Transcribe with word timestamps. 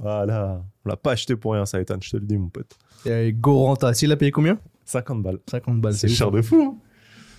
Voilà. 0.00 0.62
On 0.84 0.88
l'a 0.88 0.96
pas 0.96 1.12
acheté 1.12 1.36
pour 1.36 1.52
rien, 1.52 1.66
ça, 1.66 1.80
Ethan, 1.80 1.96
je 2.00 2.10
te 2.10 2.16
le 2.16 2.24
dis, 2.26 2.36
mon 2.38 2.48
pote. 2.48 2.76
Et 3.06 3.32
Goranta, 3.32 3.92
s'il 3.94 4.10
a 4.12 4.16
payé 4.16 4.30
combien? 4.30 4.58
50 4.84 5.22
balles. 5.22 5.38
50 5.48 5.80
balles. 5.80 5.94
C'est 5.94 6.08
cher 6.08 6.28
hein. 6.28 6.30
de 6.32 6.42
fou. 6.42 6.76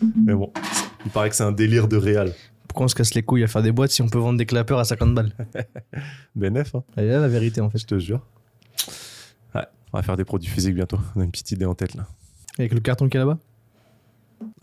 hein. 0.02 0.07
Mais 0.26 0.34
bon, 0.34 0.52
il 1.05 1.12
paraît 1.12 1.29
que 1.29 1.36
c'est 1.36 1.44
un 1.44 1.52
délire 1.52 1.88
de 1.88 1.97
réal. 1.97 2.34
Pourquoi 2.68 2.86
on 2.86 2.88
se 2.88 2.96
casse 2.96 3.13
les 3.13 3.21
couilles 3.24 3.44
à 3.44 3.47
faire 3.47 3.62
des 3.62 3.71
boîtes 3.71 3.92
si 3.92 4.02
on 4.02 4.08
peut 4.10 4.18
vendre 4.18 4.38
des 4.38 4.46
clapeurs 4.46 4.79
à 4.79 4.86
50 4.86 5.13
balles? 5.13 5.34
Benef, 6.36 6.74
hein, 6.74 6.84
est 6.97 7.05
là 7.05 7.20
la 7.20 7.28
vérité 7.28 7.61
en 7.61 7.70
fait. 7.70 7.78
je 7.79 7.86
te 7.86 8.00
jure. 8.00 8.25
Ouais, 9.54 9.66
on 9.93 9.98
va 9.98 10.02
faire 10.04 10.16
des 10.18 10.23
produits 10.23 10.50
physiques 10.50 10.75
bientôt. 10.75 10.98
On 11.16 11.21
a 11.21 11.23
une 11.23 11.32
petite 11.32 11.52
idée 11.52 11.66
en 11.66 11.75
tête 11.75 11.93
là. 11.96 12.07
Avec 12.57 12.73
le 12.73 12.80
carton 12.80 13.09
qui 13.09 13.18
est 13.18 13.20
là-bas? 13.20 13.38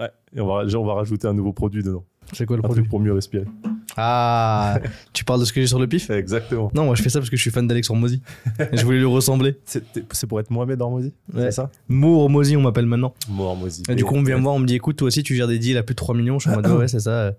Ouais, 0.01 0.11
et 0.35 0.41
on 0.41 0.47
va, 0.47 0.65
on 0.79 0.85
va 0.87 0.95
rajouter 0.95 1.29
un 1.29 1.35
nouveau 1.35 1.53
produit 1.53 1.83
dedans. 1.83 2.05
C'est 2.33 2.47
quoi 2.47 2.57
le 2.57 2.61
Un 2.61 2.65
produit? 2.65 2.83
truc 2.83 2.91
pour 2.91 3.01
mieux 3.01 3.13
respirer. 3.13 3.45
Ah 3.97 4.79
Tu 5.13 5.25
parles 5.25 5.41
de 5.41 5.45
ce 5.45 5.53
que 5.53 5.61
j'ai 5.61 5.67
sur 5.67 5.79
le 5.79 5.87
pif? 5.87 6.11
Exactement. 6.11 6.71
Non, 6.75 6.85
moi 6.85 6.95
je 6.95 7.03
fais 7.03 7.09
ça 7.09 7.19
parce 7.19 7.31
que 7.31 7.37
je 7.37 7.43
suis 7.43 7.51
fan 7.51 7.67
d'Alex 7.67 7.91
Hormozy. 7.91 8.23
Et 8.73 8.77
je 8.77 8.85
voulais 8.85 8.99
lui 8.99 9.07
ressembler. 9.07 9.59
C'est 9.65 10.27
pour 10.27 10.41
être 10.41 10.51
Mohamed 10.51 10.81
Hormozy 10.81 11.13
Ouais. 11.35 11.45
C'est 11.45 11.53
ça? 11.53 11.71
Mo 11.89 12.21
Hormozy, 12.21 12.57
on 12.57 12.63
m'appelle 12.63 12.87
maintenant. 12.87 13.15
Mo 13.29 13.45
Hormozy. 13.45 13.83
Et 13.89 13.95
du 13.95 14.05
coup, 14.05 14.15
on 14.15 14.23
vient 14.23 14.39
me 14.39 14.43
voir, 14.43 14.55
on 14.55 14.59
me 14.59 14.67
dit 14.67 14.75
écoute, 14.75 14.97
toi 14.97 15.07
aussi 15.07 15.23
tu 15.23 15.35
gères 15.35 15.49
des 15.49 15.59
deals 15.59 15.77
à 15.79 15.83
plus 15.83 15.95
de 15.95 15.99
3 15.99 16.15
millions. 16.15 16.39
Je 16.39 16.49
suis 16.49 16.51
en 16.51 16.57
mode 16.57 16.67
ouais, 16.67 16.77
ouais, 16.79 16.89
c'est 16.89 17.01
ça. 17.01 17.33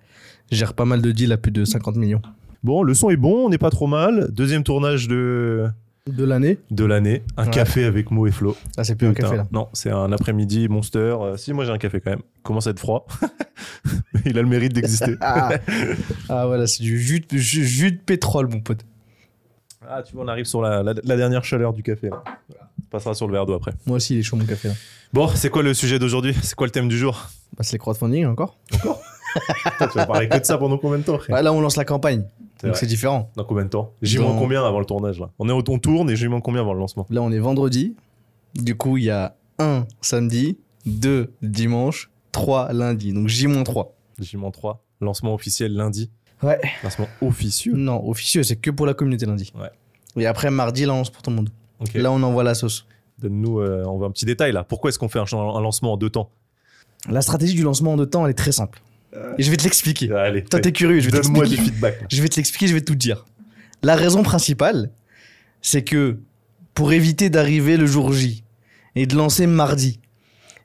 Je 0.51 0.57
gère 0.57 0.73
pas 0.73 0.85
mal 0.85 1.01
de 1.01 1.11
deals 1.11 1.31
à 1.31 1.37
plus 1.37 1.51
de 1.51 1.65
50 1.65 1.95
millions. 1.95 2.21
Bon, 2.63 2.83
le 2.83 2.93
son 2.93 3.09
est 3.09 3.15
bon, 3.15 3.45
on 3.45 3.49
n'est 3.49 3.57
pas 3.57 3.69
trop 3.69 3.87
mal. 3.87 4.29
Deuxième 4.31 4.63
tournage 4.63 5.07
de, 5.07 5.69
De 6.09 6.25
l'année 6.25 6.57
de 6.71 6.85
l'année. 6.85 7.23
Un 7.37 7.45
Ouais. 7.45 7.49
café 7.51 7.83
avec 7.85 8.11
Mo 8.11 8.25
et 8.27 8.31
Flo. 8.31 8.55
Ah, 8.77 8.83
c'est 8.83 8.95
plus 8.95 9.07
un 9.07 9.13
café 9.13 9.35
là. 9.37 9.47
Non, 9.51 9.67
c'est 9.73 9.91
un 9.91 10.11
après-midi 10.11 10.67
Monster. 10.67 10.97
Euh, 11.21 11.37
si, 11.37 11.53
moi 11.53 11.65
j'ai 11.65 11.71
un 11.71 11.77
café 11.77 11.99
quand 12.01 12.11
même. 12.11 12.21
Commence 12.43 12.67
à 12.67 12.71
être 12.71 12.79
froid. 12.79 13.05
Il 14.25 14.37
a 14.37 14.41
le 14.41 14.47
mérite 14.47 14.73
d'exister. 14.73 15.15
Ah, 15.21 15.51
ah 16.29 16.45
voilà, 16.47 16.67
c'est 16.67 16.83
du 16.83 16.99
jus 16.99 17.19
de, 17.21 17.37
jus, 17.37 17.65
jus 17.65 17.91
de 17.91 17.97
pétrole, 17.99 18.47
mon 18.49 18.59
pote. 18.59 18.85
Ah, 19.87 20.03
tu 20.03 20.13
vois, 20.15 20.23
on 20.23 20.27
arrive 20.27 20.45
sur 20.45 20.61
la, 20.61 20.83
la- 20.83 20.93
la 21.03 21.15
dernière 21.17 21.43
chaleur 21.43 21.73
du 21.73 21.83
café. 21.83 22.09
là. 22.09 22.23
On 22.79 22.89
passera 22.91 23.13
sur 23.13 23.27
le 23.27 23.33
verre 23.33 23.45
d'eau 23.45 23.53
après. 23.53 23.71
Moi 23.85 23.97
aussi, 23.97 24.15
il 24.15 24.19
est 24.19 24.23
chaud 24.23 24.35
mon 24.35 24.45
café 24.45 24.69
là. 24.69 24.73
Bon, 25.13 25.27
c'est 25.33 25.49
quoi 25.49 25.63
le 25.63 25.73
sujet 25.73 25.97
d'aujourd'hui? 25.99 26.35
C'est 26.43 26.55
quoi 26.55 26.67
le 26.67 26.71
thème 26.71 26.87
du 26.87 26.97
jour? 26.97 27.27
Bah, 27.57 27.63
c'est 27.63 27.73
les 27.73 27.79
crowdfunding 27.79 28.25
encore. 28.25 28.57
Putain, 28.71 29.87
Tu 29.91 29.97
vas 29.97 30.05
parler 30.05 30.27
que 30.29 30.37
de 30.37 30.45
ça 30.45 30.57
pendant 30.57 30.77
combien 30.77 30.97
de 30.99 31.03
temps 31.03 31.19
Ouais, 31.29 31.41
là, 31.43 31.51
on 31.53 31.61
lance 31.61 31.75
la 31.77 31.85
campagne. 31.85 32.23
C'est 32.61 32.67
Donc 32.67 32.75
c'est 32.77 32.85
différent. 32.87 33.31
Dans 33.35 33.43
combien 33.45 33.63
de 33.65 33.69
temps 33.69 33.93
J'y 34.01 34.17
Dans- 34.17 34.23
manque 34.29 34.39
combien 34.39 34.63
avant 34.65 34.79
le 34.79 34.85
tournage 34.85 35.19
là 35.19 35.29
On 35.39 35.47
est 35.47 35.51
au 35.51 35.63
on 35.67 35.79
tourne 35.79 36.09
et 36.09 36.15
j'y 36.15 36.27
manque 36.27 36.43
combien 36.43 36.61
avant 36.61 36.73
le 36.73 36.79
lancement 36.79 37.05
Là, 37.09 37.21
on 37.21 37.31
est 37.31 37.39
vendredi. 37.39 37.95
Du 38.55 38.75
coup, 38.75 38.97
il 38.97 39.05
y 39.05 39.09
a 39.09 39.35
un 39.59 39.85
samedi, 40.01 40.57
deux 40.85 41.31
dimanche, 41.41 42.09
trois 42.31 42.73
lundi. 42.73 43.13
Donc 43.13 43.27
J-3. 43.27 43.87
J'y 44.19 44.35
manque 44.37 44.53
3. 44.53 44.83
Lancement 44.99 45.33
officiel 45.33 45.73
lundi. 45.73 46.09
Ouais. 46.43 46.59
Lancement 46.83 47.07
officieux. 47.21 47.73
Non, 47.73 48.05
officieux, 48.09 48.43
c'est 48.43 48.57
que 48.57 48.71
pour 48.71 48.85
la 48.85 48.93
communauté 48.93 49.25
lundi. 49.25 49.53
Ouais. 49.57 49.69
Et 50.21 50.25
après, 50.25 50.49
mardi, 50.51 50.85
là, 50.85 50.93
on 50.93 50.97
lance 50.97 51.09
pour 51.09 51.21
tout 51.21 51.29
le 51.29 51.37
monde. 51.37 51.49
Ok. 51.79 51.93
Là, 51.93 52.11
on 52.11 52.21
envoie 52.23 52.43
la 52.43 52.55
sauce. 52.55 52.85
Donne-nous 53.19 53.59
euh, 53.59 53.83
on 53.85 53.97
veut 53.97 54.05
un 54.05 54.11
petit 54.11 54.25
détail 54.25 54.51
là. 54.51 54.63
Pourquoi 54.65 54.89
est-ce 54.89 54.99
qu'on 54.99 55.07
fait 55.09 55.19
un, 55.19 55.25
un 55.33 55.61
lancement 55.61 55.93
en 55.93 55.97
deux 55.97 56.09
temps 56.09 56.29
La 57.09 57.21
stratégie 57.21 57.53
du 57.53 57.63
lancement 57.63 57.93
en 57.93 57.97
deux 57.97 58.05
temps, 58.09 58.25
elle 58.25 58.31
est 58.31 58.33
très 58.33 58.51
simple. 58.51 58.81
Et 59.37 59.43
je 59.43 59.49
vais 59.49 59.57
te 59.57 59.63
l'expliquer. 59.63 60.11
Allez, 60.11 60.43
Toi, 60.43 60.59
t'es 60.59 60.71
curieux, 60.71 60.99
je 60.99 61.09
vais 61.09 61.19
donne-moi 61.19 61.45
du 61.45 61.57
feedback. 61.57 62.05
Je 62.11 62.21
vais 62.21 62.29
te 62.29 62.35
l'expliquer, 62.35 62.67
je 62.67 62.73
vais 62.73 62.81
tout 62.81 62.93
te 62.93 62.99
dire. 62.99 63.25
La 63.81 63.95
raison 63.95 64.23
principale, 64.23 64.91
c'est 65.61 65.83
que 65.83 66.19
pour 66.73 66.93
éviter 66.93 67.29
d'arriver 67.29 67.77
le 67.77 67.85
jour 67.85 68.13
J 68.13 68.43
et 68.95 69.05
de 69.05 69.15
lancer 69.15 69.47
mardi, 69.47 69.99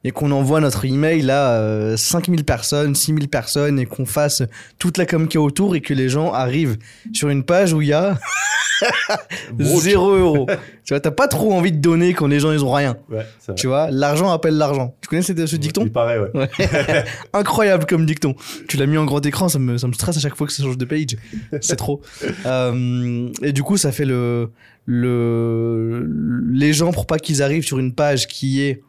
et 0.05 0.11
qu'on 0.11 0.31
envoie 0.31 0.61
notre 0.61 0.85
email 0.85 1.31
à 1.31 1.53
euh, 1.55 1.97
5000 1.97 2.45
personnes, 2.45 2.95
6000 2.95 3.29
personnes, 3.29 3.79
et 3.79 3.87
qu'on 3.87 4.07
fasse 4.07 4.43
toute 4.79 4.99
la 4.99 5.07
com 5.07 5.27
qu'il 5.27 5.41
y 5.41 5.43
a 5.43 5.45
autour, 5.45 5.75
et 5.75 5.81
que 5.81 5.95
les 5.95 6.09
gens 6.09 6.33
arrivent 6.33 6.77
sur 7.13 7.31
une 7.31 7.43
page 7.43 7.73
où 7.73 7.83
il 7.83 7.89
y 7.89 7.93
a 7.93 8.19
Broke. 9.53 9.83
0 9.83 10.17
euros. 10.17 10.47
tu 10.85 10.93
vois, 10.93 11.01
t'as 11.01 11.11
pas 11.11 11.29
trop 11.29 11.53
envie 11.53 11.73
de 11.73 11.79
donner 11.79 12.13
quand 12.13 12.27
les 12.27 12.41
gens 12.41 12.53
ils 12.53 12.65
ont 12.65 12.73
rien. 12.73 12.97
Ouais, 13.09 13.25
c'est 13.39 13.53
vrai. 13.53 13.55
Tu 13.55 13.67
vois, 13.67 13.91
l'argent 13.91 14.31
appelle 14.31 14.57
l'argent. 14.57 14.95
Tu 15.01 15.09
connais 15.09 15.23
ce, 15.23 15.47
ce 15.47 15.57
dicton 15.57 15.83
Il 15.85 15.93
paraît, 15.93 16.19
ouais. 16.19 16.31
Ouais. 16.35 16.49
Incroyable 17.33 17.87
comme 17.87 18.05
dicton. 18.05 18.35
Tu 18.69 18.77
l'as 18.77 18.87
mis 18.87 18.99
en 18.99 19.05
grand 19.05 19.25
écran, 19.25 19.49
ça 19.49 19.59
me, 19.59 19.79
ça 19.79 19.87
me 19.87 19.93
stresse 19.93 20.17
à 20.17 20.21
chaque 20.21 20.37
fois 20.37 20.47
que 20.47 20.53
ça 20.53 20.63
change 20.63 20.79
de 20.79 20.85
page. 20.85 21.17
C'est 21.61 21.77
trop. 21.77 22.01
Euh, 22.47 23.29
et 23.43 23.53
du 23.53 23.63
coup, 23.63 23.77
ça 23.77 23.91
fait 23.91 24.05
le, 24.05 24.51
le, 24.87 26.07
les 26.53 26.73
gens 26.73 26.93
pour 26.93 27.07
pas 27.07 27.19
qu'ils 27.19 27.43
arrivent 27.43 27.65
sur 27.65 27.79
une 27.79 27.95
page 27.95 28.27
qui 28.27 28.61
est 28.61 28.83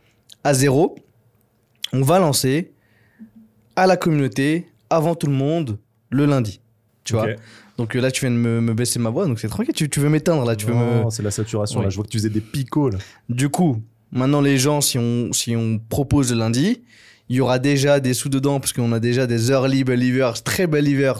à 0.43 0.53
zéro. 0.53 0.95
On 1.95 2.01
va 2.01 2.19
lancer 2.19 2.73
à 3.77 3.87
la 3.87 3.95
communauté 3.95 4.67
avant 4.89 5.15
tout 5.15 5.27
le 5.27 5.33
monde 5.33 5.77
le 6.09 6.25
lundi. 6.25 6.59
Tu 7.05 7.13
vois. 7.13 7.27
Donc 7.77 7.95
euh, 7.95 8.01
là, 8.01 8.11
tu 8.11 8.21
viens 8.21 8.31
de 8.31 8.35
me, 8.35 8.59
me 8.61 8.73
baisser 8.73 8.99
ma 8.99 9.09
voix, 9.09 9.25
donc 9.25 9.39
c'est 9.39 9.47
tranquille. 9.47 9.73
Tu, 9.73 9.89
tu 9.89 9.99
veux 10.01 10.09
m'éteindre 10.09 10.43
là, 10.45 10.55
tu 10.55 10.65
veux 10.65 10.73
me. 10.73 11.03
Non, 11.03 11.09
c'est 11.09 11.23
la 11.23 11.31
saturation 11.31 11.79
Ouais. 11.79 11.85
là. 11.85 11.89
Je 11.89 11.95
vois 11.95 12.03
que 12.05 12.09
tu 12.09 12.17
faisais 12.17 12.29
des 12.29 12.41
picots 12.41 12.89
là. 12.89 12.97
Du 13.29 13.47
coup, 13.49 13.81
maintenant 14.11 14.41
les 14.41 14.57
gens, 14.57 14.81
si 14.81 14.97
on, 14.99 15.31
si 15.31 15.55
on 15.55 15.79
propose 15.79 16.31
le 16.33 16.39
lundi, 16.39 16.81
il 17.29 17.37
y 17.37 17.41
aura 17.41 17.57
déjà 17.59 17.99
des 17.99 18.13
sous 18.13 18.29
dedans, 18.29 18.59
parce 18.59 18.73
qu'on 18.73 18.91
a 18.91 18.99
déjà 18.99 19.25
des 19.27 19.51
early 19.51 19.83
believers, 19.83 20.43
très 20.43 20.67
believers, 20.67 21.17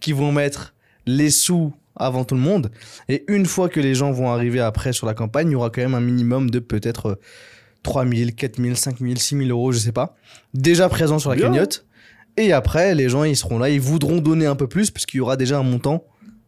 qui 0.00 0.12
vont 0.12 0.32
mettre 0.32 0.74
les 1.06 1.30
sous 1.30 1.72
avant 1.96 2.24
tout 2.24 2.34
le 2.34 2.40
monde. 2.40 2.70
Et 3.08 3.24
une 3.28 3.46
fois 3.46 3.68
que 3.68 3.78
les 3.80 3.94
gens 3.94 4.10
vont 4.10 4.30
arriver 4.30 4.60
après 4.60 4.92
sur 4.92 5.06
la 5.06 5.14
campagne, 5.14 5.48
il 5.50 5.52
y 5.52 5.56
aura 5.56 5.70
quand 5.70 5.82
même 5.82 5.94
un 5.94 6.00
minimum 6.00 6.50
de 6.50 6.58
peut-être 6.58 7.06
euh, 7.06 7.14
3000, 7.84 8.34
4000, 8.34 8.76
5000, 8.76 9.18
6000 9.20 9.50
euros, 9.52 9.70
je 9.70 9.78
sais 9.78 9.92
pas, 9.92 10.16
déjà 10.52 10.88
présents 10.88 11.20
sur 11.20 11.30
la 11.30 11.36
Bien. 11.36 11.46
cagnotte. 11.46 11.86
Et 12.36 12.52
après, 12.52 12.96
les 12.96 13.08
gens, 13.08 13.22
ils 13.22 13.36
seront 13.36 13.60
là, 13.60 13.70
ils 13.70 13.80
voudront 13.80 14.16
donner 14.16 14.46
un 14.46 14.56
peu 14.56 14.66
plus, 14.66 14.90
parce 14.90 15.06
qu'il 15.06 15.18
y 15.18 15.20
aura 15.20 15.36
déjà 15.36 15.58
un 15.58 15.62
montant 15.62 16.04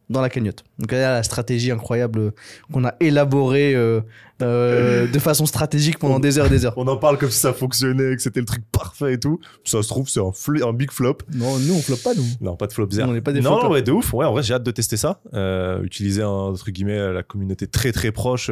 dans 0.08 0.20
la 0.20 0.28
cagnotte. 0.28 0.64
Donc 0.78 0.92
là, 0.92 1.14
la 1.14 1.22
stratégie 1.22 1.70
incroyable 1.70 2.18
euh, 2.18 2.30
qu'on 2.72 2.84
a 2.84 2.94
élaborée 3.00 3.74
euh, 3.74 4.00
euh, 4.42 5.06
de 5.06 5.18
façon 5.18 5.46
stratégique 5.46 5.98
pendant 5.98 6.20
des 6.20 6.38
heures 6.38 6.46
et 6.46 6.50
des 6.50 6.64
heures. 6.64 6.74
On 6.76 6.86
en 6.86 6.96
parle 6.96 7.18
comme 7.18 7.30
si 7.30 7.40
ça 7.40 7.52
fonctionnait, 7.52 8.14
que 8.14 8.22
c'était 8.22 8.40
le 8.40 8.46
truc 8.46 8.62
parfait 8.70 9.14
et 9.14 9.20
tout. 9.20 9.40
Ça 9.64 9.82
se 9.82 9.88
trouve, 9.88 10.08
c'est 10.08 10.20
un, 10.20 10.72
big 10.72 10.90
flop. 10.90 11.18
Non, 11.34 11.58
nous, 11.58 11.74
on 11.74 11.80
floppe 11.80 12.02
pas, 12.02 12.14
nous. 12.14 12.24
Non, 12.40 12.56
pas 12.56 12.66
de 12.66 12.72
flop 12.72 12.86
Nous, 12.86 12.92
zéro. 12.92 13.10
on 13.10 13.14
n'est 13.14 13.20
pas 13.20 13.32
des 13.32 13.40
non, 13.40 13.62
non, 13.62 13.70
ouais, 13.70 13.82
de 13.82 13.92
ouf. 13.92 14.12
Ouais, 14.14 14.26
en 14.26 14.32
vrai, 14.32 14.42
j'ai 14.42 14.54
hâte 14.54 14.62
de 14.62 14.70
tester 14.70 14.96
ça. 14.96 15.20
Euh, 15.34 15.82
utiliser, 15.82 16.22
un, 16.22 16.28
entre 16.28 16.70
guillemets, 16.70 17.12
la 17.12 17.22
communauté 17.22 17.66
très 17.66 17.92
très 17.92 18.12
proche, 18.12 18.50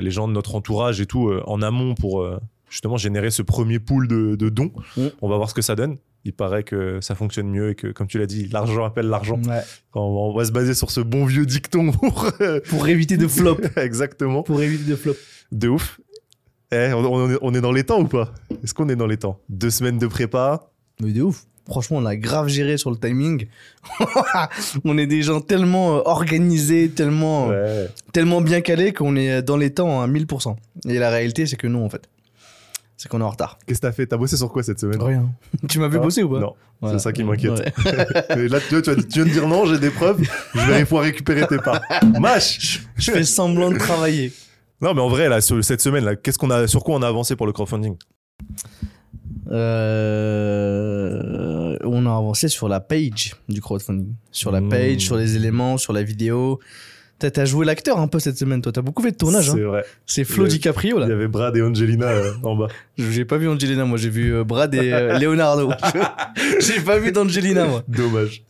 les 0.00 0.10
gens 0.10 0.28
de 0.28 0.32
notre 0.32 0.54
entourage 0.54 1.00
et 1.00 1.06
tout, 1.06 1.30
en 1.46 1.60
amont 1.62 1.94
pour 1.94 2.26
justement 2.70 2.96
générer 2.96 3.30
ce 3.30 3.42
premier 3.42 3.78
pool 3.78 4.08
de, 4.08 4.36
de 4.36 4.48
dons. 4.48 4.72
Mm. 4.96 5.06
On 5.20 5.28
va 5.28 5.36
voir 5.36 5.50
ce 5.50 5.54
que 5.54 5.62
ça 5.62 5.74
donne. 5.74 5.96
Il 6.26 6.32
paraît 6.32 6.62
que 6.64 7.00
ça 7.02 7.14
fonctionne 7.14 7.48
mieux 7.50 7.70
et 7.70 7.74
que, 7.74 7.88
comme 7.88 8.06
tu 8.06 8.18
l'as 8.18 8.26
dit, 8.26 8.48
l'argent 8.48 8.84
appelle 8.84 9.08
l'argent. 9.08 9.38
Ouais. 9.46 9.60
On, 9.94 10.32
va, 10.34 10.44
se 10.46 10.52
baser 10.52 10.72
sur 10.74 10.90
ce 10.90 11.00
bon 11.00 11.26
vieux 11.26 11.44
dicton 11.46 11.92
pour. 11.92 12.32
Pour 12.68 12.88
éviter 12.88 13.16
de 13.18 13.28
flop. 13.28 13.58
Exactement. 13.76 14.42
Pour 14.42 14.62
éviter 14.62 14.90
de 14.90 14.96
flop. 14.96 15.14
De 15.52 15.68
ouf. 15.68 16.00
Eh, 16.72 16.92
on, 16.94 17.38
on 17.42 17.54
est- 17.54 17.60
dans 17.60 17.72
les 17.72 17.84
temps 17.84 18.00
ou 18.00 18.06
pas? 18.08 18.32
Est-ce 18.64 18.72
qu'on 18.74 18.88
est 18.88 18.96
dans 18.96 19.06
les 19.06 19.18
temps? 19.18 19.38
Deux 19.50 19.70
semaines 19.70 19.98
de 19.98 20.06
prépa. 20.06 20.70
Mais 21.00 21.12
de 21.12 21.22
ouf. 21.22 21.44
Franchement, 21.66 21.98
on 21.98 22.04
a 22.06 22.16
grave 22.16 22.48
géré 22.48 22.76
sur 22.78 22.90
le 22.90 22.96
timing. 22.96 23.46
on 24.84 24.98
est 24.98 25.06
des 25.06 25.22
gens 25.22 25.40
tellement 25.40 25.96
euh, 25.96 26.02
organisés, 26.04 26.90
tellement, 26.90 27.50
euh, 27.50 27.84
Ouais. 27.84 27.90
tellement 28.12 28.40
bien 28.40 28.60
calés 28.60 28.92
qu'on 28.92 29.16
est 29.16 29.42
dans 29.42 29.56
les 29.56 29.72
temps 29.72 30.02
à 30.02 30.06
1000%. 30.08 30.56
Et 30.88 30.98
la 30.98 31.10
réalité, 31.10 31.46
c'est 31.46 31.56
que 31.56 31.66
non, 31.66 31.84
en 31.84 31.88
fait. 31.90 32.08
C'est 32.96 33.08
qu'on 33.08 33.20
est 33.20 33.24
en 33.24 33.30
retard. 33.30 33.58
Qu'est-ce 33.66 33.80
que 33.80 33.86
t'as 33.86 33.92
fait? 33.92 34.06
T'as 34.06 34.16
bossé 34.16 34.36
sur 34.36 34.50
quoi 34.52 34.62
cette 34.62 34.78
semaine? 34.80 35.02
Rien. 35.02 35.28
tu 35.68 35.78
m'as 35.80 35.88
vu 35.88 35.96
Ah, 35.98 36.02
bosser 36.02 36.22
ou 36.22 36.30
pas? 36.30 36.38
Non, 36.40 36.54
Voilà. 36.80 36.96
c'est 36.98 37.02
ça 37.02 37.12
qui 37.12 37.24
m'inquiète. 37.24 37.52
Ouais. 37.52 37.72
Là, 38.48 38.60
tu, 38.60 38.68
vois, 38.74 38.82
tu, 38.82 38.90
as 38.90 38.94
dit- 38.94 39.06
tu 39.08 39.14
viens 39.22 39.24
de 39.24 39.30
dire 39.30 39.48
non, 39.48 39.66
j'ai 39.66 39.78
des 39.78 39.90
preuves, 39.90 40.22
je 40.54 40.60
vais 40.60 40.84
pouvoir 40.84 41.02
récupérer 41.04 41.46
tes 41.46 41.58
parts. 41.58 41.80
Mâche 42.20 42.80
Je 42.96 43.10
fais 43.10 43.24
semblant 43.24 43.70
de 43.70 43.78
travailler. 43.78 44.32
Non, 44.80 44.94
mais 44.94 45.00
en 45.00 45.08
vrai, 45.08 45.28
là, 45.28 45.40
sur 45.40 45.62
cette 45.64 45.80
semaine, 45.80 46.04
là, 46.04 46.14
qu'est-ce 46.16 46.38
qu'on 46.38 46.50
a, 46.50 46.66
sur 46.68 46.84
quoi 46.84 46.94
on 46.96 47.02
a 47.02 47.08
avancé 47.08 47.34
pour 47.36 47.46
le 47.46 47.52
crowdfunding? 47.52 47.96
Euh, 50.44 51.76
on 51.84 52.06
a 52.06 52.10
avancé 52.10 52.48
sur 52.48 52.68
la 52.68 52.80
page 52.80 53.34
du 53.48 53.60
crowdfunding. 53.60 54.14
Sur 54.30 54.50
la 54.52 54.60
Mmh. 54.60 54.68
page, 54.68 55.00
sur 55.00 55.16
les 55.16 55.36
éléments, 55.36 55.76
sur 55.78 55.92
la 55.92 56.02
vidéo. 56.02 56.60
T'as 57.18 57.44
joué 57.46 57.64
l'acteur 57.64 57.98
un 58.00 58.06
peu 58.08 58.18
cette 58.18 58.36
semaine, 58.36 58.60
toi. 58.60 58.70
T'as 58.72 58.82
beaucoup 58.82 59.02
fait 59.02 59.12
de 59.12 59.16
tournage. 59.16 59.50
C'est 59.50 59.62
Hein. 59.62 59.66
vrai. 59.68 59.84
C'est 60.04 60.24
Flo 60.24 60.42
Le- 60.44 60.48
DiCaprio, 60.50 60.98
là. 60.98 61.06
Il 61.06 61.10
y 61.10 61.12
avait 61.12 61.28
Brad 61.28 61.56
et 61.56 61.62
Angelina 61.62 62.06
euh, 62.06 62.32
en 62.42 62.54
bas. 62.56 62.68
J'ai 62.98 63.24
pas 63.24 63.38
vu 63.38 63.48
Angelina, 63.48 63.84
moi. 63.84 63.96
J'ai 63.96 64.10
vu 64.10 64.34
euh, 64.34 64.44
Brad 64.44 64.74
et 64.74 64.92
euh, 64.92 65.18
Leonardo. 65.18 65.70
j'ai 66.60 66.80
pas 66.80 66.98
vu 66.98 67.12
d'Angelina, 67.12 67.64
moi. 67.66 67.82
Dommage. 67.88 68.42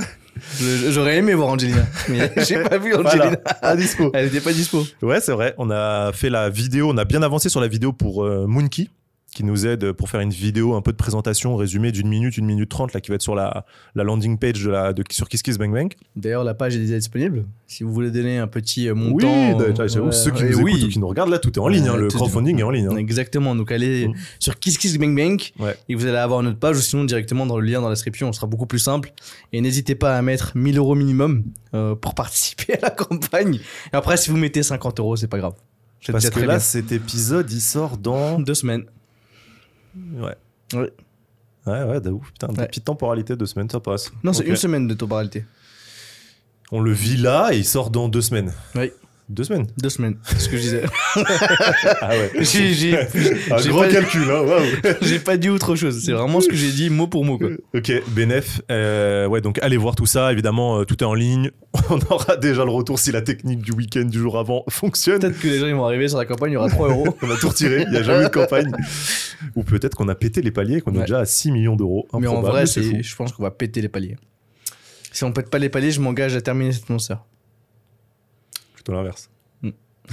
J'aurais 0.91 1.17
aimé 1.19 1.35
voir 1.35 1.49
Angelina. 1.51 1.87
Mais 2.09 2.31
j'ai 2.39 2.61
pas 2.63 2.79
vu 2.79 2.95
Angelina. 2.95 3.27
Voilà, 3.27 3.41
à 3.63 3.77
dispo. 3.77 4.11
Elle 4.15 4.27
était 4.27 4.41
pas 4.41 4.53
dispo. 4.53 4.85
Ouais, 5.03 5.21
c'est 5.21 5.33
vrai. 5.33 5.55
On 5.59 5.71
a 5.71 6.11
fait 6.13 6.29
la 6.31 6.51
vidéo, 6.51 6.91
on 6.93 6.97
a 6.99 7.05
bien 7.05 7.23
avancé 7.23 7.49
sur 7.49 7.61
la 7.61 7.69
vidéo 7.69 7.93
pour 7.93 8.25
euh, 8.25 8.47
Moonkey. 8.47 8.89
Qui 9.35 9.45
nous 9.45 9.67
aide 9.67 9.93
pour 9.93 10.09
faire 10.09 10.21
une 10.21 10.31
vidéo 10.31 10.75
un 10.75 10.81
peu 10.81 10.93
de 10.93 10.97
présentation 10.97 11.57
résumée 11.57 11.93
d'une 11.93 12.09
minute, 12.09 12.37
une 12.39 12.47
minute 12.47 12.69
trente, 12.71 12.93
là, 12.95 13.01
qui 13.01 13.11
va 13.11 13.17
être 13.17 13.23
sur 13.23 13.35
la, 13.35 13.67
la 13.95 14.05
landing 14.05 14.39
page 14.39 14.63
de 14.65 14.71
la, 14.71 14.93
de, 14.93 15.03
sur 15.11 15.29
KissKissBankBank. 15.29 15.97
D'ailleurs, 16.17 16.45
la 16.45 16.55
page 16.55 16.77
est 16.77 16.79
déjà 16.79 16.97
disponible. 16.97 17.45
Si 17.67 17.83
vous 17.83 17.93
voulez 17.93 18.11
donner 18.11 18.39
un 18.39 18.47
petit 18.47 18.89
euh, 18.89 18.95
montant. 18.95 19.27
Oui, 19.27 19.55
euh, 19.61 19.89
j'avoue, 19.89 20.07
ouais, 20.07 20.13
ceux 20.13 20.31
qui 20.31 20.45
nous 20.45 20.61
oui. 20.61 20.73
écoutent 20.73 20.85
ou 20.85 20.89
qui 20.93 20.99
nous 21.01 21.09
regardent 21.09 21.31
là, 21.31 21.39
tout 21.39 21.51
est 21.53 21.59
en 21.59 21.69
ligne. 21.69 21.89
hein, 21.89 21.95
Ouais, 21.95 22.01
le 22.03 22.09
crowdfunding 22.09 22.59
est 22.61 22.63
en 22.63 22.71
ligne. 22.71 22.87
hein. 22.91 22.97
Exactement. 22.97 23.55
Donc 23.57 23.73
allez 23.73 24.09
Mm. 24.09 24.15
sur 24.39 24.59
KissKissBankBank 24.59 25.53
Ouais. 25.59 25.77
et 25.89 25.95
vous 25.95 26.07
allez 26.07 26.17
avoir 26.17 26.43
notre 26.43 26.59
page 26.59 26.77
ou 26.77 26.81
sinon 26.81 27.05
directement 27.05 27.47
dans 27.47 27.59
le 27.59 27.67
lien 27.67 27.81
dans 27.81 27.89
la 27.89 27.95
description. 27.95 28.33
Ce 28.33 28.37
sera 28.37 28.47
beaucoup 28.47 28.67
plus 28.67 28.79
simple. 28.79 29.13
Et 29.53 29.61
n'hésitez 29.61 29.95
pas 29.95 30.17
à 30.17 30.23
mettre 30.23 30.53
1000 30.57 30.79
euros 30.79 30.95
minimum 30.95 31.45
euh, 31.75 31.95
pour 31.97 32.15
participer 32.15 32.75
à 32.75 32.81
la 32.83 32.91
campagne. 32.91 33.57
Et 33.93 33.97
après, 33.97 34.17
si 34.17 34.31
vous 34.31 34.37
mettez 34.37 34.63
50 34.63 35.01
euros, 35.01 35.17
c'est 35.17 35.27
pas 35.29 35.39
grave. 35.39 35.55
Parce 36.07 36.29
que 36.29 36.41
là, 36.41 36.47
bien. 36.47 36.59
cet 36.59 36.93
épisode, 36.93 37.51
il 37.51 37.63
sort 37.63 37.97
dans. 37.97 38.39
Deux 38.39 38.53
semaines. 38.55 38.85
Ouais. 39.97 40.35
Ouais. 40.75 40.93
Ouais, 41.67 41.83
ouais, 41.85 42.01
de 42.01 42.11
ouf. 42.11 42.31
Putain, 42.33 42.49
Ouais. 42.49 42.67
petite 42.67 42.85
temporalité, 42.85 43.37
deux 43.37 43.47
semaines, 43.47 43.71
ça 43.71 43.81
passe. 43.81 44.13
Non, 44.23 44.33
c'est 44.33 44.45
une 44.45 44.57
semaine 44.57 44.87
de 44.87 44.95
temporalité. 44.95 45.45
On 46.73 46.81
le 46.81 46.93
vit 46.93 47.17
là 47.17 47.51
et 47.53 47.59
il 47.59 47.65
sort 47.65 47.91
dans 47.91 48.09
deux 48.09 48.21
semaines. 48.23 48.53
Oui. 48.75 48.91
Deux 49.31 49.45
semaines. 49.45 49.67
Deux 49.79 49.89
semaines, 49.89 50.19
c'est 50.25 50.39
ce 50.39 50.49
que 50.51 50.57
je 50.59 50.63
disais. 50.63 50.83
Ah 52.03 52.11
ouais. 52.11 52.31
j'ai, 52.45 52.95
Un 52.99 53.57
grand 53.69 53.81
pas- 53.81 53.89
calcul, 53.89 54.25
hein, 54.31 54.45
j'ai 55.03 55.19
pas 55.19 55.37
dit 55.39 55.49
autre 55.49 55.77
chose. 55.77 56.03
C'est 56.05 56.13
vraiment 56.13 56.41
ce 56.41 56.49
que 56.49 56.55
j'ai 56.57 56.71
dit 56.73 56.91
mot 56.91 57.07
pour 57.07 57.25
mot. 57.25 57.39
Quoi. 57.39 57.49
Ok, 57.75 57.91
Benef. 58.09 58.61
euh, 58.71 59.27
ouais, 59.27 59.41
donc 59.41 59.59
allez 59.63 59.77
voir 59.79 59.95
tout 59.95 60.05
ça. 60.07 60.31
Évidemment, 60.33 60.81
euh, 60.81 60.85
tout 60.85 60.99
est 61.03 61.07
en 61.07 61.15
ligne. 61.15 61.51
On 61.91 61.99
aura 62.11 62.37
déjà 62.37 62.65
le 62.65 62.71
retour 62.71 62.99
si 62.99 63.13
la 63.13 63.23
technique 63.23 63.61
du 63.63 63.73
week-end 63.73 64.05
du 64.05 64.19
jour 64.19 64.39
avant 64.39 64.65
fonctionne. 64.69 65.21
Peut-être 65.21 65.39
que 65.41 65.49
les 65.49 65.59
gens 65.59 65.67
ils 65.69 65.75
vont 65.75 65.85
arriver 65.87 66.09
sur 66.09 66.19
la 66.19 66.27
campagne, 66.27 66.51
il 66.51 66.55
y 66.55 66.57
aura 66.59 66.69
3 66.69 66.89
euros. 66.91 67.17
On 67.23 67.31
a 67.31 67.37
tout 67.37 67.49
retiré. 67.49 67.83
Il 67.87 67.91
n'y 67.93 67.97
a 67.99 68.03
jamais 68.03 68.23
eu 68.23 68.29
de 68.29 68.31
campagne. 68.31 68.73
Ou 69.57 69.63
peut-être 69.63 69.97
qu'on 69.97 70.09
a 70.09 70.15
pété 70.15 70.43
les 70.43 70.51
paliers, 70.51 70.81
qu'on 70.83 70.95
est 70.95 71.01
déjà 71.01 71.21
à 71.21 71.25
6 71.25 71.51
millions 71.53 71.77
d'euros. 71.77 72.07
Mais 72.19 72.27
en 72.27 72.43
vrai, 72.43 72.67
c'est 72.67 73.03
je 73.03 73.17
pense 73.17 73.33
qu'on 73.33 73.43
va 73.43 73.51
péter 73.51 73.81
les 73.81 73.89
paliers. 73.89 74.17
Si 75.13 75.23
on 75.25 75.33
pète 75.33 75.49
pas 75.49 75.59
les 75.59 75.69
paliers, 75.69 75.93
je 75.93 76.01
m'engage 76.01 76.35
à 76.37 76.41
terminer 76.41 76.73
cette 76.73 76.91
monster. 76.91 77.15
Plutôt 78.85 78.93
l'inverse. 78.93 79.31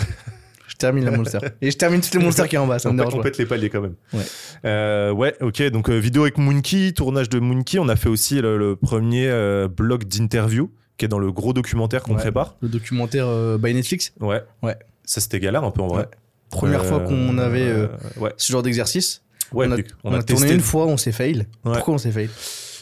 Je 0.67 0.75
termine 0.77 1.03
la 1.05 1.11
monster. 1.11 1.37
Et 1.61 1.69
je 1.69 1.77
termine 1.77 1.99
toutes 2.01 2.13
les 2.15 2.19
monsters 2.23 2.47
qui 2.47 2.55
est 2.55 2.57
en 2.59 2.65
bas, 2.65 2.79
ça 2.79 2.89
on, 2.89 2.93
me 2.93 2.97
pète, 2.97 3.07
dérange 3.09 3.19
on 3.19 3.23
pète 3.23 3.37
les 3.37 3.45
paliers 3.45 3.69
quand 3.69 3.81
même. 3.81 3.95
Ouais. 4.13 4.23
Euh, 4.65 5.11
ouais, 5.11 5.35
ok. 5.41 5.61
Donc 5.69 5.89
euh, 5.89 5.97
vidéo 5.97 6.23
avec 6.23 6.37
Moonkey, 6.37 6.93
tournage 6.93 7.29
de 7.29 7.39
Moonkey. 7.39 7.77
On 7.77 7.89
a 7.89 7.95
fait 7.97 8.07
aussi 8.09 8.41
le, 8.41 8.57
le 8.57 8.75
premier 8.77 9.27
euh, 9.27 9.67
blog 9.67 10.05
d'interview 10.05 10.71
qui 10.97 11.05
est 11.05 11.07
dans 11.09 11.19
le 11.19 11.31
gros 11.31 11.51
documentaire 11.53 12.01
qu'on 12.03 12.13
Ouais. 12.15 12.21
prépare. 12.21 12.55
Le 12.61 12.69
documentaire 12.69 13.27
euh, 13.27 13.57
by 13.59 13.73
Netflix. 13.75 14.13
Ouais. 14.21 14.41
Ouais. 14.63 14.75
Ça 15.03 15.19
c'était 15.21 15.39
galère 15.41 15.63
un 15.65 15.71
peu 15.71 15.81
en 15.81 15.87
vrai. 15.87 16.03
Ouais. 16.03 16.09
Première 16.49 16.81
Euh, 16.81 16.85
fois 16.87 16.99
qu'on 17.01 17.37
avait 17.37 17.67
euh, 17.67 17.87
ouais. 18.17 18.31
ce 18.37 18.51
genre 18.51 18.63
d'exercice. 18.63 19.23
Ouais, 19.51 19.67
on 19.67 19.73
a, 19.73 19.77
on 20.05 20.13
a 20.13 20.23
tourné 20.23 20.53
une 20.53 20.61
fois, 20.61 20.85
on 20.87 20.95
s'est 20.97 21.11
fail. 21.11 21.39
Ouais. 21.65 21.73
Pourquoi 21.73 21.95
on 21.95 21.97
s'est 21.97 22.11
fail? 22.11 22.29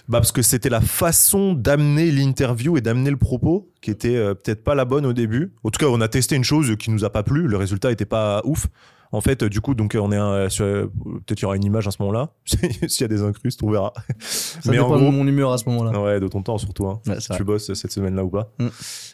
Bah 0.09 0.19
parce 0.19 0.31
que 0.31 0.41
c'était 0.41 0.69
la 0.69 0.81
façon 0.81 1.53
d'amener 1.53 2.11
l'interview 2.11 2.75
et 2.77 2.81
d'amener 2.81 3.11
le 3.11 3.17
propos 3.17 3.71
qui 3.81 3.91
était 3.91 4.15
euh, 4.15 4.33
peut-être 4.33 4.63
pas 4.63 4.73
la 4.75 4.83
bonne 4.85 5.05
au 5.05 5.13
début. 5.13 5.53
En 5.63 5.69
tout 5.69 5.77
cas, 5.79 5.85
on 5.91 6.01
a 6.01 6.07
testé 6.07 6.35
une 6.35 6.43
chose 6.43 6.75
qui 6.77 6.89
nous 6.91 7.05
a 7.05 7.11
pas 7.11 7.21
plu. 7.23 7.47
Le 7.47 7.57
résultat 7.57 7.91
était 7.91 8.05
pas 8.05 8.41
ouf. 8.43 8.67
En 9.11 9.21
fait, 9.21 9.41
euh, 9.41 9.49
du 9.49 9.59
coup, 9.59 9.73
donc 9.73 9.95
euh, 9.95 9.99
on 9.99 10.11
est 10.11 10.49
sur- 10.49 10.65
euh, 10.65 10.85
peut-être 11.25 11.39
il 11.39 11.43
y 11.43 11.45
aura 11.45 11.55
une 11.55 11.63
image 11.63 11.87
à 11.87 11.91
ce 11.91 11.97
moment-là. 12.01 12.29
S'il 12.45 13.01
y 13.01 13.03
a 13.03 13.07
des 13.07 13.23
incrustes, 13.23 13.61
on 13.63 13.71
verra. 13.71 13.91
Ça 14.19 14.59
Mais 14.71 14.77
en 14.77 14.89
de 14.91 14.97
gros, 15.01 15.11
mon 15.11 15.25
humeur 15.25 15.51
à 15.51 15.57
ce 15.57 15.67
moment-là. 15.69 15.99
ouais, 15.99 16.19
de 16.19 16.27
ton 16.27 16.43
temps 16.43 16.59
surtout. 16.59 16.85
Hein, 16.87 17.01
Ouais, 17.07 17.19
si 17.19 17.29
tu 17.29 17.43
bosses 17.43 17.73
cette 17.73 17.91
semaine-là 17.91 18.23
ou 18.23 18.29
pas. 18.29 18.51
Mm. 18.59 18.67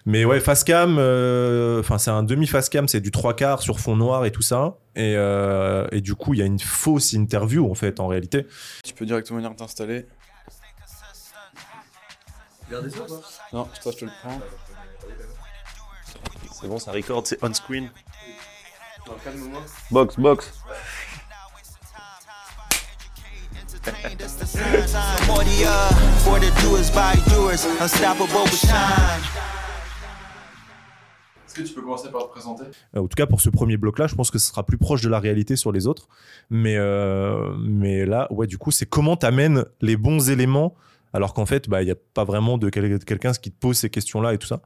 Mais 0.05 0.25
ouais, 0.25 0.41
face 0.41 0.63
cam, 0.65 0.97
euh, 0.99 1.79
enfin 1.79 1.97
c'est 1.97 2.11
un 2.11 2.23
demi 2.23 2.45
face 2.45 2.67
cam, 2.67 2.87
c'est 2.89 2.99
du 2.99 3.11
trois 3.11 3.35
quarts 3.35 3.61
sur 3.61 3.79
fond 3.79 3.95
noir 3.95 4.25
et 4.25 4.31
tout 4.31 4.41
ça. 4.41 4.77
Et, 4.97 5.13
euh, 5.17 5.87
et 5.91 5.99
du 6.01 6.15
coup, 6.15 6.33
il 6.33 6.39
y 6.39 6.43
a 6.43 6.45
une 6.45 6.59
fausse 6.59 7.13
interview 7.13 7.69
en 7.69 7.75
fait 7.75 7.99
en 8.01 8.07
réalité. 8.07 8.47
Tu 8.83 8.93
peux 8.93 9.05
directement 9.05 9.39
venir 9.39 9.55
t'installer. 9.55 10.05
Non, 13.53 13.67
ça 13.81 13.91
je 13.91 13.97
te 13.97 14.05
le 14.05 14.11
prends. 14.21 14.41
C'est 16.51 16.67
bon, 16.67 16.79
ça 16.79 16.91
record, 16.91 17.21
c'est 17.25 17.43
on 17.43 17.53
screen. 17.53 17.89
Box, 19.91 20.15
box. 20.17 20.51
More 25.27 25.43
the 25.43 25.67
for 26.23 26.39
the 26.39 26.49
doers 26.63 26.89
by 26.89 27.15
doers, 27.29 27.65
unstoppable 27.79 28.43
with 28.43 28.55
shine. 28.55 29.21
Est-ce 31.45 31.53
que 31.53 31.61
tu 31.61 31.73
peux 31.73 31.81
commencer 31.81 32.09
par 32.09 32.23
te 32.23 32.31
présenter? 32.31 32.63
Euh, 32.95 33.01
en 33.01 33.07
tout 33.07 33.15
cas, 33.15 33.27
pour 33.27 33.41
ce 33.41 33.49
premier 33.49 33.77
bloc-là, 33.77 34.07
je 34.07 34.15
pense 34.15 34.31
que 34.31 34.39
ce 34.39 34.47
sera 34.47 34.65
plus 34.65 34.77
proche 34.77 35.01
de 35.01 35.09
la 35.09 35.19
réalité 35.19 35.55
sur 35.55 35.71
les 35.71 35.87
autres. 35.87 36.07
Mais, 36.49 36.75
euh, 36.77 37.55
mais 37.59 38.05
là, 38.05 38.27
ouais, 38.31 38.47
du 38.47 38.57
coup, 38.57 38.71
c'est 38.71 38.87
comment 38.87 39.15
t'amènes 39.15 39.65
les 39.81 39.95
bons 39.95 40.29
éléments 40.29 40.75
alors 41.15 41.33
qu'en 41.33 41.45
fait, 41.45 41.69
bah, 41.69 41.81
il 41.81 41.85
n'y 41.85 41.91
a 41.91 41.95
pas 42.13 42.23
vraiment 42.25 42.57
de 42.57 42.69
quel- 42.69 42.99
quelqu'un 43.03 43.31
qui 43.31 43.49
te 43.51 43.57
pose 43.59 43.77
ces 43.77 43.89
questions-là 43.89 44.33
et 44.33 44.37
tout 44.37 44.47
ça. 44.47 44.61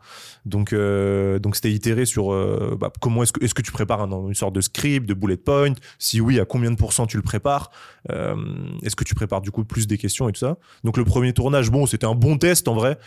Donc, 0.46 0.74
euh, 0.74 1.40
donc 1.40 1.56
c'était 1.56 1.72
itéré 1.72 2.06
sur 2.06 2.34
euh, 2.34 2.76
bah, 2.80 2.92
comment 3.00 3.24
est-ce 3.24 3.32
que, 3.34 3.44
est-ce 3.44 3.54
que 3.54 3.62
tu 3.62 3.72
prépares 3.72 4.02
un- 4.02 4.28
une 4.28 4.34
sorte 4.34 4.54
de 4.54 4.62
script, 4.62 5.08
de 5.08 5.14
bullet 5.14 5.38
point? 5.38 5.74
Si 6.00 6.20
oui, 6.22 6.40
à 6.40 6.46
combien 6.46 6.72
de 6.72 6.76
pourcents 6.76 7.06
tu 7.08 7.18
le 7.18 7.24
prépares? 7.24 7.72
Euh, 8.12 8.36
Est-ce 8.84 8.96
que 8.96 9.04
tu 9.04 9.16
prépares 9.16 9.42
du 9.42 9.52
coup 9.52 9.64
plus 9.64 9.86
des 9.88 9.98
questions 9.98 10.28
et 10.28 10.32
tout 10.32 10.40
ça? 10.40 10.58
Donc, 10.84 10.98
le 10.98 11.06
premier 11.06 11.34
tournage, 11.34 11.70
bon, 11.72 11.86
c'était 11.86 12.08
un 12.08 12.16
bon 12.16 12.38
test 12.38 12.68
en 12.68 12.74
vrai. 12.74 12.98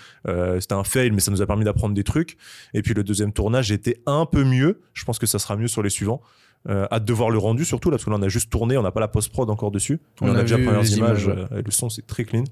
C'était 0.60 0.74
un 0.74 0.84
fail, 0.84 1.10
mais 1.10 1.20
ça 1.20 1.30
nous 1.30 1.42
a 1.42 1.46
permis 1.46 1.64
d'apprendre 1.64 1.94
des 1.94 2.04
trucs. 2.04 2.36
Et 2.74 2.82
puis 2.82 2.94
le 2.94 3.02
deuxième 3.04 3.32
tournage 3.32 3.72
était 3.72 4.00
un 4.06 4.24
peu 4.26 4.44
mieux. 4.44 4.80
Je 4.94 5.04
pense 5.04 5.18
que 5.18 5.26
ça 5.26 5.38
sera 5.38 5.56
mieux 5.56 5.68
sur 5.68 5.82
les 5.82 5.90
suivants. 5.90 6.20
Euh, 6.68 6.86
hâte 6.92 7.04
de 7.04 7.12
voir 7.12 7.30
le 7.30 7.38
rendu 7.38 7.64
surtout 7.64 7.90
là 7.90 7.96
parce 7.96 8.04
que 8.04 8.10
là 8.10 8.16
on 8.20 8.22
a 8.22 8.28
juste 8.28 8.48
tourné, 8.48 8.76
on 8.76 8.82
n'a 8.84 8.92
pas 8.92 9.00
la 9.00 9.08
post-prod 9.08 9.50
encore 9.50 9.72
dessus. 9.72 9.98
On 10.20 10.26
a, 10.28 10.38
a 10.38 10.42
déjà 10.42 10.54
vu 10.56 10.62
les 10.62 10.66
premières 10.68 10.84
images, 10.98 11.26
euh, 11.50 11.62
le 11.64 11.70
son 11.72 11.88
c'est 11.90 12.06
très 12.06 12.24
clean. 12.24 12.44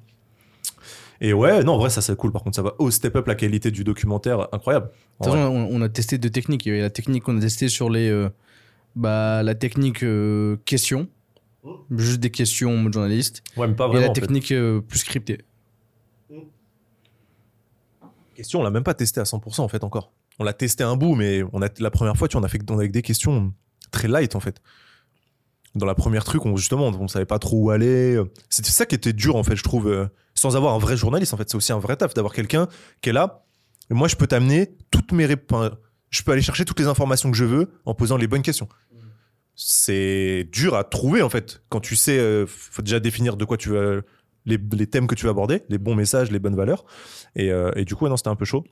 Et 1.22 1.32
ouais, 1.34 1.62
non, 1.64 1.74
en 1.74 1.78
vrai 1.78 1.90
ça 1.90 2.00
c'est 2.00 2.16
cool. 2.16 2.32
Par 2.32 2.42
contre, 2.42 2.56
ça 2.56 2.62
va 2.62 2.74
au 2.78 2.90
step 2.90 3.14
up 3.16 3.26
la 3.26 3.34
qualité 3.34 3.70
du 3.70 3.84
documentaire, 3.84 4.48
incroyable. 4.52 4.86
De 4.86 5.24
toute 5.24 5.34
façon, 5.34 5.38
on, 5.38 5.68
on 5.70 5.82
a 5.82 5.88
testé 5.88 6.16
deux 6.16 6.30
techniques. 6.30 6.64
Il 6.64 6.70
y 6.70 6.72
avait 6.72 6.80
la 6.80 6.90
technique 6.90 7.24
qu'on 7.24 7.36
a 7.36 7.40
testé 7.40 7.68
sur 7.68 7.90
les. 7.90 8.08
euh, 8.08 8.30
bah, 8.96 9.42
la 9.42 9.54
technique 9.54 10.02
euh, 10.02 10.56
question. 10.64 11.08
Juste 11.94 12.20
des 12.20 12.30
questions 12.30 12.72
en 12.72 12.76
mode 12.78 12.94
journaliste. 12.94 13.42
Ouais, 13.56 13.68
mais 13.68 13.74
pas 13.74 13.84
et 13.84 13.88
vraiment. 13.88 14.04
la 14.04 14.10
en 14.10 14.14
fait. 14.14 14.20
technique 14.22 14.50
euh, 14.52 14.80
plus 14.80 15.00
scriptée. 15.00 15.38
Question, 18.34 18.60
on 18.60 18.62
l'a 18.62 18.70
même 18.70 18.84
pas 18.84 18.94
testé 18.94 19.20
à 19.20 19.24
100% 19.24 19.60
en 19.60 19.68
fait 19.68 19.84
encore. 19.84 20.12
On 20.38 20.44
l'a 20.44 20.54
testé 20.54 20.82
un 20.82 20.96
bout, 20.96 21.14
mais 21.14 21.42
on 21.52 21.60
a 21.60 21.68
la 21.78 21.90
première 21.90 22.16
fois, 22.16 22.28
tu 22.28 22.32
vois, 22.32 22.40
on 22.40 22.44
a 22.44 22.48
fait 22.48 22.58
a 22.58 22.72
avec 22.74 22.92
des 22.92 23.02
questions 23.02 23.52
très 23.90 24.08
light 24.08 24.34
en 24.34 24.40
fait. 24.40 24.62
Dans 25.74 25.86
la 25.86 25.94
première 25.94 26.24
truc, 26.24 26.44
on, 26.46 26.56
justement, 26.56 26.88
on 26.88 27.08
savait 27.08 27.26
pas 27.26 27.38
trop 27.38 27.56
où 27.56 27.70
aller. 27.70 28.20
C'était 28.48 28.70
ça 28.70 28.86
qui 28.86 28.94
était 28.94 29.12
dur 29.12 29.36
en 29.36 29.44
fait, 29.44 29.56
je 29.56 29.62
trouve, 29.62 29.88
euh, 29.88 30.06
sans 30.34 30.56
avoir 30.56 30.74
un 30.74 30.78
vrai 30.78 30.96
journaliste 30.96 31.32
en 31.34 31.36
fait. 31.36 31.48
C'est 31.48 31.56
aussi 31.56 31.72
un 31.72 31.78
vrai 31.78 31.96
taf 31.96 32.14
d'avoir 32.14 32.32
quelqu'un 32.34 32.68
qui 33.00 33.10
est 33.10 33.12
là. 33.12 33.44
Moi, 33.88 34.08
je 34.08 34.16
peux 34.16 34.26
t'amener 34.26 34.76
toutes 34.90 35.12
mes 35.12 35.26
réponses. 35.26 35.70
Je 36.10 36.22
peux 36.22 36.32
aller 36.32 36.42
chercher 36.42 36.64
toutes 36.64 36.80
les 36.80 36.86
informations 36.86 37.30
que 37.30 37.36
je 37.36 37.44
veux 37.44 37.70
en 37.84 37.94
posant 37.94 38.16
les 38.16 38.26
bonnes 38.26 38.42
questions. 38.42 38.68
C'est 39.54 40.48
dur 40.52 40.74
à 40.74 40.84
trouver 40.84 41.22
en 41.22 41.28
fait. 41.28 41.62
Quand 41.68 41.80
tu 41.80 41.94
sais, 41.94 42.18
euh, 42.18 42.46
faut 42.46 42.82
déjà 42.82 42.98
définir 42.98 43.36
de 43.36 43.44
quoi 43.44 43.56
tu 43.56 43.68
veux, 43.68 44.02
les, 44.46 44.58
les 44.72 44.86
thèmes 44.86 45.06
que 45.06 45.14
tu 45.14 45.24
veux 45.24 45.30
aborder, 45.30 45.62
les 45.68 45.78
bons 45.78 45.94
messages, 45.94 46.30
les 46.30 46.38
bonnes 46.38 46.56
valeurs. 46.56 46.84
Et, 47.36 47.50
euh, 47.50 47.70
du 47.84 47.94
coup, 47.94 48.08
non, 48.08 48.16
c'était 48.16 48.30
un 48.30 48.36
peu 48.36 48.44
chaud. 48.44 48.64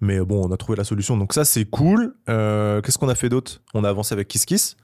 Mais 0.00 0.18
euh, 0.18 0.24
bon, 0.24 0.44
on 0.46 0.52
a 0.52 0.56
trouvé 0.56 0.76
la 0.76 0.84
solution. 0.84 1.16
Donc 1.16 1.32
ça, 1.32 1.44
c'est 1.44 1.64
cool. 1.64 2.14
Euh, 2.28 2.80
Qu'est-ce 2.80 2.98
qu'on 2.98 3.08
a 3.08 3.14
fait 3.14 3.28
d'autre? 3.28 3.62
On 3.74 3.84
a 3.84 3.88
avancé 3.88 4.12
avec 4.12 4.28
Kiss 4.28 4.44
Kiss. 4.44 4.76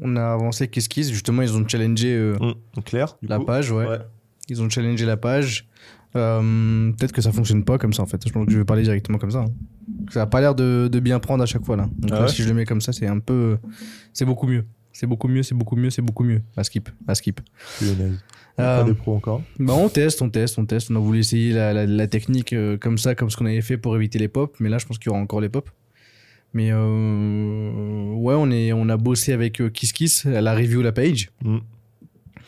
On 0.00 0.16
a 0.16 0.32
avancé 0.32 0.68
Kiss 0.68 0.88
Kiss. 0.88 1.10
Justement, 1.10 1.42
ils 1.42 1.54
ont 1.56 1.66
challengé 1.66 2.14
euh, 2.14 2.36
Hum, 2.40 2.54
clair. 2.84 3.16
du 3.22 3.28
la 3.28 3.38
coup. 3.38 3.44
page. 3.44 3.70
Ouais. 3.72 3.86
Ouais. 3.86 3.98
Ils 4.48 4.62
ont 4.62 4.68
challengé 4.68 5.04
la 5.06 5.16
page. 5.16 5.66
Euh, 6.16 6.90
Peut-être 6.92 7.12
que 7.12 7.20
ça 7.20 7.32
fonctionne 7.32 7.64
pas 7.64 7.76
comme 7.78 7.92
ça 7.92 8.02
en 8.02 8.06
fait. 8.06 8.20
Je 8.26 8.32
pense 8.32 8.46
que 8.46 8.52
je 8.52 8.58
vais 8.58 8.64
parler 8.64 8.82
directement 8.82 9.18
comme 9.18 9.30
ça. 9.30 9.40
hein. 9.40 9.52
Ça 10.10 10.22
a 10.22 10.26
pas 10.26 10.40
l'air 10.40 10.54
de, 10.54 10.88
de 10.90 11.00
bien 11.00 11.18
prendre 11.18 11.42
à 11.42 11.46
chaque 11.46 11.64
fois 11.64 11.76
là. 11.76 11.88
Donc 11.98 12.10
Ah 12.12 12.14
là, 12.14 12.22
ouais 12.22 12.28
si 12.28 12.42
je 12.42 12.48
le 12.48 12.54
mets 12.54 12.64
comme 12.64 12.80
ça, 12.80 12.92
c'est 12.92 13.06
un 13.06 13.18
peu. 13.18 13.58
C'est 14.14 14.24
beaucoup 14.24 14.46
mieux. 14.46 14.64
C'est 14.92 15.06
beaucoup 15.06 15.28
mieux, 15.28 15.42
c'est 15.42 15.54
beaucoup 15.54 15.76
mieux, 15.76 15.90
c'est 15.90 16.02
beaucoup 16.02 16.24
mieux. 16.24 16.40
À 16.56 16.64
skip, 16.64 16.88
à 17.06 17.14
skip. 17.14 17.40
Euh, 17.82 18.14
Pas 18.56 18.82
des 18.84 18.94
pros 18.94 19.14
encore. 19.14 19.42
Bah 19.60 19.74
on 19.76 19.88
teste, 19.88 20.20
on 20.22 20.30
teste, 20.30 20.58
on 20.58 20.64
teste. 20.66 20.90
On 20.90 20.96
a 20.96 20.98
voulu 20.98 21.20
essayer 21.20 21.52
la, 21.52 21.72
la- 21.72 21.86
la 21.86 22.06
technique 22.08 22.52
euh, 22.52 22.76
comme 22.78 22.98
ça, 22.98 23.14
comme 23.14 23.30
ce 23.30 23.36
qu'on 23.36 23.46
avait 23.46 23.60
fait 23.60 23.76
pour 23.76 23.94
éviter 23.94 24.18
les 24.18 24.28
pop. 24.28 24.56
Mais 24.60 24.68
là, 24.68 24.78
je 24.78 24.86
pense 24.86 24.98
qu'il 24.98 25.06
y 25.06 25.10
aura 25.10 25.20
encore 25.20 25.40
les 25.40 25.48
pop. 25.48 25.70
Mais 26.54 26.70
euh, 26.72 28.12
ouais, 28.14 28.34
on, 28.36 28.50
est, 28.50 28.72
on 28.72 28.88
a 28.88 28.96
bossé 28.96 29.32
avec 29.32 29.60
euh, 29.60 29.68
Kiss 29.68 29.92
Kiss 29.92 30.26
à 30.26 30.40
la 30.40 30.54
review 30.54 30.82
la 30.82 30.92
page, 30.92 31.30
Hum. 31.44 31.60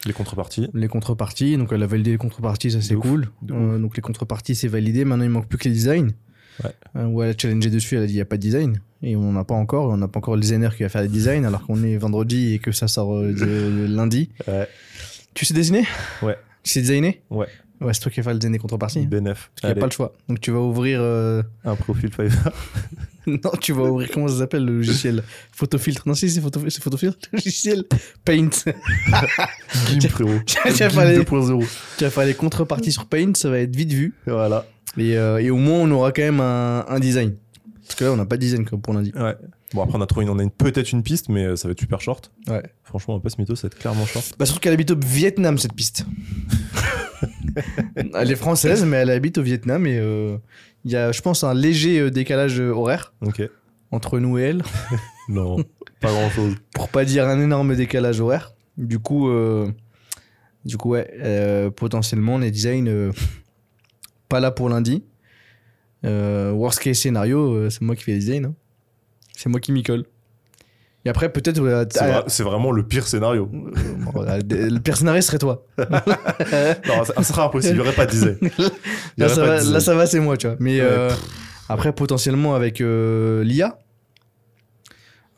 Les 0.07 0.15
contreparties. 0.15 0.67
les 0.73 0.89
contreparties. 0.89 1.59
Donc 1.59 1.73
elle 1.73 1.83
a 1.83 1.87
validé 1.87 2.13
les 2.13 2.17
contreparties, 2.17 2.71
ça 2.71 2.81
c'est 2.81 2.95
cool. 2.95 3.29
Euh, 3.51 3.79
donc 3.79 3.97
les 3.97 4.01
contreparties 4.03 4.55
c'est 4.55 4.67
validé. 4.69 5.05
Maintenant 5.05 5.25
il 5.25 5.31
manque 5.31 5.47
plus 5.47 5.59
que 5.59 5.65
les 5.69 5.75
designs. 5.75 6.13
Ouais. 6.65 6.71
Euh, 6.97 7.05
où 7.07 7.23
elle 7.23 7.31
a 7.31 7.35
challengé 7.39 7.69
dessus, 7.69 7.97
elle 7.97 8.05
a 8.05 8.07
dit 8.07 8.15
il 8.15 8.17
n'y 8.17 8.23
a 8.23 8.25
pas 8.25 8.37
de 8.39 8.43
design. 8.43 8.81
Et 9.03 9.15
on 9.15 9.33
n'en 9.33 9.39
a 9.41 9.45
pas 9.45 9.55
encore. 9.55 9.91
On 9.91 9.99
n'a 9.99 10.09
pas 10.09 10.19
encore 10.19 10.37
le 10.37 10.41
designer 10.41 10.75
qui 10.75 10.85
va 10.85 10.89
faire 10.89 11.03
les 11.03 11.09
designs 11.09 11.45
alors 11.45 11.67
qu'on 11.67 11.83
est 11.83 11.99
vendredi 11.99 12.55
et 12.55 12.59
que 12.61 12.73
ça 12.73 12.89
sort 12.89 13.21
de- 13.21 13.33
de 13.35 13.87
lundi. 13.95 14.31
Ouais. 14.49 14.67
Tu 15.35 15.45
sais 15.45 15.53
dessiner? 15.53 15.85
Ouais. 16.23 16.37
Tu 16.63 16.71
sais 16.73 16.81
designer? 16.81 17.21
Ouais. 17.29 17.47
Ouais, 17.81 17.95
c'est 17.95 18.01
toi 18.01 18.13
qui 18.13 18.21
vas 18.21 18.25
faire 18.25 18.33
le 18.35 18.39
design 18.39 18.53
des 18.53 18.59
contreparties. 18.59 18.99
hein. 19.01 19.07
BNF. 19.09 19.51
Parce 19.55 19.61
qu'il 19.61 19.69
n'y 19.69 19.73
a 19.73 19.81
pas 19.81 19.87
le 19.87 19.93
choix. 19.93 20.13
Donc 20.29 20.41
tu 20.41 20.51
vas 20.51 20.61
ouvrir. 20.61 21.01
euh, 21.01 21.43
un 21.65 21.77
profil 21.77 22.11
Fiverr. 22.11 22.53
non, 23.27 23.39
tu 23.61 23.73
vas 23.73 23.85
ouvrir. 23.85 24.09
Comment 24.13 24.29
ça 24.29 24.39
s'appelle 24.39 24.65
le 24.67 24.77
logiciel? 24.77 25.23
Photofiltre. 25.53 26.03
Non, 26.07 26.15
si, 26.15 26.29
c'est 26.31 26.41
photo... 26.43 26.61
c'est 26.69 26.83
photofiltre. 26.83 27.17
Le 27.33 27.39
logiciel 27.39 27.85
Paint. 28.25 28.51
Gim, 29.99 30.09
frérot. 30.09 30.41
Tu 30.47 30.57
vas 30.63 30.71
Gim 30.71 30.91
faire 30.91 31.05
les- 31.07 31.19
2.0. 31.21 31.67
tu 31.99 32.05
vas 32.05 32.11
faire 32.11 32.25
les 32.27 32.35
contreparties 32.35 32.93
sur 32.93 33.07
Paint, 33.07 33.33
ça 33.35 33.49
va 33.51 33.59
être 33.61 33.75
vite 33.75 33.93
vu. 33.93 34.15
Voilà. 34.27 34.67
Et, 34.99 35.17
euh, 35.17 35.39
et 35.39 35.51
au 35.51 35.57
moins, 35.57 35.79
on 35.81 35.91
aura 35.93 36.13
quand 36.13 36.23
même 36.23 36.41
un, 36.41 36.85
un 36.89 37.01
design. 37.01 37.35
Parce 37.87 37.95
que 37.95 38.05
là, 38.05 38.13
on 38.13 38.17
n'a 38.17 38.27
pas 38.27 38.37
de 38.37 38.43
design 38.43 38.65
comme 38.65 38.81
pour 38.81 38.93
lundi. 38.95 39.13
Ouais. 39.17 39.35
Bon, 39.75 39.83
après, 39.83 39.97
on 39.99 40.01
a 40.01 40.07
trouvé 40.07 40.25
une, 40.27 40.31
on 40.31 40.39
a 40.39 40.43
une- 40.43 40.51
peut-être 40.51 40.91
une 40.93 41.03
piste, 41.03 41.29
mais 41.29 41.45
euh, 41.45 41.57
ça 41.57 41.69
va 41.69 41.73
être 41.73 41.79
super 41.81 42.01
short. 42.01 42.33
Ouais. 42.49 42.63
Franchement, 42.83 43.15
on 43.15 43.17
va 43.19 43.23
pas 43.23 43.31
se 43.31 43.41
mytho, 43.41 43.55
ça 43.55 43.63
va 43.63 43.73
être 43.73 43.79
clairement 43.79 44.05
short. 44.07 44.35
Bah, 44.39 44.45
surtout 44.47 44.61
qu'elle 44.61 44.73
habite 44.73 44.91
au 44.91 44.97
Vietnam, 44.99 45.59
cette 45.59 45.75
piste. 45.75 46.05
elle 48.15 48.31
est 48.31 48.37
française, 48.37 48.85
mais 48.85 48.99
elle 48.99 49.11
habite 49.11 49.39
au 49.39 49.43
Vietnam 49.43 49.87
et 49.87 49.99
euh, 49.99 50.37
il 50.85 50.91
y 50.91 50.97
a, 50.97 51.13
je 51.13 51.21
pense, 51.21 51.45
un 51.45 51.55
léger 51.55 52.01
euh, 52.01 52.11
décalage 52.11 52.59
horaire 52.61 53.13
Ok. 53.21 53.43
entre 53.91 54.19
nous 54.19 54.39
et 54.39 54.43
elle. 54.43 54.63
Non, 55.29 55.59
pas 56.01 56.11
grand 56.11 56.29
chose. 56.31 56.57
pour 56.75 56.89
pas 56.89 57.05
dire 57.05 57.29
un 57.29 57.41
énorme 57.41 57.77
décalage 57.77 58.21
horaire. 58.21 58.53
Du 58.77 58.99
coup, 58.99 59.29
euh, 59.29 59.71
du 60.65 60.77
coup 60.77 60.91
ouais, 60.91 61.09
euh, 61.21 61.71
potentiellement 61.71 62.37
les 62.39 62.51
designs 62.51 63.13
pas 64.29 64.41
là 64.41 64.51
pour 64.51 64.69
lundi. 64.69 65.05
Worst 66.03 66.81
case 66.81 66.99
scénario, 66.99 67.71
c'est 67.71 67.83
moi 67.83 67.95
qui 67.95 68.03
fais 68.03 68.13
les 68.13 68.19
designs. 68.19 68.47
hein. 68.47 68.55
C'est 69.41 69.49
moi 69.49 69.59
qui 69.59 69.73
m'y 69.73 69.83
colle. 69.83 70.05
Et 71.07 71.09
après, 71.09 71.33
peut-être. 71.33 71.59
euh, 71.63 71.87
C'est 71.91 72.01
c'est 72.27 72.43
vraiment 72.43 72.73
le 72.73 72.83
pire 72.87 73.07
scénario. 73.09 73.51
euh, 74.17 74.21
euh, 74.29 74.41
le 74.71 74.79
pire 74.81 74.99
scénario 74.99 75.23
serait 75.23 75.39
toi. 75.39 75.65
Non, 75.79 77.05
ça, 77.05 77.23
sera 77.23 77.45
impossible, 77.47 77.77
il 77.77 77.79
y 77.79 77.81
aurait 77.81 77.95
pas 77.95 78.05
de 78.05 78.15
y 78.15 78.39
Là, 79.17 79.29
ça 79.31 79.41
va, 79.47 79.63
là, 79.63 79.81
ça 79.81 79.95
va, 79.95 80.07
c'est 80.07 80.21
moi, 80.21 80.37
tu 80.37 80.47
vois. 80.47 80.57
Mais 80.61 80.79
Ouais, 80.81 80.87
euh, 80.87 81.11
après, 81.71 81.95
potentiellement 81.95 82.55
avec 82.55 82.83
euh, 82.83 83.43
l'IA, 83.45 83.79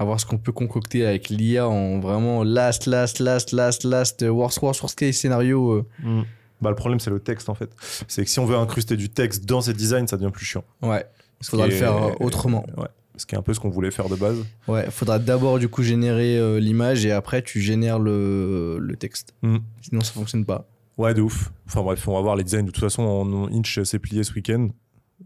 à 0.01 0.05
voir 0.05 0.19
ce 0.19 0.27
qu'on 0.27 0.39
peut 0.39 0.51
concocter 0.51 1.07
avec 1.07 1.29
l'IA 1.29 1.69
en 1.69 2.01
vraiment 2.01 2.43
last, 2.43 2.87
last, 2.87 3.21
last, 3.21 3.53
last, 3.53 3.85
last, 3.85 4.23
euh, 4.25 4.31
worst, 4.31 4.61
worst, 4.63 4.83
worst 4.83 4.99
case 4.99 5.15
scénario. 5.15 5.71
euh, 5.75 5.87
Mm. 6.03 6.23
Bah, 6.61 6.71
le 6.71 6.77
problème, 6.77 6.99
c'est 7.01 7.11
le 7.11 7.21
texte 7.21 7.49
en 7.49 7.55
fait. 7.55 7.71
C'est 8.09 8.25
que 8.25 8.31
si 8.31 8.39
on 8.41 8.47
veut 8.47 8.57
incruster 8.57 8.97
du 8.97 9.09
texte 9.09 9.45
dans 9.47 9.61
ces 9.61 9.73
designs, 9.75 10.07
ça 10.09 10.17
devient 10.17 10.31
plus 10.33 10.45
chiant. 10.45 10.65
ouais, 10.83 11.05
il 11.41 11.47
faudra 11.47 11.67
le 11.67 11.73
faire 11.73 11.97
euh, 11.97 12.11
autrement. 12.21 12.65
Ouais. 12.77 12.87
Ce 13.23 13.27
qui 13.27 13.37
est 13.37 13.39
un 13.39 13.43
peu 13.43 13.55
ce 13.55 13.61
qu'on 13.61 13.71
voulait 13.71 13.93
faire 13.93 14.09
de 14.09 14.17
base. 14.17 14.37
Ouais, 14.67 14.91
faudra 14.91 15.21
d'abord 15.21 15.61
du 15.61 15.69
coup 15.69 15.85
générer 15.85 16.37
euh, 16.39 16.59
l'image 16.59 17.07
et 17.07 17.13
après 17.13 17.41
tu 17.43 17.61
génères 17.61 18.01
le, 18.01 18.79
le 18.81 18.97
texte. 18.97 19.33
Mm. 19.43 19.59
Sinon, 19.81 20.01
ça 20.01 20.13
fonctionne 20.13 20.45
pas. 20.45 20.69
Ouais, 20.99 21.15
de 21.15 21.23
ouf. 21.23 21.53
Enfin 21.69 21.83
bref, 21.83 22.07
on 22.09 22.15
va 22.15 22.21
voir 22.21 22.35
les 22.35 22.43
designs. 22.43 22.65
De 22.65 22.71
toute 22.73 22.81
façon, 22.83 23.03
en- 23.03 23.47
Inch 23.53 23.81
s'est 23.85 23.99
plié 24.01 24.25
ce 24.25 24.35
week-end. 24.35 24.69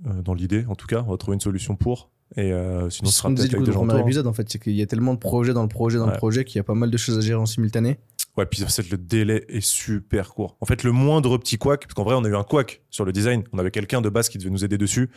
euh, 0.07 0.21
dans 0.23 0.35
l'idée, 0.35 0.67
en 0.69 0.75
tout 0.75 0.87
cas. 0.87 1.03
On 1.07 1.11
va 1.13 1.17
trouver 1.17 1.37
une 1.37 1.41
solution 1.41 1.75
pour. 1.75 2.11
Et 2.37 2.53
euh, 2.53 2.91
sinon, 2.91 3.09
C'est 3.09 3.15
ce 3.15 3.19
sera 3.23 3.29
peut-être 3.31 3.55
avec 3.55 3.61
des 3.67 3.73
gens 3.73 3.79
premier 3.79 3.93
autour, 3.93 4.01
hein. 4.05 4.07
épisode 4.07 4.27
en 4.27 4.33
fait, 4.35 4.47
c'est 4.51 4.59
qu'il 4.59 4.75
y 4.75 4.83
a 4.83 4.87
tellement 4.87 5.15
de 5.15 5.19
projets 5.19 5.55
dans 5.55 5.63
le 5.63 5.69
projet 5.69 5.97
dans 5.97 6.07
le 6.07 6.17
projet 6.17 6.45
qu'il 6.45 6.57
y 6.57 6.61
a 6.61 6.65
pas 6.65 6.75
mal 6.75 6.91
de 6.91 6.97
choses 6.99 7.17
à 7.17 7.21
gérer 7.23 7.39
en 7.41 7.47
simultané. 7.47 7.99
Ouais, 8.37 8.45
puis 8.47 8.63
en 8.65 8.69
fait, 8.69 8.91
le 8.91 8.99
délai 8.99 9.45
est 9.49 9.61
super 9.61 10.35
court. 10.35 10.57
En 10.61 10.67
fait, 10.67 10.83
le 10.83 10.93
moindre 10.93 11.39
petit 11.39 11.57
couac, 11.57 11.83
parce 11.83 11.95
qu'en 11.95 12.05
vrai, 12.05 12.15
on 12.17 12.25
a 12.25 12.29
eu 12.29 12.37
un 12.37 12.43
couac 12.43 12.83
sur 12.91 13.05
le 13.05 13.13
design. 13.13 13.45
On 13.53 13.59
avait 13.59 13.71
quelqu'un 13.71 14.01
de 14.03 14.09
base 14.11 14.29
qui 14.29 14.37
devait 14.39 14.51
nous 14.51 14.65
aider 14.65 14.77
dessus, 14.77 15.09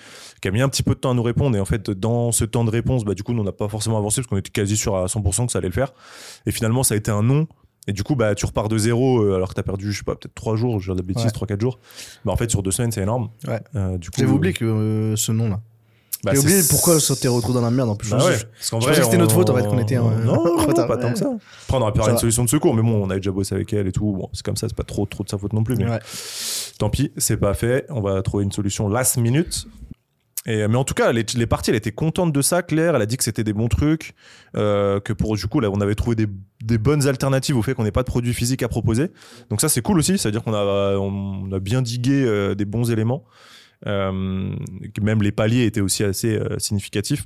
qui 0.41 0.47
a 0.47 0.51
mis 0.51 0.61
un 0.61 0.69
petit 0.69 0.83
peu 0.83 0.93
de 0.95 0.99
temps 0.99 1.11
à 1.11 1.13
nous 1.13 1.23
répondre. 1.23 1.57
Et 1.57 1.59
en 1.59 1.65
fait, 1.65 1.89
dans 1.89 2.31
ce 2.31 2.45
temps 2.45 2.63
de 2.63 2.69
réponse, 2.69 3.03
bah, 3.03 3.13
du 3.13 3.23
coup, 3.23 3.33
on 3.33 3.43
n'a 3.43 3.51
pas 3.51 3.67
forcément 3.67 3.97
avancé 3.97 4.21
parce 4.21 4.27
qu'on 4.27 4.37
était 4.37 4.51
quasi 4.51 4.77
sûr 4.77 4.95
à 4.95 5.07
100% 5.07 5.47
que 5.47 5.51
ça 5.51 5.59
allait 5.59 5.67
le 5.67 5.73
faire. 5.73 5.93
Et 6.45 6.51
finalement, 6.51 6.83
ça 6.83 6.93
a 6.93 6.97
été 6.97 7.11
un 7.11 7.23
non. 7.23 7.47
Et 7.87 7.91
du 7.93 8.03
coup, 8.03 8.15
bah, 8.15 8.35
tu 8.35 8.45
repars 8.45 8.69
de 8.69 8.77
zéro 8.77 9.21
euh, 9.21 9.35
alors 9.35 9.49
que 9.49 9.53
t'as 9.55 9.63
perdu, 9.63 9.91
je 9.91 9.97
sais 9.97 10.03
pas, 10.03 10.15
peut-être 10.15 10.35
trois 10.35 10.55
jours, 10.55 10.79
je 10.79 10.91
vais 10.91 10.95
dire 10.95 11.03
de 11.03 11.07
la 11.07 11.13
bêtise, 11.13 11.25
Ouais. 11.25 11.31
trois, 11.31 11.47
quatre 11.47 11.61
jours. 11.61 11.79
Bah, 12.23 12.31
en 12.31 12.35
fait, 12.37 12.49
sur 12.49 12.61
deux 12.61 12.71
semaines, 12.71 12.91
c'est 12.91 13.01
énorme. 13.01 13.29
Ouais. 13.47 13.59
Euh, 13.75 13.97
du 13.97 14.09
coup, 14.11 14.19
J'avais 14.19 14.31
euh, 14.31 14.35
oublié 14.35 14.53
que 14.53 14.65
euh, 14.65 15.15
ce 15.15 15.31
nom-là. 15.31 15.59
Bah, 16.23 16.31
J'ai 16.33 16.39
oublié 16.39 16.61
pourquoi 16.69 16.99
ça 16.99 17.15
t'est 17.15 17.27
retrouvé 17.27 17.53
dans 17.55 17.65
la 17.65 17.71
merde 17.71 17.89
en 17.89 17.95
plus. 17.95 18.09
Bah 18.09 18.17
ouais, 18.25 18.37
je- 18.37 18.45
parce 18.45 18.69
qu'en 18.69 18.79
je 18.79 18.85
vrai, 18.85 18.91
pensais 18.93 18.99
que 19.01 19.05
c'était 19.05 19.17
on- 19.17 19.21
notre 19.21 19.35
faute, 19.35 19.49
en 19.49 19.55
fait, 19.55 19.67
qu'on 19.67 19.79
était 19.79 19.97
en- 19.97 20.09
Non, 20.11 20.35
non, 20.35 20.43
non, 20.57 20.65
retard, 20.65 20.87
pas 20.87 20.97
tant 20.97 21.13
que 21.13 21.19
ça. 21.19 21.27
Après, 21.67 21.77
on 21.77 21.81
aurait 21.81 21.91
pu 21.93 21.97
Ça 21.99 22.03
avoir 22.03 22.09
une 22.15 22.17
solution 22.19 22.43
de 22.43 22.49
secours, 22.49 22.73
mais 22.73 22.81
bon, 22.81 23.03
on 23.05 23.09
avait 23.09 23.19
déjà 23.19 23.31
bossé 23.31 23.55
avec 23.55 23.71
elle 23.73 23.87
et 23.87 23.91
tout. 23.91 24.11
Bon, 24.11 24.29
c'est 24.33 24.43
comme 24.43 24.57
ça, 24.57 24.67
c'est 24.67 24.75
pas 24.75 24.83
trop, 24.83 25.05
trop 25.05 25.23
de 25.23 25.29
sa 25.29 25.37
faute 25.37 25.53
non 25.53 25.63
plus. 25.63 25.75
Mais 25.77 25.89
Ouais. 25.89 25.99
tant 26.77 26.89
pis, 26.89 27.11
c'est 27.17 27.37
pas 27.37 27.53
fait. 27.53 27.85
On 27.89 28.01
va 28.01 28.21
trouver 28.21 28.43
une 28.43 28.51
solution 28.51 28.89
last 28.89 29.17
minute. 29.17 29.67
Et, 30.45 30.67
mais 30.69 30.77
en 30.77 30.85
tout 30.85 30.93
cas, 30.93 31.11
les, 31.11 31.25
les 31.35 31.45
parties, 31.45 31.69
elle 31.69 31.75
était 31.75 31.91
contente 31.91 32.31
de 32.31 32.41
ça, 32.41 32.63
Claire. 32.63 32.95
Elle 32.95 33.01
a 33.01 33.05
dit 33.05 33.17
que 33.17 33.23
c'était 33.25 33.43
des 33.43 33.51
bons 33.53 33.67
trucs, 33.67 34.13
euh, 34.55 34.99
que 35.01 35.11
pour 35.13 35.35
du 35.35 35.45
coup, 35.47 35.59
là, 35.59 35.69
on 35.69 35.81
avait 35.81 35.95
trouvé 35.95 36.15
des, 36.15 36.27
des 36.63 36.77
bonnes 36.77 37.07
alternatives 37.07 37.57
au 37.57 37.61
fait 37.61 37.73
qu'on 37.73 37.83
n'ait 37.83 37.91
pas 37.91 38.01
de 38.03 38.07
produits 38.07 38.33
physiques 38.33 38.63
à 38.63 38.69
proposer. 38.69 39.11
Donc 39.49 39.59
ça, 39.61 39.67
c'est 39.69 39.81
cool 39.81 39.99
aussi. 39.99 40.17
C'est-à-dire 40.17 40.41
qu'on 40.43 40.53
a, 40.53 40.95
on 40.97 41.51
a 41.51 41.59
bien 41.59 41.81
digué 41.81 42.23
euh, 42.25 42.55
des 42.55 42.65
bons 42.65 42.89
éléments. 42.89 43.25
Euh, 43.87 44.55
que 44.93 45.01
même 45.01 45.21
les 45.21 45.31
paliers 45.31 45.65
étaient 45.65 45.81
aussi 45.81 46.03
assez 46.03 46.35
euh, 46.35 46.59
significatifs. 46.59 47.25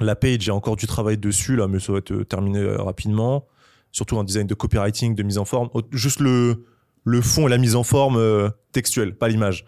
La 0.00 0.16
page, 0.16 0.40
j'ai 0.40 0.50
encore 0.50 0.76
du 0.76 0.86
travail 0.86 1.18
dessus, 1.18 1.56
là, 1.56 1.68
mais 1.68 1.80
ça 1.80 1.92
va 1.92 1.98
être 1.98 2.12
euh, 2.12 2.24
terminé 2.24 2.64
rapidement. 2.64 3.46
Surtout 3.92 4.18
un 4.18 4.24
design 4.24 4.46
de 4.46 4.54
copywriting, 4.54 5.14
de 5.14 5.22
mise 5.22 5.38
en 5.38 5.44
forme. 5.44 5.68
Juste 5.90 6.20
le, 6.20 6.64
le 7.04 7.20
fond 7.22 7.46
et 7.46 7.50
la 7.50 7.58
mise 7.58 7.76
en 7.76 7.82
forme 7.82 8.16
euh, 8.16 8.50
textuelle, 8.72 9.16
pas 9.16 9.28
l'image. 9.28 9.64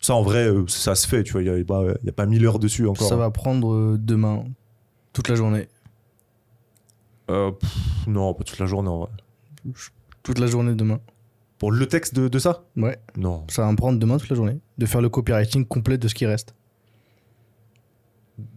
Ça, 0.00 0.14
en 0.14 0.22
vrai, 0.22 0.46
euh, 0.46 0.64
ça 0.68 0.94
se 0.94 1.08
fait, 1.08 1.22
tu 1.22 1.32
vois. 1.32 1.42
Il 1.42 1.50
n'y 1.50 1.72
a, 1.72 1.94
y 2.04 2.08
a 2.08 2.12
pas 2.12 2.26
mille 2.26 2.44
heures 2.46 2.58
dessus 2.58 2.86
encore. 2.86 3.08
Ça 3.08 3.16
va 3.16 3.30
prendre 3.30 3.72
euh, 3.72 3.96
demain, 3.98 4.44
toute 5.12 5.28
la 5.28 5.34
journée. 5.34 5.68
Pff, 7.26 8.06
non, 8.06 8.34
pas 8.34 8.44
toute 8.44 8.58
la 8.58 8.66
journée, 8.66 8.90
en 8.90 8.98
vrai. 8.98 9.10
Toute 10.22 10.38
la 10.38 10.46
journée 10.46 10.74
demain. 10.74 11.00
Pour 11.64 11.72
le 11.72 11.86
texte 11.86 12.14
de, 12.14 12.28
de 12.28 12.38
ça 12.38 12.62
Ouais, 12.76 12.98
Non. 13.16 13.46
ça 13.48 13.62
va 13.62 13.72
me 13.72 13.76
prendre 13.78 13.98
demain 13.98 14.18
toute 14.18 14.28
la 14.28 14.36
journée. 14.36 14.58
De 14.76 14.84
faire 14.84 15.00
le 15.00 15.08
copywriting 15.08 15.64
complet 15.64 15.96
de 15.96 16.06
ce 16.08 16.14
qui 16.14 16.26
reste. 16.26 16.54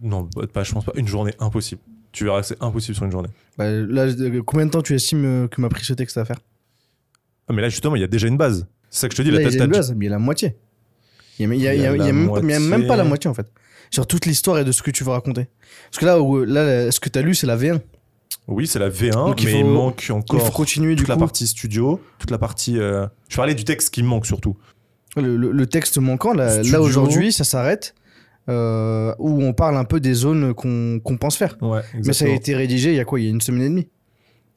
Non, 0.02 0.28
bah, 0.36 0.42
pas, 0.52 0.62
je 0.62 0.72
pense 0.74 0.84
pas. 0.84 0.92
Une 0.94 1.08
journée, 1.08 1.32
impossible. 1.40 1.80
Tu 2.12 2.24
verras, 2.24 2.42
c'est 2.42 2.62
impossible 2.62 2.96
sur 2.96 3.06
une 3.06 3.10
journée. 3.10 3.30
Bah, 3.56 3.70
là, 3.70 4.02
euh, 4.08 4.42
combien 4.42 4.66
de 4.66 4.70
temps 4.72 4.82
tu 4.82 4.94
estimes 4.94 5.24
euh, 5.24 5.48
que 5.48 5.58
m'a 5.62 5.70
pris 5.70 5.86
ce 5.86 5.94
texte 5.94 6.18
à 6.18 6.26
faire? 6.26 6.36
Ah, 7.48 7.54
mais 7.54 7.62
là, 7.62 7.70
justement, 7.70 7.96
il 7.96 8.00
y 8.02 8.04
a 8.04 8.08
déjà 8.08 8.28
une 8.28 8.36
base. 8.36 8.66
C'est 8.90 9.00
ça 9.00 9.08
que 9.08 9.14
je 9.14 9.22
te 9.22 9.22
dis. 9.22 9.30
Là, 9.30 9.36
la 9.40 9.48
il 9.48 9.56
y 9.56 9.58
a 9.58 9.64
une 9.64 9.70
tête 9.70 9.78
base, 9.78 9.94
mais 9.94 10.04
il 10.04 10.08
y 10.08 10.12
a 10.12 10.16
la 10.16 10.18
moitié. 10.18 10.58
Il 11.38 11.46
y 11.56 11.76
a, 11.86 12.12
même, 12.12 12.86
pas- 12.86 12.96
la 12.96 13.04
moitié 13.04 13.30
en 13.30 13.34
fait. 13.34 13.50
Sur 13.90 14.06
toute 14.06 14.26
l'histoire 14.26 14.58
et 14.58 14.64
de 14.64 14.72
ce 14.72 14.82
que 14.82 14.90
tu 14.90 15.02
veux 15.02 15.12
raconter. 15.12 15.46
Parce 15.90 15.98
que 16.00 16.04
là, 16.04 16.20
où, 16.20 16.44
là 16.44 16.90
ce 16.90 17.00
que 17.00 17.08
tu 17.08 17.18
as 17.18 17.22
lu, 17.22 17.34
c'est 17.34 17.46
la 17.46 17.56
V1. 17.56 17.80
Oui, 18.46 18.66
c'est 18.66 18.78
la 18.78 18.88
V1, 18.88 19.12
Donc, 19.12 19.42
il 19.42 19.46
mais 19.46 19.52
faut- 19.52 19.58
il 19.58 19.64
manque 19.66 20.04
Il 20.08 20.12
encore 20.12 20.46
faut 20.46 20.52
continuer 20.52 20.94
du 20.94 21.00
toute 21.02 21.08
la 21.08 21.14
coup. 21.14 21.20
partie 21.20 21.46
studio, 21.46 22.00
toute 22.18 22.30
la 22.30 22.38
partie. 22.38 22.78
euh, 22.78 23.06
Je 23.28 23.36
parlais 23.36 23.54
du 23.54 23.64
texte 23.64 23.90
qui 23.92 24.02
me 24.02 24.08
manque 24.08 24.26
surtout. 24.26 24.56
Le, 25.16 25.36
le- 25.36 25.50
le 25.52 25.66
texte 25.66 25.98
manquant, 25.98 26.32
là, 26.32 26.62
là, 26.62 26.80
aujourd'hui, 26.80 27.32
ça 27.32 27.44
s'arrête. 27.44 27.94
euh, 28.50 29.14
où 29.18 29.42
on 29.42 29.52
parle 29.52 29.76
un 29.76 29.84
peu 29.84 30.00
des 30.00 30.14
zones 30.14 30.54
qu'on 30.54 31.00
qu'on 31.04 31.18
pense 31.18 31.36
faire. 31.36 31.58
Ouais, 31.60 31.82
Mais 32.02 32.14
ça 32.14 32.24
a 32.24 32.28
été 32.28 32.54
rédigé 32.56 32.88
il 32.92 32.96
y 32.96 33.00
a 33.00 33.04
quoi? 33.04 33.20
Il 33.20 33.24
y 33.24 33.26
a 33.26 33.30
une 33.30 33.42
semaine 33.42 33.60
et 33.60 33.68
demie. 33.68 33.88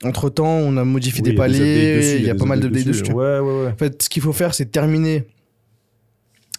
Entre 0.06 0.30
temps, 0.30 0.46
on 0.48 0.78
a 0.78 0.86
modifié 0.86 1.22
des 1.22 1.32
Oui, 1.32 1.34
il 1.34 1.36
des 1.36 1.38
paliers, 1.60 1.96
dessus, 1.98 2.16
il 2.20 2.24
y 2.26 2.30
a 2.30 2.36
pas 2.36 2.46
mal 2.46 2.62
d'updates 2.62 2.86
dessus. 2.86 3.04
vois. 3.12 3.42
Ouais, 3.42 3.64
ouais. 3.66 3.72
En 3.74 3.76
fait, 3.76 4.02
ce 4.02 4.08
qu'il 4.08 4.22
faut 4.22 4.32
faire, 4.32 4.54
c'est 4.54 4.68
terminer 4.72 5.28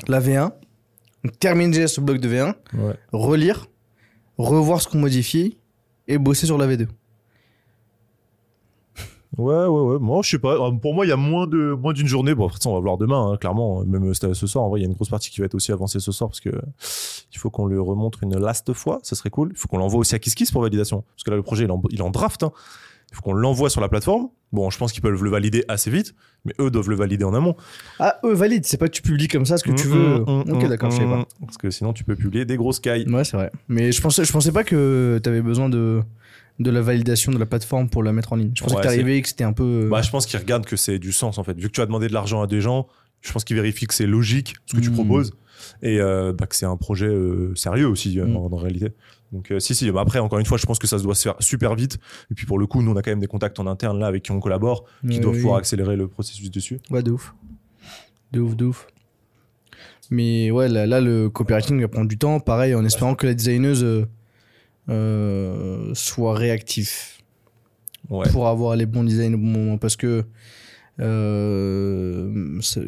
la 0.08 0.20
V1, 0.20 0.52
donc 1.24 1.38
terminer 1.38 1.86
ce 1.88 2.02
bloc 2.02 2.18
de 2.18 2.28
V1, 2.28 2.54
ouais. 2.74 2.94
relire, 3.12 3.66
revoir 4.36 4.82
ce 4.82 4.88
qu'on 4.88 4.98
modifie 4.98 5.56
et 6.08 6.18
bosser 6.18 6.44
sur 6.44 6.58
la 6.58 6.66
V2. 6.66 6.86
Ouais, 9.38 9.54
ouais, 9.64 9.66
ouais. 9.92 9.98
Moi, 9.98 10.20
je 10.22 10.30
sais 10.30 10.38
pas. 10.38 10.54
Euh, 10.56 10.70
Pour 10.72 10.94
moi, 10.94 11.06
il 11.06 11.08
y 11.08 11.12
a 11.12 11.16
moins 11.16 11.46
de 11.46 11.72
moins 11.74 11.92
d'une 11.92 12.06
journée. 12.06 12.34
Bon, 12.34 12.46
après 12.46 12.58
ça, 12.60 12.68
on 12.68 12.74
va 12.74 12.80
voir 12.80 12.98
demain, 12.98 13.32
hein, 13.32 13.36
clairement. 13.38 13.82
Même 13.84 14.10
euh, 14.10 14.14
ce 14.14 14.46
soir, 14.46 14.64
en 14.64 14.68
vrai, 14.68 14.80
il 14.80 14.82
y 14.82 14.86
a 14.86 14.88
une 14.88 14.94
grosse 14.94 15.08
partie 15.08 15.30
qui 15.30 15.40
va 15.40 15.46
être 15.46 15.54
aussi 15.54 15.72
avancée 15.72 16.00
ce 16.00 16.12
soir 16.12 16.28
parce 16.28 16.40
que 16.40 16.50
il 17.32 17.38
faut 17.38 17.48
qu'on 17.50 17.66
le 17.66 17.80
remontre 17.80 18.22
une 18.22 18.38
last 18.38 18.72
fois. 18.74 18.98
Ça 19.02 19.16
serait 19.16 19.30
cool. 19.30 19.48
Il 19.52 19.56
faut 19.58 19.68
qu'on 19.68 19.78
l'envoie 19.78 20.00
aussi 20.00 20.14
à 20.14 20.18
KissKiss 20.18 20.50
pour 20.52 20.62
validation. 20.62 21.04
Parce 21.16 21.24
que 21.24 21.30
là, 21.30 21.36
le 21.36 21.42
projet, 21.42 21.64
il 21.64 21.68
est 21.68 21.72
en, 21.72 21.82
il 21.90 22.02
en 22.02 22.10
draft. 22.10 22.42
hein. 22.42 22.52
Il 23.10 23.16
faut 23.16 23.22
qu'on 23.22 23.34
l'envoie 23.34 23.68
sur 23.68 23.82
la 23.82 23.88
plateforme. 23.90 24.28
Bon, 24.52 24.70
je 24.70 24.78
pense 24.78 24.90
qu'ils 24.92 25.02
peuvent 25.02 25.22
le 25.22 25.28
valider 25.30 25.64
assez 25.68 25.90
vite, 25.90 26.14
mais 26.46 26.54
eux 26.60 26.70
doivent 26.70 26.88
le 26.88 26.96
valider 26.96 27.24
en 27.24 27.34
amont. 27.34 27.56
Ah, 27.98 28.18
eux 28.24 28.32
valide, 28.32 28.64
c'est 28.64 28.78
pas 28.78 28.86
que 28.88 28.94
tu 28.94 29.02
publies 29.02 29.28
comme 29.28 29.44
ça 29.44 29.58
ce 29.58 29.64
que 29.64 29.72
tu 29.72 29.86
Mm, 29.86 29.90
veux. 29.90 30.18
mm, 30.20 30.24
mm, 30.24 30.52
ok, 30.52 30.64
mm, 30.64 30.68
d'accord, 30.68 30.90
je 30.90 30.96
sais 30.96 31.04
mm. 31.06 31.10
pas. 31.10 31.26
Parce 31.44 31.58
que 31.58 31.70
sinon, 31.70 31.92
tu 31.92 32.04
peux 32.04 32.16
publier 32.16 32.46
des 32.46 32.56
grosses 32.56 32.80
cailles. 32.80 33.06
Ouais, 33.10 33.24
c'est 33.24 33.36
vrai. 33.36 33.50
Mais 33.68 33.92
je 33.92 34.00
pensais, 34.00 34.24
je 34.24 34.32
pensais 34.32 34.52
pas 34.52 34.64
que 34.64 35.20
t'avais 35.22 35.42
besoin 35.42 35.68
de, 35.68 36.02
de 36.58 36.70
la 36.70 36.80
validation 36.80 37.32
de 37.32 37.38
la 37.38 37.46
plateforme 37.46 37.88
pour 37.88 38.02
la 38.02 38.12
mettre 38.12 38.32
en 38.32 38.36
ligne. 38.36 38.52
Je 38.54 38.62
pensais 38.62 38.74
Ouais, 38.76 38.82
que 38.82 38.86
t'arrivais 38.86 39.18
et 39.18 39.22
que 39.22 39.28
c'était 39.28 39.44
un 39.44 39.52
peu. 39.52 39.88
Bah, 39.90 40.02
je 40.02 40.10
pense 40.10 40.26
qu'ils 40.26 40.38
regardent 40.38 40.66
que 40.66 40.76
c'est 40.76 40.98
du 40.98 41.12
sens 41.12 41.38
en 41.38 41.44
fait. 41.44 41.58
Vu 41.58 41.68
que 41.68 41.72
tu 41.72 41.80
as 41.80 41.86
demandé 41.86 42.08
de 42.08 42.12
l'argent 42.12 42.42
à 42.42 42.46
des 42.46 42.60
gens, 42.60 42.86
je 43.20 43.32
pense 43.32 43.44
qu'ils 43.44 43.56
vérifient 43.56 43.86
que 43.86 43.94
c'est 43.94 44.06
logique 44.06 44.54
ce 44.66 44.76
que 44.76 44.80
tu 44.80 44.90
Mm. 44.90 44.94
proposes 44.94 45.32
et 45.82 46.00
euh, 46.00 46.32
bah, 46.32 46.46
que 46.46 46.54
c'est 46.56 46.66
un 46.66 46.76
projet 46.76 47.06
euh, 47.06 47.54
sérieux 47.54 47.86
aussi 47.88 48.18
euh, 48.20 48.26
Mm. 48.26 48.36
en, 48.36 48.46
en 48.52 48.56
réalité. 48.56 48.92
Donc 49.32 49.50
euh, 49.50 49.60
si 49.60 49.74
si. 49.74 49.90
Bah, 49.90 50.02
après 50.02 50.18
encore 50.18 50.38
une 50.38 50.44
fois, 50.46 50.58
je 50.58 50.66
pense 50.66 50.78
que 50.78 50.86
ça 50.86 50.98
se 50.98 51.02
doit 51.04 51.14
se 51.14 51.22
faire 51.22 51.36
super 51.40 51.74
vite. 51.74 51.98
Et 52.30 52.34
puis 52.34 52.46
pour 52.46 52.58
le 52.58 52.66
coup, 52.66 52.82
nous 52.82 52.90
on 52.92 52.96
a 52.96 53.02
quand 53.02 53.10
même 53.10 53.20
des 53.20 53.26
contacts 53.26 53.58
en 53.58 53.66
interne 53.66 53.98
là 53.98 54.06
avec 54.06 54.22
qui 54.24 54.30
on 54.32 54.38
collabore, 54.40 54.84
qui 55.08 55.20
doivent 55.20 55.34
oui. 55.34 55.40
pouvoir 55.40 55.58
accélérer 55.58 55.96
le 55.96 56.06
processus 56.08 56.50
dessus. 56.50 56.80
Ouais, 56.90 57.02
de 57.02 57.12
ouf. 57.12 57.34
De 58.32 58.40
ouf, 58.40 58.56
de 58.56 58.66
ouf. 58.66 58.86
Mais 60.10 60.50
ouais, 60.50 60.68
là, 60.68 60.86
là, 60.86 61.00
le 61.00 61.30
copywriting 61.30 61.80
va 61.80 61.88
prendre 61.88 62.08
du 62.08 62.18
temps. 62.18 62.38
Pareil, 62.40 62.74
en 62.74 62.84
espérant 62.84 63.14
que 63.14 63.26
la 63.26 63.32
designeuse 63.34 64.06
euh, 64.88 65.90
soit 65.94 66.34
Ouais. 68.10 68.28
pour 68.30 68.48
avoir 68.48 68.74
les 68.76 68.84
bons 68.86 69.04
designs 69.04 69.34
au 69.34 69.38
bon 69.38 69.46
moment. 69.46 69.78
Parce 69.78 69.96
que 69.96 70.24
Euh, 71.00 72.60
ça, 72.60 72.80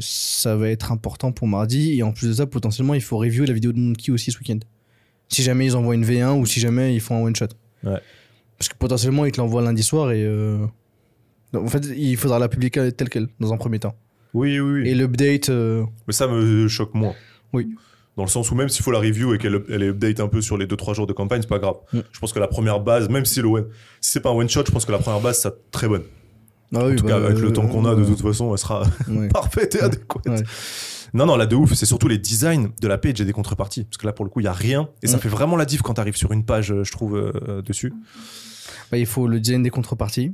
ça 0.00 0.56
va 0.56 0.70
être 0.70 0.90
important 0.92 1.32
pour 1.32 1.46
mardi. 1.48 1.98
Et 1.98 2.02
en 2.02 2.12
plus 2.12 2.28
de 2.28 2.32
ça, 2.32 2.46
potentiellement, 2.46 2.94
il 2.94 3.02
faut 3.02 3.18
review 3.18 3.44
la 3.44 3.52
vidéo 3.52 3.72
de 3.72 3.78
Monkey 3.78 4.10
aussi 4.10 4.32
ce 4.32 4.38
week-end. 4.38 4.58
Si 5.28 5.42
jamais 5.42 5.66
ils 5.66 5.76
envoient 5.76 5.94
une 5.94 6.04
V1 6.04 6.38
ou 6.40 6.46
si 6.46 6.60
jamais 6.60 6.94
ils 6.94 7.00
font 7.00 7.16
un 7.16 7.22
one-shot. 7.28 7.48
Ouais. 7.84 8.00
Parce 8.58 8.68
que 8.70 8.76
potentiellement, 8.78 9.26
ils 9.26 9.32
te 9.32 9.38
l'envoient 9.40 9.62
lundi 9.62 9.82
soir 9.82 10.12
et. 10.12 10.24
euh, 10.24 10.64
en 11.54 11.66
fait, 11.68 11.84
il 11.96 12.16
faudra 12.16 12.38
la 12.38 12.48
publier 12.48 12.70
telle 12.70 13.08
qu'elle, 13.08 13.28
dans 13.40 13.52
un 13.52 13.56
premier 13.56 13.78
temps. 13.78 13.94
Oui, 14.34 14.58
oui, 14.58 14.82
oui. 14.82 14.88
Et 14.88 14.94
l'update. 14.94 15.48
euh, 15.50 15.84
Mais 16.06 16.12
ça 16.14 16.26
me 16.26 16.68
choque 16.68 16.94
moins. 16.94 17.14
Oui. 17.52 17.74
Dans 18.16 18.22
le 18.24 18.28
sens 18.30 18.50
où 18.50 18.54
même 18.54 18.68
s'il 18.70 18.82
faut 18.82 18.92
la 18.92 18.98
review 18.98 19.34
et 19.34 19.38
qu'elle 19.38 19.62
elle 19.68 19.82
est 19.82 19.88
update 19.88 20.20
un 20.20 20.28
peu 20.28 20.40
sur 20.40 20.56
les 20.56 20.66
2-3 20.66 20.94
jours 20.94 21.06
de 21.06 21.12
campagne, 21.12 21.42
c'est 21.42 21.48
pas 21.48 21.58
grave. 21.58 21.76
Mm. 21.92 21.98
Je 22.12 22.18
pense 22.18 22.32
que 22.32 22.38
la 22.38 22.48
première 22.48 22.80
base, 22.80 23.08
même 23.10 23.24
si, 23.26 23.40
le 23.42 23.48
one, 23.48 23.66
si 24.00 24.12
c'est 24.12 24.20
pas 24.20 24.30
un 24.30 24.34
one 24.34 24.48
shot, 24.48 24.62
je 24.66 24.72
pense 24.72 24.84
que 24.86 24.92
la 24.92 24.98
première 24.98 25.20
base, 25.20 25.40
c'est 25.42 25.70
très 25.70 25.86
bonne. 25.86 26.02
Ah 26.74 26.78
En 26.80 26.86
oui, 26.88 26.96
tout 26.96 27.04
bah, 27.04 27.10
cas, 27.10 27.16
avec 27.26 27.38
le 27.38 27.48
euh, 27.48 27.52
temps 27.52 27.66
qu'on 27.68 27.84
a, 27.84 27.94
de 27.94 28.00
ouais. 28.00 28.06
toute 28.06 28.22
façon, 28.22 28.52
elle 28.52 28.58
sera 28.58 28.84
parfaite 29.32 29.74
et 29.76 29.80
adéquate. 29.82 30.26
Ouais. 30.26 30.42
Non, 31.14 31.24
non, 31.26 31.36
là 31.36 31.46
de 31.46 31.54
ouf, 31.54 31.74
c'est 31.74 31.86
surtout 31.86 32.08
les 32.08 32.18
designs 32.18 32.68
de 32.80 32.88
la 32.88 32.98
page 32.98 33.20
et 33.20 33.24
des 33.24 33.32
contreparties. 33.32 33.84
Parce 33.84 33.96
que 33.98 34.06
là, 34.06 34.12
pour 34.12 34.24
le 34.24 34.30
coup, 34.30 34.40
il 34.40 34.44
y 34.44 34.48
a 34.48 34.52
rien. 34.52 34.88
Et 35.02 35.06
ça 35.06 35.18
Mm. 35.18 35.20
fait 35.20 35.28
vraiment 35.28 35.56
la 35.56 35.64
diff 35.66 35.82
quand 35.82 35.94
t'arrives 35.94 36.16
sur 36.16 36.32
une 36.32 36.44
page, 36.44 36.72
euh, 36.72 36.84
je 36.84 36.92
trouve, 36.92 37.16
euh, 37.16 37.60
dessus. 37.62 37.92
Bah, 38.90 38.96
il 38.98 39.06
faut 39.06 39.28
le 39.28 39.40
design 39.40 39.62
des 39.62 39.70
contreparties. 39.70 40.32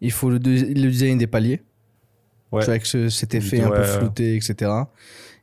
Il 0.00 0.12
faut 0.12 0.28
le, 0.30 0.38
de- 0.38 0.50
le 0.50 0.90
design 0.90 1.16
des 1.18 1.26
paliers. 1.26 1.62
Ouais. 2.52 2.60
Tu 2.60 2.66
vois, 2.66 2.74
avec 2.74 2.86
ce- 2.86 3.08
cet 3.08 3.34
effet 3.34 3.60
un 3.62 3.70
peu 3.70 3.82
flouté, 3.82 4.36
etc. 4.36 4.70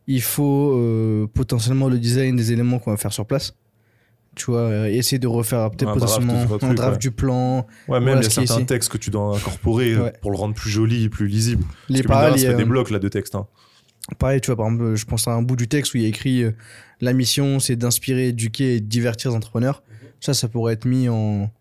Il 0.07 0.21
faut 0.21 0.73
euh, 0.75 1.27
potentiellement 1.33 1.87
le 1.87 1.97
design 1.99 2.35
des 2.35 2.51
éléments 2.51 2.79
qu'on 2.79 2.91
va 2.91 2.97
faire 2.97 3.13
sur 3.13 3.25
place. 3.25 3.53
Tu 4.35 4.45
vois, 4.45 4.61
euh, 4.61 4.85
essayer 4.85 5.19
de 5.19 5.27
refaire 5.27 5.69
peut-être 5.71 5.89
Un 5.89 5.95
draft 5.97 6.15
potentiellement 6.21 6.57
un 6.61 6.73
draft 6.73 6.93
ouais. 6.93 6.97
du 6.99 7.11
plan. 7.11 7.67
Ouais, 7.87 7.99
même 7.99 8.19
il 8.19 8.23
y 8.23 8.27
a 8.27 8.29
certains 8.29 8.63
textes 8.63 8.89
que 8.89 8.97
tu 8.97 9.09
dois 9.09 9.35
incorporer 9.35 9.93
euh, 9.93 10.03
Ouais. 10.05 10.13
pour 10.21 10.31
le 10.31 10.37
rendre 10.37 10.55
plus 10.55 10.69
joli, 10.69 11.09
plus 11.09 11.27
lisible. 11.27 11.63
Les 11.89 12.01
parallèles, 12.01 12.39
ça 12.39 12.47
fait 12.47 12.53
euh, 12.53 12.57
des 12.57 12.63
blocs 12.65 12.89
là 12.91 12.99
de 12.99 13.09
texte. 13.09 13.35
hein. 13.35 13.45
pareil, 14.19 14.39
tu 14.39 14.47
vois, 14.47 14.55
par 14.55 14.67
exemple, 14.67 14.95
je 14.95 15.05
pense 15.05 15.27
à 15.27 15.31
un 15.31 15.41
bout 15.41 15.57
du 15.57 15.67
texte 15.67 15.93
où 15.93 15.97
il 15.97 16.03
y 16.03 16.05
a 16.05 16.09
écrit 16.09 16.43
euh, 16.43 16.51
La 17.01 17.11
mission, 17.13 17.59
c'est 17.59 17.75
d'inspirer, 17.75 18.29
éduquer 18.29 18.77
et 18.77 18.79
divertir 18.79 19.31
les 19.31 19.37
entrepreneurs. 19.37 19.83
Ça, 20.21 20.33
ça 20.33 20.47
pourrait 20.47 20.73
être 20.73 20.85
mis 20.85 21.09
en, 21.09 21.51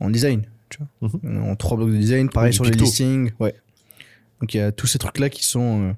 en 0.00 0.10
design. 0.10 0.42
Tu 0.70 0.78
vois. 1.00 1.20
En 1.40 1.54
trois 1.56 1.76
blocs 1.76 1.90
de 1.90 1.96
design. 1.96 2.28
Pareil 2.30 2.52
sur 2.52 2.64
les 2.64 2.70
listings. 2.72 3.30
Ouais. 3.38 3.54
Donc 4.40 4.54
il 4.54 4.56
y 4.56 4.60
a 4.60 4.72
tous 4.72 4.86
ces 4.88 4.98
trucs-là 4.98 5.28
qui 5.30 5.44
sont. 5.44 5.94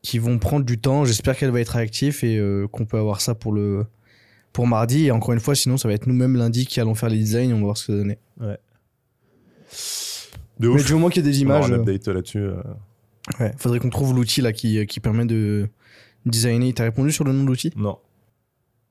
Euh, 0.00 0.02
qui 0.02 0.18
vont 0.18 0.38
prendre 0.38 0.64
du 0.64 0.78
temps. 0.78 1.04
J'espère 1.04 1.36
qu'elle 1.36 1.50
va 1.50 1.60
être 1.60 1.70
réactive 1.70 2.18
et 2.24 2.36
euh, 2.38 2.66
qu'on 2.68 2.84
peut 2.86 2.98
avoir 2.98 3.20
ça 3.20 3.34
pour 3.34 3.52
le. 3.52 3.86
Pour 4.52 4.66
mardi, 4.66 5.06
et 5.06 5.10
encore 5.12 5.32
une 5.32 5.38
fois, 5.38 5.54
sinon 5.54 5.76
ça 5.76 5.86
va 5.86 5.94
être 5.94 6.08
nous-mêmes 6.08 6.34
lundi 6.36 6.66
qui 6.66 6.80
allons 6.80 6.96
faire 6.96 7.08
les 7.08 7.18
designs, 7.18 7.52
on 7.52 7.58
va 7.58 7.64
voir 7.66 7.76
ce 7.76 7.86
que 7.86 7.92
ça 7.92 7.98
donne. 7.98 8.16
De 10.58 10.68
Mais 10.68 10.74
ouf. 10.74 10.84
du 10.84 10.92
moment 10.94 11.08
qu'il 11.08 11.24
y 11.24 11.28
a 11.28 11.30
des 11.30 11.38
On 11.38 11.42
images, 11.42 11.70
un 11.70 11.74
euh, 11.74 11.76
update 11.78 12.08
là-dessus. 12.08 12.38
euh. 12.38 12.60
ouais, 13.38 13.52
faudrait 13.56 13.78
qu'on 13.78 13.90
trouve 13.90 14.12
l'outil 14.12 14.40
là 14.40 14.52
qui, 14.52 14.84
qui 14.86 14.98
permet 14.98 15.24
de 15.24 15.68
designer. 16.26 16.72
T'as 16.74 16.82
répondu 16.82 17.12
sur 17.12 17.22
le 17.22 17.32
nom 17.32 17.44
de 17.44 17.48
l'outil? 17.48 17.72
Non. 17.76 17.98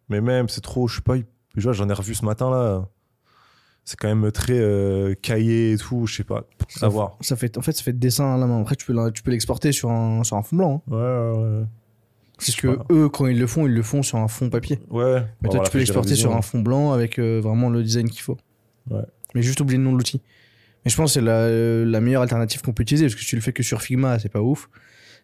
Mais 0.08 0.22
même, 0.22 0.48
c'est 0.48 0.62
trop, 0.62 0.88
je 0.88 0.96
sais 0.96 1.02
pas, 1.02 1.16
j'en 1.58 1.90
ai 1.90 1.94
revu 1.94 2.16
ce 2.16 2.24
matin 2.24 2.50
là. 2.50 2.88
C'est 3.86 3.98
quand 4.00 4.08
même 4.14 4.32
très 4.32 4.60
euh, 4.60 5.16
cahier 5.22 5.72
et 5.74 5.78
tout, 5.78 6.06
je 6.06 6.18
sais 6.18 6.24
pas. 6.24 6.44
À 6.82 6.88
voir. 6.88 7.18
Ça 7.22 7.36
fait, 7.36 7.58
en 7.58 7.62
fait, 7.62 7.72
ça 7.72 7.84
fait 7.84 7.98
dessin 7.98 8.36
à 8.36 8.38
la 8.38 8.46
main. 8.46 8.62
Après, 8.62 8.76
tu 8.76 8.86
peux, 8.86 9.12
tu 9.12 9.24
peux 9.24 9.32
l'exporter 9.32 9.72
sur 9.72 9.90
un, 9.90 10.24
sur 10.24 10.38
un 10.38 10.44
fond 10.44 10.56
blanc. 10.58 10.84
hein. 10.88 10.92
Ouais, 10.96 11.42
ouais, 11.42 11.60
ouais. 11.60 11.66
Parce 12.38 12.56
que 12.56 12.68
pas. 12.68 12.86
eux, 12.92 13.10
quand 13.10 13.26
ils 13.28 13.40
le 13.40 13.48
font, 13.48 13.66
ils 13.66 13.74
le 13.74 13.82
font 13.82 14.04
sur 14.04 14.18
un 14.20 14.28
fond 14.28 14.50
papier. 14.50 14.80
Ouais. 14.90 15.24
Mais 15.42 15.50
toi, 15.50 15.62
tu 15.64 15.72
peux 15.72 15.80
l'exporter 15.80 16.16
sur 16.16 16.36
un 16.36 16.42
fond 16.42 16.60
blanc 16.62 16.92
avec 16.94 17.20
euh, 17.20 17.40
vraiment 17.42 17.70
le 17.70 17.82
design 17.84 18.10
qu'il 18.10 18.22
faut. 18.22 18.38
Ouais. 18.90 19.02
Mais 19.36 19.42
juste 19.42 19.60
oublier 19.60 19.78
le 19.78 19.84
nom 19.84 19.92
de 19.92 19.98
l'outil. 19.98 20.22
Mais 20.86 20.92
je 20.92 20.96
pense 20.96 21.10
que 21.12 21.14
c'est 21.16 21.26
la, 21.26 21.32
euh, 21.42 21.84
la 21.86 22.00
meilleure 22.00 22.22
alternative 22.22 22.62
qu'on 22.62 22.72
peut 22.72 22.84
utiliser. 22.84 23.06
Parce 23.06 23.16
que 23.16 23.22
si 23.22 23.28
tu 23.28 23.36
le 23.36 23.42
fais 23.42 23.52
que 23.54 23.64
sur 23.64 23.82
Figma, 23.82 24.20
c'est 24.20 24.30
pas 24.30 24.42
ouf. 24.42 24.70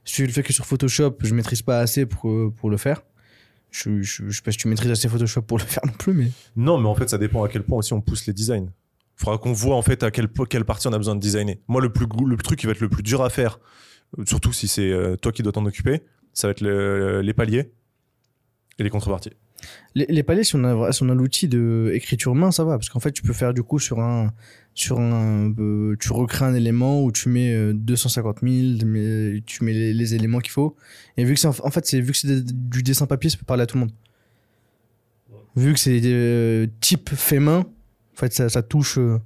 Si 0.04 0.16
tu 0.16 0.26
le 0.26 0.32
fais 0.34 0.44
que 0.44 0.52
sur 0.52 0.66
Photoshop, 0.66 1.16
je 1.22 1.34
maîtrise 1.34 1.62
pas 1.62 1.80
assez 1.80 2.06
pour, 2.06 2.30
euh, 2.30 2.52
pour 2.56 2.70
le 2.70 2.78
faire. 2.78 3.02
Je, 3.78 4.02
je, 4.02 4.24
je 4.30 4.36
sais 4.38 4.42
pas 4.42 4.52
si 4.52 4.58
tu 4.58 4.68
maîtrises 4.68 4.92
assez 4.92 5.10
Photoshop 5.10 5.42
pour 5.42 5.58
le 5.58 5.64
faire 5.66 5.84
non 5.86 5.92
plus, 5.94 6.14
mais. 6.14 6.32
Non, 6.56 6.78
mais 6.80 6.88
en 6.88 6.96
fait, 6.96 7.10
ça 7.10 7.18
dépend 7.18 7.44
à 7.44 7.50
quel 7.50 7.64
point 7.64 7.78
aussi 7.80 7.94
on 7.94 8.02
pousse 8.02 8.26
les 8.28 8.34
designs. 8.34 8.68
Il 9.18 9.24
faudra 9.24 9.38
qu'on 9.38 9.54
voit 9.54 9.76
en 9.76 9.82
fait 9.82 10.04
à 10.04 10.12
quel, 10.12 10.28
po- 10.28 10.46
quelle 10.46 10.66
partie 10.66 10.88
on 10.88 10.94
a 10.94 10.98
besoin 10.98 11.16
de 11.16 11.20
designer. 11.22 11.58
Moi, 11.68 11.82
le, 11.82 11.92
plus, 11.92 12.06
le 12.26 12.38
truc 12.38 12.60
qui 12.60 12.66
va 12.66 12.72
être 12.74 12.80
le 12.82 12.90
plus 12.90 13.04
dur 13.04 13.22
à 13.24 13.30
faire, 13.30 13.60
euh, 14.20 14.24
surtout 14.26 14.54
si 14.54 14.68
c'est 14.68 14.90
euh, 14.92 15.16
toi 15.16 15.32
qui 15.32 15.42
dois 15.44 15.52
t'en 15.54 15.66
occuper, 15.66 16.02
ça 16.34 16.48
va 16.48 16.52
être 16.52 16.62
le- 16.62 17.22
les 17.22 17.34
paliers 17.34 17.72
et 18.78 18.84
les 18.84 18.90
contreparties. 18.90 19.32
Les, 19.96 20.06
les 20.10 20.22
paliers, 20.24 20.44
si 20.44 20.56
on 20.56 20.64
a, 20.66 20.92
si 20.92 21.02
on 21.04 21.10
a 21.10 21.14
l'outil 21.16 21.48
de 21.48 21.92
écriture 21.94 22.36
main, 22.36 22.52
ça 22.52 22.64
va. 22.66 22.78
Parce 22.78 22.90
qu'en 22.90 23.00
fait, 23.00 23.12
tu 23.14 23.24
peux 23.24 23.34
faire 23.34 23.54
du 23.54 23.64
coup 23.64 23.80
sur 23.80 24.00
un. 24.00 24.32
Sur 24.78 25.00
un 25.00 25.54
euh, 25.58 25.96
tu 26.00 26.12
recrées 26.12 26.44
un 26.46 26.54
élément 26.54 27.02
où 27.02 27.12
tu 27.12 27.30
mets 27.30 27.54
euh, 27.54 27.72
250 27.74 28.40
000, 28.44 28.86
mais 28.86 29.42
tu 29.46 29.64
mets 29.64 29.72
les, 29.74 29.94
les 29.94 30.16
éléments 30.16 30.40
qu'il 30.40 30.52
faut. 30.52 30.76
Et 31.16 31.24
vu 31.24 31.34
que 31.34 31.40
c'est 31.40 31.48
en 31.48 31.56
en 31.64 31.72
fait, 31.72 31.86
c'est 31.86 32.02
vu 32.02 32.12
que 32.12 32.18
c'est 32.18 32.44
du 32.44 32.84
dessin 32.84 33.06
papier, 33.08 33.30
ça 33.30 33.38
peut 33.38 33.46
parler 33.46 33.64
à 33.64 33.68
tout 33.68 33.78
le 33.78 33.82
monde. 33.82 33.92
Vu 35.56 35.74
que 35.74 35.80
c'est 35.80 36.02
euh, 36.04 36.68
type 36.82 37.10
fait 37.16 37.40
main, 37.40 37.60
en 37.60 38.16
fait, 38.18 38.34
ça, 38.34 38.50
ça 38.50 38.62
touche. 38.62 38.98
euh, 38.98 39.18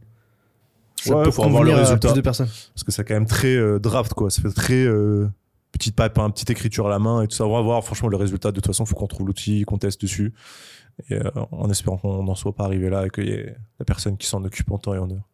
ça 0.97 1.15
Ouais, 1.17 1.23
peut 1.23 1.31
faut 1.31 1.43
avoir 1.43 1.63
le 1.63 1.73
résultat. 1.73 2.09
plus 2.09 2.15
de 2.17 2.21
personnes. 2.21 2.49
Parce 2.75 2.83
que 2.83 2.91
c'est 2.91 3.03
quand 3.03 3.15
même 3.15 3.25
très 3.25 3.55
euh, 3.55 3.79
draft, 3.79 4.13
quoi. 4.13 4.29
Ça 4.29 4.43
fait 4.43 4.51
très 4.51 4.83
euh, 4.85 5.27
petite 5.71 5.95
pape, 5.95 6.19
hein, 6.19 6.29
petite 6.29 6.51
écriture 6.51 6.85
à 6.85 6.89
la 6.91 6.99
main 6.99 7.23
et 7.23 7.27
tout 7.27 7.35
ça. 7.35 7.47
On 7.47 7.53
va 7.53 7.61
voir, 7.61 7.83
franchement, 7.83 8.09
le 8.09 8.17
résultat. 8.17 8.51
De 8.51 8.55
toute 8.57 8.67
façon, 8.67 8.85
faut 8.85 8.95
qu'on 8.95 9.07
trouve 9.07 9.25
l'outil, 9.25 9.63
qu'on 9.63 9.79
teste 9.79 10.01
dessus. 10.01 10.33
Et 11.09 11.15
euh, 11.15 11.23
en 11.51 11.69
espérant 11.71 11.97
qu'on 11.97 12.21
n'en 12.23 12.35
soit 12.35 12.53
pas 12.53 12.65
arrivé 12.65 12.89
là 12.91 13.07
et 13.07 13.09
qu'il 13.09 13.25
y 13.27 13.31
ait 13.31 13.55
la 13.79 13.85
personne 13.85 14.15
qui 14.17 14.27
s'en 14.27 14.43
occupe 14.43 14.69
en 14.69 14.77
temps 14.77 14.93
et 14.93 14.99
en 14.99 15.09
heure. 15.09 15.27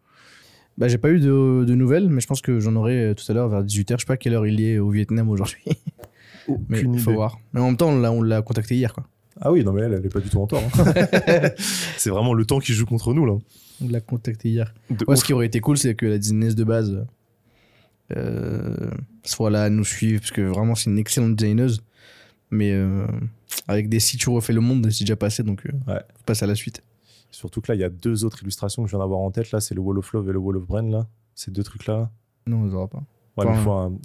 Bah, 0.78 0.88
j'ai 0.90 0.98
pas 0.98 1.10
eu 1.10 1.20
de, 1.20 1.64
de 1.66 1.74
nouvelles, 1.76 2.10
mais 2.10 2.20
je 2.22 2.28
pense 2.28 2.42
que 2.42 2.60
j'en 2.60 2.76
aurai 2.76 3.06
euh, 3.06 3.14
tout 3.14 3.24
à 3.32 3.34
l'heure 3.34 3.48
vers 3.48 3.64
18h. 3.64 3.94
Je 3.94 3.98
sais 4.02 4.06
pas 4.06 4.18
quelle 4.18 4.34
heure 4.34 4.46
il 4.46 4.62
est 4.62 4.78
au 4.78 4.90
Vietnam 4.90 5.30
aujourd'hui. 5.30 5.64
mais 6.70 6.80
Aucune 6.80 7.00
faut 7.00 7.12
idée. 7.12 7.16
voir. 7.16 7.40
Mais 7.54 7.62
en 7.62 7.68
même 7.68 7.78
temps, 7.78 7.90
on 7.90 8.00
l'a- 8.00 8.12
on 8.12 8.22
l'a 8.22 8.42
contacté 8.42 8.76
hier, 8.76 8.94
quoi. 8.94 9.06
Ah 9.42 9.52
oui, 9.52 9.64
non, 9.64 9.74
mais 9.74 9.82
elle, 9.84 9.94
elle 9.94 10.06
est 10.06 10.10
pas 10.14 10.20
du 10.22 10.30
tout 10.30 10.40
en 10.40 10.48
tort. 10.48 10.62
hein. 10.64 10.94
c'est 11.98 12.10
vraiment 12.10 12.34
le 12.34 12.46
temps 12.46 12.60
qui 12.60 12.74
joue 12.74 12.86
contre 12.86 13.14
nous, 13.14 13.26
là. 13.26 13.34
On 13.84 13.90
l'a 13.90 14.00
contacté 14.02 14.50
hier. 14.50 14.74
Ouais, 15.08 15.16
ce 15.18 15.24
qui 15.26 15.34
aurait 15.34 15.46
été 15.46 15.60
cool, 15.60 15.78
c'est 15.78 15.96
que 15.96 16.06
la 16.06 16.18
designeuse 16.18 16.56
de 16.56 16.64
base 16.64 17.06
euh, 18.16 18.76
soit 19.24 19.50
là 19.50 19.64
à 19.64 19.70
nous 19.70 19.84
suivre, 19.84 20.20
parce 20.22 20.32
que 20.32 20.42
vraiment, 20.42 20.76
c'est 20.76 20.90
une 20.90 21.00
excellente 21.00 21.36
designeuse. 21.36 21.84
Mais 22.52 22.72
euh, 22.74 23.06
avec 23.68 23.90
des 23.90 24.00
si 24.00 24.18
tu 24.18 24.30
refais 24.30 24.54
le 24.54 24.62
monde, 24.62 24.88
c'est 24.92 25.04
déjà 25.04 25.16
passé, 25.16 25.44
donc 25.44 25.66
euh, 25.66 25.72
Ouais. 25.92 26.00
on 26.20 26.24
passe 26.26 26.44
à 26.44 26.48
la 26.48 26.56
suite. 26.56 26.82
Surtout 27.36 27.60
que 27.62 27.70
là, 27.72 27.76
il 27.76 27.82
y 27.82 27.84
a 27.84 27.90
deux 27.90 28.24
autres 28.24 28.42
illustrations 28.44 28.84
que 28.84 28.88
je 28.90 28.92
viens 28.96 29.00
d'avoir 29.00 29.20
en 29.20 29.30
tête. 29.32 29.52
Là, 29.52 29.60
c'est 29.60 29.76
le 29.76 29.82
Wall 29.82 29.98
of 29.98 30.12
Love 30.14 30.30
et 30.30 30.34
le 30.34 30.40
Wall 30.40 30.56
of 30.58 30.66
Brain, 30.66 30.90
là. 30.90 31.08
Ces 31.36 31.52
deux 31.52 31.64
trucs-là. 31.64 32.10
Non, 32.48 32.62
on 32.62 32.66
les 32.66 32.74
aura 32.74 32.88
pas. 32.88 33.00
Ouais, 33.38 33.46
Enfin, 33.46 33.52
mais 33.56 33.62
faut 33.64 33.72
un, 33.74 33.98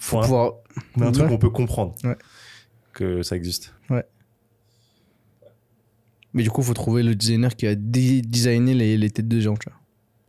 faut 0.00 0.18
un, 0.18 0.22
Pouvoir- 0.22 0.52
un 1.00 1.12
truc 1.12 1.24
Ouais. 1.24 1.30
qu'on 1.30 1.38
peut 1.38 1.50
comprendre 1.50 1.94
Ouais. 2.02 2.16
que 2.92 3.22
ça 3.22 3.36
existe. 3.36 3.72
Mais 6.32 6.42
du 6.42 6.50
coup, 6.50 6.62
faut 6.62 6.74
trouver 6.74 7.02
le 7.04 7.14
designer 7.14 7.54
qui 7.54 7.66
a 7.66 7.76
dé- 7.76 8.22
designé 8.22 8.74
les, 8.74 8.96
les 8.98 9.10
têtes 9.10 9.28
de 9.28 9.38
gens, 9.38 9.54
tu 9.54 9.68
vois. 9.70 9.78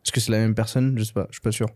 Est-ce 0.03 0.12
que 0.12 0.19
c'est 0.19 0.31
la 0.31 0.38
même 0.38 0.53
personne? 0.53 0.95
Je 0.99 1.03
sais 1.03 1.13
pas, 1.13 1.25
je 1.29 1.36
suis 1.36 1.41
pas 1.41 1.51
sûr. 1.51 1.67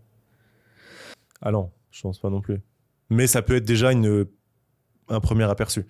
Ah 1.42 1.50
non, 1.50 1.72
je 1.90 2.00
pense 2.00 2.18
pas 2.20 2.30
non 2.30 2.40
plus. 2.40 2.60
Mais 3.08 3.26
ça 3.26 3.42
peut 3.42 3.56
être 3.56 3.64
déjà 3.64 3.90
une, 3.90 4.26
un 5.08 5.20
premier 5.20 5.44
aperçu. 5.44 5.84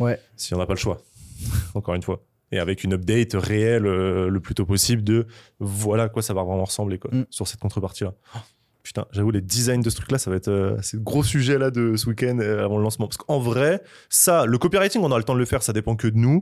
Ouais. 0.00 0.20
Si 0.34 0.52
on 0.54 0.58
n'a 0.58 0.66
pas 0.66 0.72
le 0.74 0.78
choix. 0.80 1.00
Encore 1.74 1.94
une 1.94 2.02
fois. 2.02 2.20
Et 2.52 2.58
avec 2.60 2.84
une 2.84 2.92
update 2.94 3.32
réelle 3.34 3.86
euh, 3.86 4.28
le 4.28 4.40
plus 4.40 4.54
tôt 4.54 4.64
possible 4.66 5.02
de 5.02 5.26
voilà 5.58 6.04
à 6.04 6.08
quoi 6.08 6.22
ça 6.22 6.32
va 6.32 6.42
vraiment 6.44 6.64
ressembler 6.64 6.98
quoi, 6.98 7.10
Mm. 7.12 7.24
sur 7.28 7.48
cette 7.48 7.58
contrepartie-là. 7.60 8.14
Oh, 8.36 8.38
putain, 8.84 9.04
j'avoue, 9.10 9.32
les 9.32 9.40
designs 9.40 9.80
de 9.82 9.90
ce 9.90 9.96
truc-là, 9.96 10.18
ça 10.18 10.30
va 10.30 10.36
être 10.36 10.46
euh, 10.48 10.78
c'est 10.80 10.96
le 10.96 11.02
gros 11.02 11.24
sujet 11.24 11.58
là 11.58 11.72
de 11.72 11.96
ce 11.96 12.08
week-end 12.08 12.38
euh, 12.38 12.64
avant 12.64 12.76
le 12.78 12.84
lancement. 12.84 13.08
Parce 13.08 13.16
qu'en 13.16 13.40
vrai, 13.40 13.82
ça, 14.08 14.46
le 14.46 14.58
copywriting, 14.58 15.02
on 15.02 15.10
a 15.10 15.18
le 15.18 15.24
temps 15.24 15.34
de 15.34 15.40
le 15.40 15.44
faire, 15.44 15.62
ça 15.62 15.72
dépend 15.72 15.96
que 15.96 16.06
de 16.06 16.16
nous. 16.16 16.40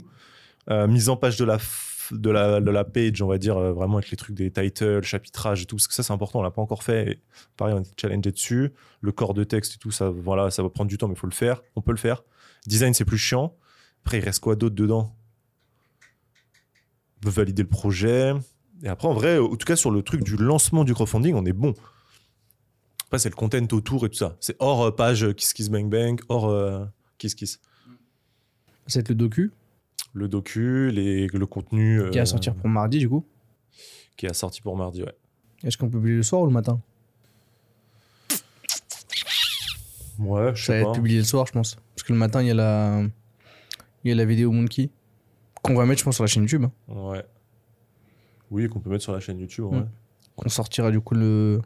Euh, 0.70 0.86
mise 0.86 1.08
en 1.08 1.16
page 1.16 1.38
de 1.38 1.44
la, 1.46 1.56
de 2.10 2.30
la, 2.30 2.60
de 2.60 2.70
la 2.70 2.84
page, 2.84 3.22
on 3.22 3.26
va 3.26 3.38
dire, 3.38 3.58
vraiment 3.58 3.96
avec 3.96 4.10
les 4.10 4.16
trucs 4.18 4.34
des 4.36 4.50
titles, 4.50 5.02
chapitrage 5.02 5.62
et 5.62 5.64
tout, 5.64 5.76
parce 5.76 5.88
que 5.88 5.94
ça, 5.94 6.02
c'est 6.02 6.12
important, 6.12 6.40
on 6.40 6.42
l'a 6.42 6.50
pas 6.50 6.60
encore 6.62 6.82
fait. 6.82 7.12
Et 7.12 7.20
pareil, 7.56 7.74
on 7.74 7.80
est 7.80 8.00
challengé 8.00 8.30
dessus. 8.30 8.72
Le 9.00 9.12
corps 9.12 9.32
de 9.32 9.44
texte 9.44 9.76
et 9.76 9.78
tout, 9.78 9.90
ça, 9.90 10.10
voilà, 10.10 10.50
ça 10.50 10.62
va 10.62 10.68
prendre 10.68 10.90
du 10.90 10.98
temps, 10.98 11.08
mais 11.08 11.14
il 11.14 11.18
faut 11.20 11.26
le 11.26 11.32
faire. 11.32 11.62
On 11.76 11.80
peut 11.80 11.92
le 11.92 11.96
faire. 11.98 12.24
Design, 12.66 12.92
c'est 12.92 13.06
plus 13.06 13.16
chiant. 13.18 13.56
Après, 14.04 14.18
il 14.18 14.24
reste 14.24 14.40
quoi 14.40 14.54
d'autre 14.54 14.74
dedans? 14.74 15.14
Valider 17.30 17.62
le 17.62 17.68
projet. 17.68 18.32
Et 18.82 18.88
après, 18.88 19.08
en 19.08 19.14
vrai, 19.14 19.38
en 19.38 19.48
tout 19.56 19.66
cas, 19.66 19.76
sur 19.76 19.90
le 19.90 20.02
truc 20.02 20.22
du 20.24 20.36
lancement 20.36 20.84
du 20.84 20.94
crowdfunding, 20.94 21.34
on 21.34 21.44
est 21.44 21.52
bon. 21.52 21.74
Après, 23.06 23.18
c'est 23.18 23.28
le 23.30 23.36
content 23.36 23.64
autour 23.72 24.04
et 24.06 24.08
tout 24.08 24.16
ça. 24.16 24.36
C'est 24.40 24.56
hors 24.58 24.82
euh, 24.82 24.90
page 24.90 25.32
Kiss 25.34 25.52
Kiss 25.52 25.68
Bang 25.70 25.88
Bang, 25.88 26.20
hors 26.28 26.48
euh, 26.48 26.84
Kiss 27.18 27.34
Kiss. 27.34 27.60
Être 28.94 29.08
le 29.08 29.14
docu 29.14 29.52
Le 30.12 30.28
docu, 30.28 30.90
les, 30.90 31.26
le 31.28 31.46
contenu. 31.46 32.02
qui 32.10 32.16
va 32.16 32.22
euh, 32.22 32.26
sortir 32.26 32.54
pour 32.54 32.68
mardi, 32.68 32.98
du 32.98 33.08
coup. 33.08 33.24
Qui 34.16 34.26
est 34.26 34.34
sorti 34.34 34.60
pour 34.60 34.76
mardi, 34.76 35.02
ouais. 35.02 35.14
Est-ce 35.62 35.78
qu'on 35.78 35.88
peut 35.88 35.98
publier 35.98 36.16
le 36.16 36.22
soir 36.22 36.42
ou 36.42 36.46
le 36.46 36.52
matin? 36.52 36.80
Ouais, 40.18 40.54
je 40.54 40.64
Ça 40.64 40.72
va 40.72 40.78
sais 40.78 40.80
être 40.82 40.92
publié 40.92 41.18
le 41.18 41.24
soir, 41.24 41.46
je 41.46 41.52
pense. 41.52 41.76
Parce 41.94 42.02
que 42.06 42.12
le 42.12 42.18
matin, 42.18 42.42
il 42.42 42.48
y 42.48 42.50
a 42.50 42.54
la, 42.54 43.02
il 44.04 44.08
y 44.08 44.12
a 44.12 44.14
la 44.14 44.24
vidéo 44.24 44.52
Monkey 44.52 44.90
qu'on 45.64 45.74
va 45.74 45.86
mettre, 45.86 45.98
je 46.00 46.04
pense, 46.04 46.14
sur 46.14 46.22
la 46.24 46.28
chaîne 46.28 46.42
YouTube. 46.44 46.64
hein. 46.64 46.72
Ouais. 46.94 47.24
Oui, 48.50 48.68
qu'on 48.68 48.78
peut 48.80 48.90
mettre 48.90 49.02
sur 49.02 49.12
la 49.12 49.20
chaîne 49.20 49.38
YouTube, 49.40 49.64
ouais. 49.64 49.80
Mm. 49.80 49.88
Qu'on 50.36 50.48
sortira 50.48 50.90
du 50.90 51.00
coup 51.00 51.14
le, 51.14 51.60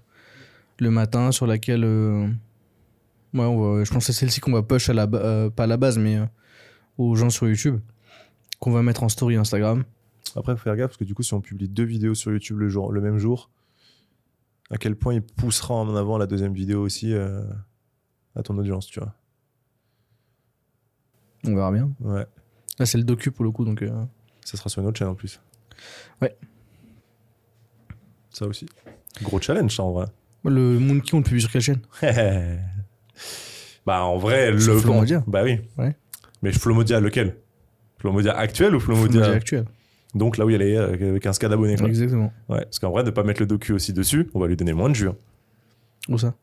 le 0.79 0.91
matin 0.91 1.33
sur 1.33 1.47
laquelle. 1.47 1.85
euh, 1.85 2.27
Ouais, 3.35 3.45
on 3.45 3.61
va- 3.77 3.85
je 3.85 3.91
pense 3.93 4.07
que 4.07 4.13
c'est 4.13 4.19
celle-ci 4.19 4.41
qu'on 4.41 4.53
va 4.53 4.63
push 4.63 4.89
à 4.89 4.95
la 4.95 5.03
euh, 5.13 5.51
pas 5.51 5.65
à 5.65 5.67
la 5.67 5.77
base, 5.77 5.99
mais 5.99 6.17
euh, 6.17 6.25
aux 6.97 7.15
gens 7.15 7.29
sur 7.29 7.47
YouTube. 7.49 7.79
Qu'on 8.59 8.71
va 8.73 8.83
mettre 8.83 9.03
en 9.03 9.09
story 9.09 9.37
Instagram. 9.37 9.85
Après, 10.35 10.57
faut 10.57 10.63
faire 10.63 10.77
gaffe 10.77 10.89
parce 10.91 10.97
que 10.97 11.05
du 11.05 11.15
coup, 11.15 11.23
si 11.23 11.35
on 11.35 11.41
publie 11.41 11.69
deux 11.69 11.85
vidéos 11.85 12.15
sur 12.15 12.33
YouTube 12.33 12.59
le, 12.59 12.69
jour, 12.69 12.91
le 12.93 13.01
même 13.01 13.19
jour, 13.19 13.51
à 14.71 14.79
quel 14.79 14.97
point 14.97 15.15
il 15.15 15.23
poussera 15.23 15.75
en 15.75 15.95
avant 15.97 16.19
la 16.19 16.27
deuxième 16.27 16.53
vidéo 16.55 16.81
aussi 16.83 17.13
euh, 17.13 17.43
à 18.35 18.43
ton 18.43 18.57
audience, 18.59 18.87
tu 18.87 18.99
vois. 19.01 19.15
On 21.45 21.55
verra 21.55 21.71
bien. 21.73 21.91
Ouais. 22.01 22.27
Là, 22.79 22.87
c'est 22.87 22.99
le 22.99 23.05
docu 23.05 23.31
pour 23.31 23.45
le 23.45 23.51
coup, 23.51 23.65
donc. 23.65 23.83
euh, 23.83 23.91
Ça 24.45 24.57
sera 24.57 24.69
sur 24.71 24.81
une 24.83 24.89
autre 24.89 24.99
chaîne 24.99 25.09
en 25.09 25.15
plus. 25.15 25.41
Ouais. 26.23 26.37
Ça 28.31 28.47
aussi. 28.47 28.67
Gros 29.23 29.41
challenge, 29.41 29.75
ça, 29.75 29.83
en 29.83 29.93
vrai. 29.93 30.07
Le 30.45 30.79
Monkey, 30.79 31.15
on 31.15 31.19
le 31.19 31.25
publie 31.25 31.41
sur 31.41 31.51
quelle 31.51 31.63
chaîne? 31.63 31.81
Bah, 33.87 34.05
en 34.05 34.19
vrai, 34.19 34.51
le. 34.53 34.59
Flomodia. 34.59 35.25
Bah 35.27 35.43
oui. 35.43 35.61
Ouais. 35.79 35.97
Mais 36.43 36.53
Flomodia, 36.53 37.01
lequel? 37.01 37.37
Flomodia 37.99 38.37
actuel 38.37 38.75
ou 38.75 38.81
Flomodia 38.81 39.21
Monkey 39.23 39.35
actuel. 39.35 39.65
Donc 40.15 40.37
là 40.37 40.45
où 40.47 40.51
il 40.51 40.53
y 40.53 40.57
a 40.57 40.59
les, 40.59 40.75
euh, 40.77 40.89
avec 40.93 41.23
15K 41.25 41.49
d'abonnés. 41.49 41.77
quoi. 41.77 41.89
Exactement. 41.89 42.33
Ouais. 42.49 42.65
Parce 42.65 42.79
qu'en 42.79 42.91
vrai, 42.91 43.03
ne 43.03 43.11
pas 43.11 43.23
mettre 43.25 43.41
le 43.41 43.47
docu 43.47 43.73
aussi 43.73 43.93
dessus, 43.93 44.29
on 44.35 44.41
va 44.41 44.47
lui 44.47 44.57
donner 44.57 44.73
moins 44.75 44.91
de 44.91 44.97
vues. 44.97 45.09
hein. 45.09 45.17
Où 46.09 46.19
ça? 46.19 46.35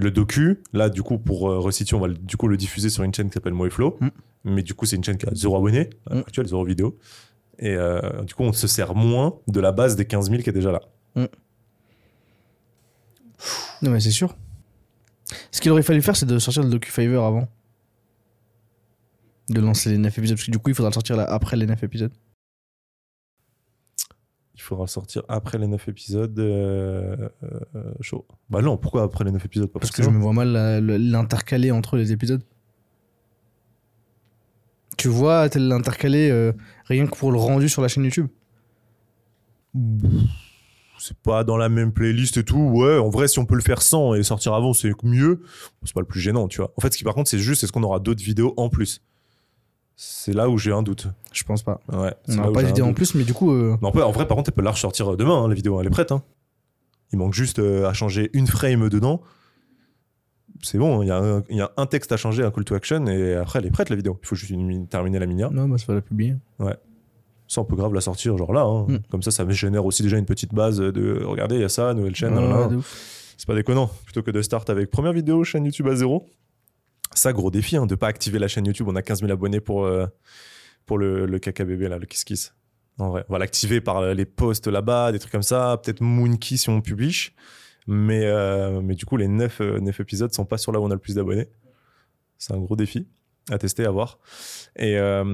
Le 0.00 0.12
docu, 0.12 0.62
là, 0.72 0.88
du 0.90 1.02
coup, 1.02 1.18
pour 1.18 1.50
euh, 1.50 1.58
resituer, 1.58 1.96
on 1.96 2.00
va 2.00 2.06
le- 2.06 2.14
du 2.14 2.36
coup 2.36 2.46
le 2.46 2.56
diffuser 2.56 2.88
sur 2.88 3.02
une 3.02 3.12
chaîne 3.12 3.28
qui 3.30 3.34
s'appelle 3.34 3.52
Moeflow. 3.54 3.96
Mm. 4.00 4.08
Mais 4.44 4.62
du 4.62 4.72
coup, 4.74 4.86
c'est 4.86 4.94
une 4.94 5.02
chaîne 5.02 5.18
qui 5.18 5.26
a 5.26 5.34
zéro 5.34 5.56
abonné, 5.56 5.90
Mm. 6.10 6.18
actuelle, 6.18 6.46
zéro 6.46 6.64
vidéo. 6.64 6.96
Et 7.58 7.74
euh, 7.74 8.22
du 8.22 8.32
coup, 8.34 8.44
on 8.44 8.52
se 8.52 8.68
sert 8.68 8.94
moins 8.94 9.34
de 9.48 9.58
la 9.58 9.72
base 9.72 9.96
des 9.96 10.04
15 10.04 10.30
000 10.30 10.42
qui 10.42 10.50
est 10.50 10.52
déjà 10.52 10.70
là. 10.70 10.80
Non, 13.82 13.90
mais 13.90 13.98
c'est 14.00 14.12
sûr. 14.12 14.36
Ce 15.50 15.60
qu'il 15.60 15.70
aurait 15.72 15.82
fallu 15.82 16.00
faire, 16.02 16.16
c'est 16.16 16.26
de 16.26 16.38
sortir 16.38 16.62
le 16.62 16.70
docu 16.70 16.90
Fiverr 16.92 17.22
avant. 17.24 17.48
De 19.50 19.60
lancer 19.60 19.90
les 19.90 19.98
9 19.98 20.16
épisodes, 20.18 20.36
parce 20.36 20.46
que 20.46 20.50
du 20.52 20.58
coup, 20.58 20.70
il 20.70 20.74
faudra 20.76 20.90
le 20.90 20.94
sortir 20.94 21.16
là, 21.16 21.24
après 21.24 21.56
les 21.56 21.66
9 21.66 21.82
épisodes. 21.82 22.12
Faudra 24.68 24.86
sortir 24.86 25.22
après 25.28 25.56
les 25.56 25.66
9 25.66 25.88
épisodes. 25.88 26.38
euh, 26.38 27.16
euh, 27.42 27.92
chaud. 28.02 28.26
Bah 28.50 28.60
non, 28.60 28.76
pourquoi 28.76 29.02
après 29.02 29.24
les 29.24 29.30
9 29.30 29.42
épisodes? 29.46 29.70
Pas 29.70 29.78
Parce 29.80 29.90
que 29.90 30.02
je 30.02 30.10
me 30.10 30.18
vois 30.20 30.34
mal 30.34 30.52
le- 30.84 30.98
l'intercaler 30.98 31.70
entre 31.70 31.96
les 31.96 32.12
épisodes. 32.12 32.42
Tu 34.98 35.08
vois, 35.08 35.48
tel 35.48 35.68
l'intercaler 35.68 36.28
euh, 36.30 36.52
rien 36.84 37.06
que 37.06 37.16
pour 37.16 37.32
le 37.32 37.38
rendu 37.38 37.68
sur 37.70 37.80
la 37.80 37.88
chaîne 37.88 38.04
YouTube. 38.04 38.26
c'est 40.98 41.16
pas 41.18 41.44
dans 41.44 41.56
la 41.56 41.68
même 41.68 41.92
playlist 41.92 42.36
et 42.36 42.44
tout. 42.44 42.58
Ouais, 42.58 42.98
en 42.98 43.08
vrai, 43.08 43.28
si 43.28 43.38
on 43.38 43.46
peut 43.46 43.54
le 43.54 43.62
faire 43.62 43.80
sans 43.80 44.14
et 44.14 44.22
sortir 44.22 44.52
avant, 44.54 44.72
c'est 44.72 44.92
mieux. 45.04 45.40
C'est 45.84 45.94
pas 45.94 46.00
le 46.00 46.06
plus 46.06 46.20
gênant, 46.20 46.48
tu 46.48 46.58
vois. 46.60 46.72
En 46.76 46.80
fait, 46.80 46.92
ce 46.92 46.98
qui 46.98 47.04
par 47.04 47.14
contre, 47.14 47.30
c'est 47.30 47.38
juste, 47.38 47.62
est-ce 47.64 47.72
qu'on 47.72 47.84
aura 47.84 48.00
d'autres 48.00 48.22
vidéos 48.22 48.52
en 48.56 48.68
plus 48.68 49.00
C'est 50.00 50.32
là 50.32 50.48
où 50.48 50.58
j'ai 50.58 50.70
un 50.70 50.82
doute. 50.84 51.08
Je 51.32 51.42
pense 51.42 51.64
pas. 51.64 51.80
Ouais. 51.92 52.14
On 52.28 52.48
où 52.50 52.52
pas 52.52 52.62
d'idée 52.62 52.82
en 52.82 52.94
plus, 52.94 53.16
mais 53.16 53.24
du 53.24 53.34
coup, 53.34 53.50
euh, 53.52 53.76
Mais 53.82 53.88
en, 53.88 54.12
vrai- 54.12 54.28
par 54.28 54.36
contre, 54.36 54.50
elle 54.50 54.54
peut 54.54 54.62
la 54.62 54.70
ressortir 54.70 55.16
demain, 55.16 55.42
hein, 55.42 55.48
la 55.48 55.54
vidéo. 55.56 55.80
Elle 55.80 55.88
est 55.88 55.90
prête. 55.90 56.12
hein. 56.12 56.22
Il 57.12 57.18
manque 57.18 57.34
juste 57.34 57.58
euh, 57.58 57.88
à 57.88 57.92
changer 57.94 58.30
une 58.32 58.46
frame 58.46 58.88
dedans. 58.90 59.20
C'est 60.62 60.78
bon, 60.78 61.02
il 61.02 61.08
y, 61.08 61.10
a 61.10 61.18
un- 61.18 61.42
il 61.50 61.56
y 61.56 61.60
a 61.60 61.72
un 61.76 61.86
texte 61.86 62.12
à 62.12 62.16
changer, 62.16 62.44
un 62.44 62.50
call 62.52 62.64
to 62.64 62.76
action, 62.76 63.06
et 63.06 63.34
après, 63.34 63.58
elle 63.58 63.66
est 63.66 63.70
prête, 63.72 63.90
la 63.90 63.96
vidéo. 63.96 64.18
Il 64.22 64.26
faut 64.26 64.36
juste 64.36 64.50
une 64.50 64.66
mine- 64.66 64.86
terminer 64.86 65.18
la 65.18 65.26
minière. 65.26 65.50
non, 65.50 65.68
bah, 65.68 65.78
ça 65.78 65.86
va 65.88 65.94
la 65.94 66.00
publier. 66.00 66.36
Ça, 67.48 67.60
on 67.60 67.64
peut 67.64 67.76
grave 67.76 67.92
la 67.94 68.00
sortir, 68.00 68.36
genre 68.38 68.52
là. 68.52 68.62
hein. 68.62 68.86
Mm. 68.88 68.98
Comme 69.10 69.22
ça, 69.22 69.30
ça 69.32 69.44
me 69.44 69.52
génère 69.52 69.84
aussi 69.84 70.02
déjà 70.04 70.16
une 70.18 70.26
petite 70.26 70.54
base 70.54 70.78
de 70.78 71.22
regardez, 71.24 71.56
il 71.56 71.60
y 71.62 71.64
a 71.64 71.68
ça, 71.68 71.92
nouvelle 71.94 72.14
chaîne. 72.14 72.38
Ouais, 72.38 72.66
ouais. 72.76 72.76
C'est 73.36 73.46
pas 73.46 73.54
déconnant. 73.54 73.90
Plutôt 74.04 74.22
que 74.22 74.30
de 74.30 74.42
start 74.42 74.68
avec 74.70 74.90
première 74.90 75.12
vidéo, 75.12 75.42
chaîne 75.44 75.64
YouTube 75.64 75.88
à 75.88 75.94
zéro. 75.96 76.26
Ça, 77.14 77.32
gros 77.32 77.50
défi, 77.50 77.76
hein, 77.76 77.86
de 77.86 77.94
pas 77.94 78.08
activer 78.08 78.38
la 78.38 78.48
chaîne 78.48 78.66
YouTube. 78.66 78.86
On 78.88 78.96
a 78.96 79.02
15 79.02 79.20
000 79.20 79.32
abonnés 79.32 79.60
pour, 79.60 79.84
euh, 79.84 80.06
pour 80.86 80.98
le, 80.98 81.26
le 81.26 81.64
bébé, 81.64 81.88
là, 81.88 81.98
le 81.98 82.06
kiss 82.06 82.24
kiss. 82.24 82.54
On 82.98 83.10
va 83.10 83.38
l'activer 83.38 83.80
par 83.80 83.98
euh, 83.98 84.14
les 84.14 84.24
posts 84.24 84.66
là-bas, 84.66 85.12
des 85.12 85.20
trucs 85.20 85.30
comme 85.30 85.42
ça. 85.42 85.80
Peut-être 85.82 86.00
Moonkey 86.00 86.56
si 86.56 86.68
on 86.68 86.80
publie. 86.80 87.30
Mais, 87.86 88.24
euh, 88.24 88.80
mais 88.82 88.96
du 88.96 89.06
coup, 89.06 89.16
les 89.16 89.28
9, 89.28 89.60
euh, 89.60 89.78
9 89.78 90.00
épisodes 90.00 90.32
sont 90.32 90.44
pas 90.44 90.58
sur 90.58 90.72
là 90.72 90.80
où 90.80 90.84
on 90.84 90.90
a 90.90 90.94
le 90.94 91.00
plus 91.00 91.14
d'abonnés. 91.14 91.48
C'est 92.38 92.52
un 92.52 92.58
gros 92.58 92.74
défi 92.76 93.06
à 93.50 93.56
tester, 93.56 93.86
à 93.86 93.90
voir. 93.90 94.18
Et 94.76 95.00
ouais, 95.00 95.24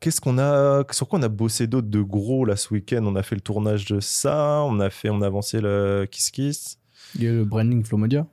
qu'est-ce 0.00 0.20
qu'on 0.20 0.38
a, 0.38 0.82
sur 0.90 1.08
quoi 1.08 1.18
on 1.18 1.22
a 1.22 1.28
bossé 1.28 1.66
d'autre 1.66 1.88
de 1.88 2.00
gros 2.00 2.46
là 2.46 2.56
ce 2.56 2.72
week-end? 2.72 3.04
On 3.04 3.16
a 3.16 3.22
fait 3.22 3.34
le 3.34 3.42
tournage 3.42 3.84
de 3.84 4.00
ça, 4.00 4.62
on 4.64 4.80
a 4.80 4.88
fait, 4.88 5.10
on 5.10 5.20
a 5.20 5.26
avancé 5.26 5.60
le 5.60 6.08
Kiss 6.10 6.30
Kiss. 6.30 6.78
Il 7.16 7.24
y 7.24 7.28
a 7.28 7.32
le 7.32 7.44
branding 7.44 7.84
Flomodia. 7.84 8.26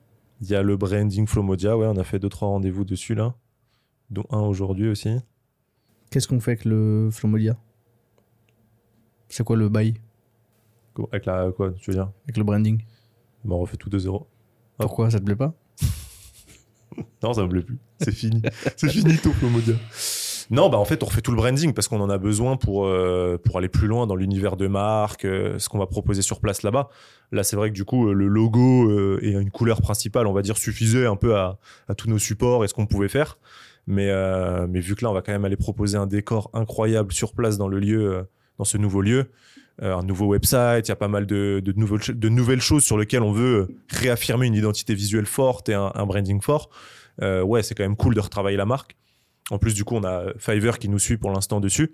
Il 0.43 0.49
y 0.49 0.56
a 0.56 0.62
le 0.62 0.75
branding 0.75 1.25
Flomodia, 1.25 1.77
ouais, 1.77 1.88
on 1.88 1.95
a 1.95 2.03
fait 2.03 2.19
deux 2.19 2.27
trois 2.27 2.49
rendez-vous 2.49 2.84
dessus 2.84 3.15
là, 3.15 3.34
dont 4.10 4.25
un 4.29 4.41
aujourd'hui 4.41 4.89
aussi. 4.89 5.10
Qu'est-ce 6.12 6.27
qu'on 6.27 6.41
fait 6.41 6.51
avec 6.51 6.65
le 6.65 7.08
Flomodia? 7.13 7.58
C'est 9.29 9.45
quoi 9.45 9.56
le 9.56 9.69
bail? 9.69 9.93
Avec 11.13 11.27
la 11.27 11.49
quoi, 11.53 11.71
tu 11.71 11.91
veux 11.91 11.95
dire? 11.95 12.12
Avec 12.25 12.36
le 12.36 12.43
branding? 12.43 12.84
Bah, 13.45 13.56
on 13.56 13.60
refait 13.60 13.77
tout 13.77 13.89
de 13.89 13.97
zéro. 13.97 14.27
Pourquoi 14.77 15.10
ça 15.10 15.19
te 15.21 15.23
plaît 15.23 15.38
pas? 15.38 15.53
Non, 17.23 17.34
ça 17.34 17.43
me 17.43 17.47
plaît 17.47 17.62
plus. 17.62 17.79
C'est 18.01 18.12
fini. 18.12 18.41
c'est 18.75 18.89
fini 18.89 19.17
tout 19.17 19.32
Flomodia. 19.32 19.75
Non, 20.49 20.69
bah 20.69 20.77
en 20.77 20.86
fait, 20.86 21.01
on 21.03 21.06
refait 21.06 21.21
tout 21.21 21.32
le 21.32 21.38
branding 21.38 21.73
parce 21.73 21.88
qu'on 21.88 22.01
en 22.01 22.10
a 22.10 22.17
besoin 22.17 22.58
pour, 22.58 22.86
euh, 22.86 23.39
pour 23.43 23.58
aller 23.58 23.69
plus 23.69 23.88
loin 23.88 24.08
dans 24.08 24.15
l'univers 24.15 24.58
de 24.58 24.67
marque, 24.67 25.25
euh, 25.25 25.58
ce 25.60 25.69
qu'on 25.69 25.79
va 25.79 25.88
proposer 25.88 26.21
sur 26.21 26.39
place 26.39 26.63
là-bas. 26.63 26.89
Là, 27.32 27.43
c'est 27.43 27.56
vrai 27.56 27.69
que 27.69 27.75
du 27.75 27.86
coup, 27.86 28.10
euh, 28.10 28.13
le 28.13 28.27
logo 28.27 29.19
et 29.21 29.32
une 29.32 29.51
couleur 29.51 29.82
principale, 29.82 30.27
on 30.27 30.34
va 30.34 30.41
dire, 30.41 30.58
suffisait 30.58 31.06
un 31.06 31.15
peu 31.15 31.36
à, 31.36 31.58
tous 31.97 32.10
nos 32.10 32.19
supports 32.19 32.63
et 32.63 32.67
ce 32.67 32.73
qu'on 32.73 32.86
pouvait 32.86 33.08
faire. 33.08 33.38
Mais, 33.86 34.12
mais 34.67 34.79
vu 34.79 34.95
que 34.95 35.03
là, 35.03 35.12
on 35.12 35.13
va 35.13 35.21
quand 35.21 35.34
même 35.34 35.43
aller 35.43 35.58
proposer 35.58 35.97
un 35.97 36.08
décor 36.08 36.49
incroyable 36.53 37.12
sur 37.12 37.34
place 37.34 37.58
dans 37.58 37.67
le 37.67 37.79
lieu, 37.79 38.25
dans 38.58 38.63
ce 38.63 38.77
nouveau 38.77 39.01
lieu, 39.01 39.29
un 39.82 40.03
nouveau 40.03 40.27
website, 40.27 40.88
il 40.88 40.89
y 40.89 40.93
a 40.93 40.95
pas 40.95 41.10
mal 41.10 41.25
de, 41.25 41.62
nouvelles, 41.75 42.17
de 42.17 42.29
nouvelles 42.29 42.62
choses 42.62 42.86
sur 42.86 42.97
lesquelles 42.97 43.23
on 43.23 43.34
veut 43.34 43.75
réaffirmer 43.89 44.47
une 44.47 44.56
identité 44.56 44.95
visuelle 44.95 45.25
forte 45.25 45.67
et 45.67 45.73
un, 45.73 45.91
un 45.95 46.06
branding 46.06 46.41
fort. 46.41 46.69
Ouais, 47.21 47.62
c'est 47.62 47.75
quand 47.75 47.84
même 47.84 47.97
cool 47.97 48.15
de 48.15 48.21
retravailler 48.21 48.58
la 48.58 48.65
marque. 48.65 48.95
En 49.54 49.60
plus, 49.60 49.76
du 49.76 49.84
coup, 49.84 49.96
on 49.96 50.04
a 50.04 50.34
Fiverr 50.39 50.80
qui 50.80 50.89
nous 50.89 50.98
suit 50.98 51.18
pour 51.18 51.30
l'instant 51.30 51.60
dessus. 51.60 51.94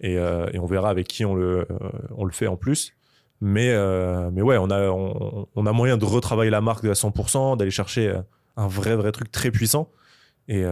Et, 0.00 0.18
euh, 0.18 0.50
on 0.54 0.66
verra 0.66 0.90
avec 0.90 1.06
qui 1.06 1.24
on 1.24 1.36
le, 1.36 1.64
euh, 1.70 2.30
fait 2.32 2.48
en 2.48 2.56
plus. 2.56 2.94
Mais, 3.40 3.70
euh, 3.70 4.28
mais 4.32 4.42
ouais, 4.42 4.58
on 4.58 4.68
a, 4.70 5.72
moyen 5.72 5.96
de 5.96 6.04
retravailler 6.04 6.50
la 6.50 6.60
marque 6.60 6.84
à 6.84 6.94
100%, 6.94 7.56
d'aller 7.56 7.70
chercher 7.70 8.12
un 8.56 8.66
vrai, 8.66 8.96
vrai 8.96 9.12
truc 9.12 9.30
très 9.30 9.52
puissant 9.52 9.88
et, 10.48 10.64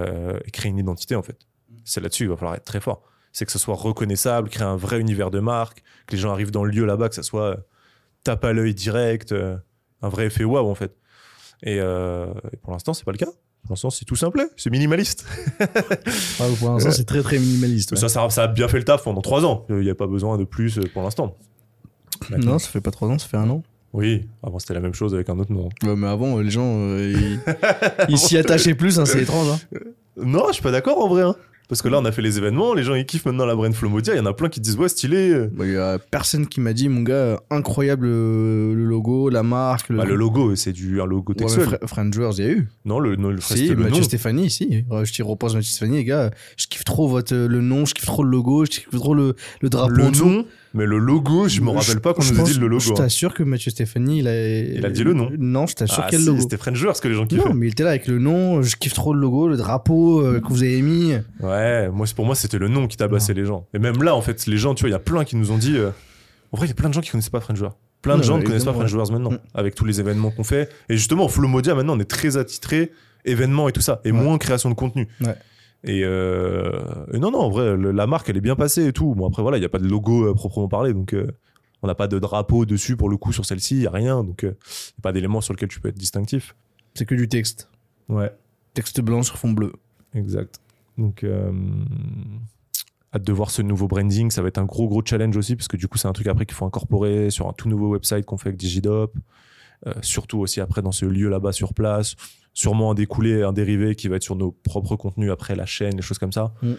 créer 0.52 0.70
une 0.70 0.78
identité, 0.78 1.14
en 1.14 1.22
fait. 1.22 1.38
C'est 1.84 2.00
là-dessus, 2.00 2.24
il 2.24 2.30
va 2.30 2.36
falloir 2.36 2.56
être 2.56 2.64
très 2.64 2.80
fort. 2.80 3.02
C'est 3.32 3.46
que 3.46 3.52
ce 3.52 3.58
soit 3.60 3.76
reconnaissable, 3.76 4.48
créer 4.48 4.66
un 4.66 4.76
vrai 4.76 4.98
univers 4.98 5.30
de 5.30 5.38
marque, 5.38 5.84
que 6.08 6.16
les 6.16 6.18
gens 6.18 6.32
arrivent 6.32 6.50
dans 6.50 6.64
le 6.64 6.72
lieu 6.72 6.84
là-bas, 6.84 7.10
que 7.10 7.14
ça 7.14 7.22
soit 7.22 7.58
tape 8.24 8.44
à 8.44 8.52
l'œil 8.52 8.74
direct, 8.74 9.32
un 10.02 10.08
vrai 10.08 10.26
effet 10.26 10.42
waouh, 10.42 10.68
en 10.68 10.74
fait. 10.74 10.96
Et, 11.62 11.76
et 11.76 12.56
pour 12.60 12.72
l'instant, 12.72 12.92
c'est 12.92 13.04
pas 13.04 13.12
le 13.12 13.18
cas. 13.18 13.30
Pour 13.64 13.72
l'instant, 13.72 13.90
c'est 13.90 14.04
tout 14.04 14.16
simple, 14.16 14.46
c'est 14.56 14.70
minimaliste. 14.70 15.24
Ah, 16.40 16.44
Pour 16.58 16.70
l'instant, 16.72 16.90
c'est 16.90 17.04
très 17.04 17.22
très 17.22 17.38
minimaliste. 17.38 17.92
ouais. 17.92 17.96
Ça, 17.98 18.08
ça, 18.08 18.28
ça 18.28 18.42
a 18.44 18.46
bien 18.48 18.68
fait 18.68 18.78
le 18.78 18.84
taf 18.84 19.02
pendant 19.04 19.22
trois 19.22 19.44
ans. 19.44 19.64
Il 19.70 19.76
n'y 19.76 19.90
a 19.90 19.94
pas 19.94 20.06
besoin 20.06 20.36
de 20.36 20.44
plus 20.44 20.78
euh, 20.78 20.82
pour 20.92 21.02
l'instant. 21.02 21.34
Non, 22.30 22.58
ça 22.58 22.68
fait 22.68 22.80
pas 22.80 22.90
trois 22.90 23.08
ans, 23.08 23.18
ça 23.18 23.26
fait 23.26 23.36
un 23.36 23.48
an. 23.50 23.62
Oui, 23.92 24.28
avant 24.42 24.58
c'était 24.58 24.74
la 24.74 24.80
même 24.80 24.92
chose 24.94 25.14
avec 25.14 25.28
un 25.28 25.38
autre 25.38 25.52
nom. 25.52 25.68
Ouais, 25.84 25.94
mais 25.96 26.08
avant, 26.08 26.38
euh, 26.38 26.42
les 26.42 26.50
gens, 26.50 26.66
euh, 26.78 27.12
ils 27.16 27.40
ils 28.08 28.18
s'y 28.18 28.36
attachaient 28.36 28.74
plus, 28.74 28.98
hein, 28.98 29.06
c'est 29.06 29.22
étrange. 29.22 29.48
hein. 29.48 29.78
Non, 30.16 30.44
je 30.48 30.54
suis 30.54 30.62
pas 30.62 30.70
d'accord 30.72 31.00
en 31.02 31.08
vrai. 31.08 31.22
hein. 31.22 31.36
Parce 31.68 31.80
que 31.80 31.88
là, 31.88 31.98
on 31.98 32.04
a 32.04 32.12
fait 32.12 32.20
les 32.20 32.36
événements, 32.36 32.74
les 32.74 32.82
gens 32.82 32.94
ils 32.94 33.06
kiffent 33.06 33.24
maintenant 33.24 33.46
la 33.46 33.54
brand 33.54 33.72
Flomodia. 33.72 34.14
Il 34.14 34.18
y 34.18 34.20
en 34.20 34.26
a 34.26 34.34
plein 34.34 34.48
qui 34.50 34.60
disent 34.60 34.76
ouais, 34.76 34.88
stylé. 34.88 35.46
Bah, 35.52 35.64
Il 35.66 35.72
y 35.72 35.76
a 35.76 35.98
personne 35.98 36.46
qui 36.46 36.60
m'a 36.60 36.74
dit, 36.74 36.88
mon 36.90 37.00
gars, 37.00 37.40
incroyable 37.50 38.06
euh, 38.06 38.74
le 38.74 38.84
logo, 38.84 39.30
la 39.30 39.42
marque. 39.42 39.88
Le, 39.88 39.96
Bah, 39.96 40.04
le 40.04 40.14
logo, 40.14 40.54
c'est 40.56 40.72
du 40.72 41.00
un 41.00 41.06
logo 41.06 41.32
Ouais, 41.32 41.36
textuel. 41.46 41.66
Fre- 41.66 41.86
Frienders, 41.88 42.30
il 42.38 42.44
y 42.44 42.46
a 42.46 42.50
eu. 42.50 42.68
Non, 42.84 42.98
le, 43.00 43.16
non, 43.16 43.30
le, 43.30 43.40
Si, 43.40 43.68
le 43.68 43.76
Mathieu 43.76 43.96
nom. 43.98 44.02
Stéphanie, 44.02 44.50
si. 44.50 44.84
Ouais, 44.90 45.06
Je 45.06 45.12
t'y 45.14 45.22
repose 45.22 45.54
Mathieu 45.54 45.70
Stéphanie, 45.70 45.96
les 45.98 46.04
gars. 46.04 46.30
Je 46.58 46.66
kiffe 46.66 46.84
trop 46.84 47.08
votre, 47.08 47.34
euh, 47.34 47.48
le 47.48 47.60
nom, 47.62 47.86
je 47.86 47.94
kiffe 47.94 48.04
trop 48.06 48.22
le 48.24 48.30
logo, 48.30 48.66
je 48.66 48.70
kiffe 48.70 48.90
trop 48.92 49.14
le, 49.14 49.34
le 49.62 49.68
drapeau. 49.70 49.94
Le 49.94 50.10
dessous. 50.10 50.44
Mais 50.74 50.84
le 50.86 50.98
logo, 50.98 51.48
je 51.48 51.60
me 51.60 51.70
rappelle 51.70 52.00
pas 52.00 52.12
qu'on 52.12 52.20
je 52.22 52.34
nous 52.34 52.40
a 52.40 52.44
dit 52.44 52.54
le 52.58 52.78
Je 52.78 52.88
logo. 52.88 52.90
hein. 52.90 52.94
t'assure 53.04 53.32
que 53.32 53.42
Mathieu 53.42 53.70
Stéphanie, 53.70 54.18
il 54.18 54.28
a. 54.28 54.58
Il 54.58 54.84
a 54.84 54.90
dit 54.90 55.04
le 55.04 55.14
nom. 55.14 55.30
Non, 55.38 55.66
je 55.66 55.74
t'assure 55.74 56.02
Ah, 56.04 56.08
quel 56.10 56.20
si, 56.20 56.26
logo. 56.26 56.40
C'était 56.42 56.56
French 56.58 56.76
Joueurs, 56.76 56.96
ce 56.96 57.00
que 57.00 57.08
les 57.08 57.14
gens 57.14 57.24
kiffaient. 57.26 57.48
Non, 57.48 57.54
mais 57.54 57.68
il 57.68 57.70
était 57.70 57.84
là 57.84 57.90
avec 57.90 58.06
le 58.08 58.18
nom, 58.18 58.60
je 58.62 58.76
kiffe 58.76 58.92
trop 58.94 59.14
le 59.14 59.20
logo, 59.20 59.48
le 59.48 59.56
drapeau 59.56 60.20
euh, 60.20 60.40
que 60.40 60.48
vous 60.48 60.62
avez 60.62 60.82
mis. 60.82 61.14
Ouais, 61.40 61.88
moi, 61.88 62.06
c'est- 62.06 62.14
pour 62.14 62.26
moi, 62.26 62.34
c'était 62.34 62.58
le 62.58 62.68
nom 62.68 62.86
qui 62.88 62.96
tabassait 62.96 63.34
les 63.34 63.46
gens. 63.46 63.66
Et 63.72 63.78
même 63.78 64.02
là, 64.02 64.14
en 64.14 64.20
fait, 64.20 64.46
les 64.46 64.56
gens, 64.58 64.74
tu 64.74 64.82
vois, 64.82 64.88
il 64.90 64.92
y 64.92 64.96
a 64.96 64.98
plein 64.98 65.24
qui 65.24 65.36
nous 65.36 65.50
ont 65.52 65.58
dit. 65.58 65.76
euh, 65.78 65.90
En 66.52 66.56
vrai, 66.56 66.66
il 66.66 66.70
y 66.70 66.72
a 66.72 66.76
plein 66.76 66.88
de 66.88 66.94
gens 66.94 67.00
qui 67.00 67.10
connaissaient 67.10 67.30
pas 67.30 67.40
French 67.40 67.56
Joueurs. 67.58 67.76
Plein 68.02 68.14
de 68.16 68.20
Ouais, 68.20 68.26
gens 68.26 68.34
ouais, 68.34 68.40
ne 68.40 68.44
connaissent 68.46 68.64
pas 68.64 68.72
French 68.72 68.90
Joueurs 68.90 69.10
maintenant, 69.10 69.32
Mm. 69.32 69.38
avec 69.54 69.74
tous 69.74 69.84
les 69.84 69.98
événements 69.98 70.30
qu'on 70.30 70.44
fait. 70.44 70.68
Et 70.88 70.96
justement, 70.96 71.26
Flomodia, 71.28 71.74
maintenant, 71.74 71.96
on 71.96 72.00
est 72.00 72.04
très 72.10 72.36
attitré 72.36 72.92
événements 73.24 73.68
et 73.68 73.72
tout 73.72 73.80
ça, 73.80 74.00
et 74.04 74.12
Ouais. 74.12 74.18
moins 74.20 74.36
création 74.38 74.68
de 74.68 74.74
contenu. 74.74 75.08
Ouais. 75.20 75.34
Et, 75.86 76.02
euh, 76.04 76.72
et 77.12 77.18
non, 77.18 77.30
non, 77.30 77.40
en 77.40 77.50
vrai, 77.50 77.76
le- 77.76 77.92
la 77.92 78.06
marque, 78.06 78.28
elle 78.30 78.36
est 78.38 78.40
bien 78.40 78.56
passée 78.56 78.86
et 78.86 78.92
tout. 78.92 79.14
Bon, 79.14 79.28
après, 79.28 79.42
voilà, 79.42 79.58
il 79.58 79.60
n'y 79.60 79.66
a 79.66 79.70
pas 79.70 79.78
de 79.78 79.86
logo 79.86 80.26
euh, 80.30 80.34
proprement 80.34 80.68
parlé, 80.68 80.92
donc 80.94 81.12
euh, 81.12 81.26
On 81.82 81.86
n'a 81.86 81.94
pas 81.94 82.08
de 82.08 82.18
drapeau 82.18 82.64
dessus 82.64 82.96
pour 82.96 83.10
le 83.10 83.18
coup 83.18 83.30
sur 83.32 83.44
celle-ci, 83.44 83.74
il 83.76 83.80
n'y 83.80 83.86
a 83.86 83.90
rien. 83.90 84.24
Donc, 84.24 84.40
il 84.44 84.46
n'y 84.48 84.52
a 84.52 85.02
pas 85.02 85.12
d'élément 85.12 85.42
sur 85.42 85.52
lequel 85.52 85.68
tu 85.68 85.80
peux 85.80 85.88
être 85.88 85.98
distinctif. 85.98 86.56
C'est 86.94 87.04
que 87.04 87.14
du 87.14 87.28
texte. 87.28 87.68
Ouais. 88.08 88.32
Texte 88.72 89.02
blanc 89.02 89.22
sur 89.22 89.36
fond 89.36 89.50
bleu. 89.52 89.74
Exact. 90.14 90.60
Donc, 90.96 91.24
euh, 91.24 91.52
hâte 93.14 93.22
de 93.24 93.32
voir 93.34 93.50
ce 93.50 93.60
nouveau 93.60 93.86
branding. 93.86 94.30
Ça 94.30 94.40
va 94.40 94.48
être 94.48 94.56
un 94.56 94.64
gros, 94.64 94.88
gros 94.88 95.02
challenge 95.04 95.36
aussi, 95.36 95.56
parce 95.56 95.68
que 95.68 95.76
du 95.76 95.86
coup, 95.86 95.98
c'est 95.98 96.08
un 96.08 96.14
truc 96.14 96.26
après 96.26 96.46
qu'il 96.46 96.54
faut 96.54 96.64
incorporer 96.64 97.28
sur 97.28 97.48
un 97.48 97.52
tout 97.52 97.68
nouveau 97.68 97.90
website 97.90 98.24
qu'on 98.24 98.38
fait 98.38 98.48
avec 98.48 98.58
Digidop. 98.58 99.12
Euh, 99.86 99.92
surtout 100.00 100.38
aussi 100.38 100.62
après 100.62 100.80
dans 100.80 100.92
ce 100.92 101.04
lieu 101.04 101.28
là-bas 101.28 101.52
sur 101.52 101.74
place. 101.74 102.16
Sûrement 102.54 102.92
un 102.92 102.94
découlé, 102.94 103.42
un 103.42 103.52
dérivé 103.52 103.94
qui 103.96 104.08
va 104.08 104.16
être 104.16 104.22
sur 104.22 104.34
nos 104.36 104.50
propres 104.52 104.96
contenus 104.96 105.30
après 105.30 105.54
la 105.56 105.66
chaîne, 105.66 105.96
les 105.96 106.02
choses 106.02 106.18
comme 106.18 106.32
ça. 106.32 106.54
Mm. 106.62 106.72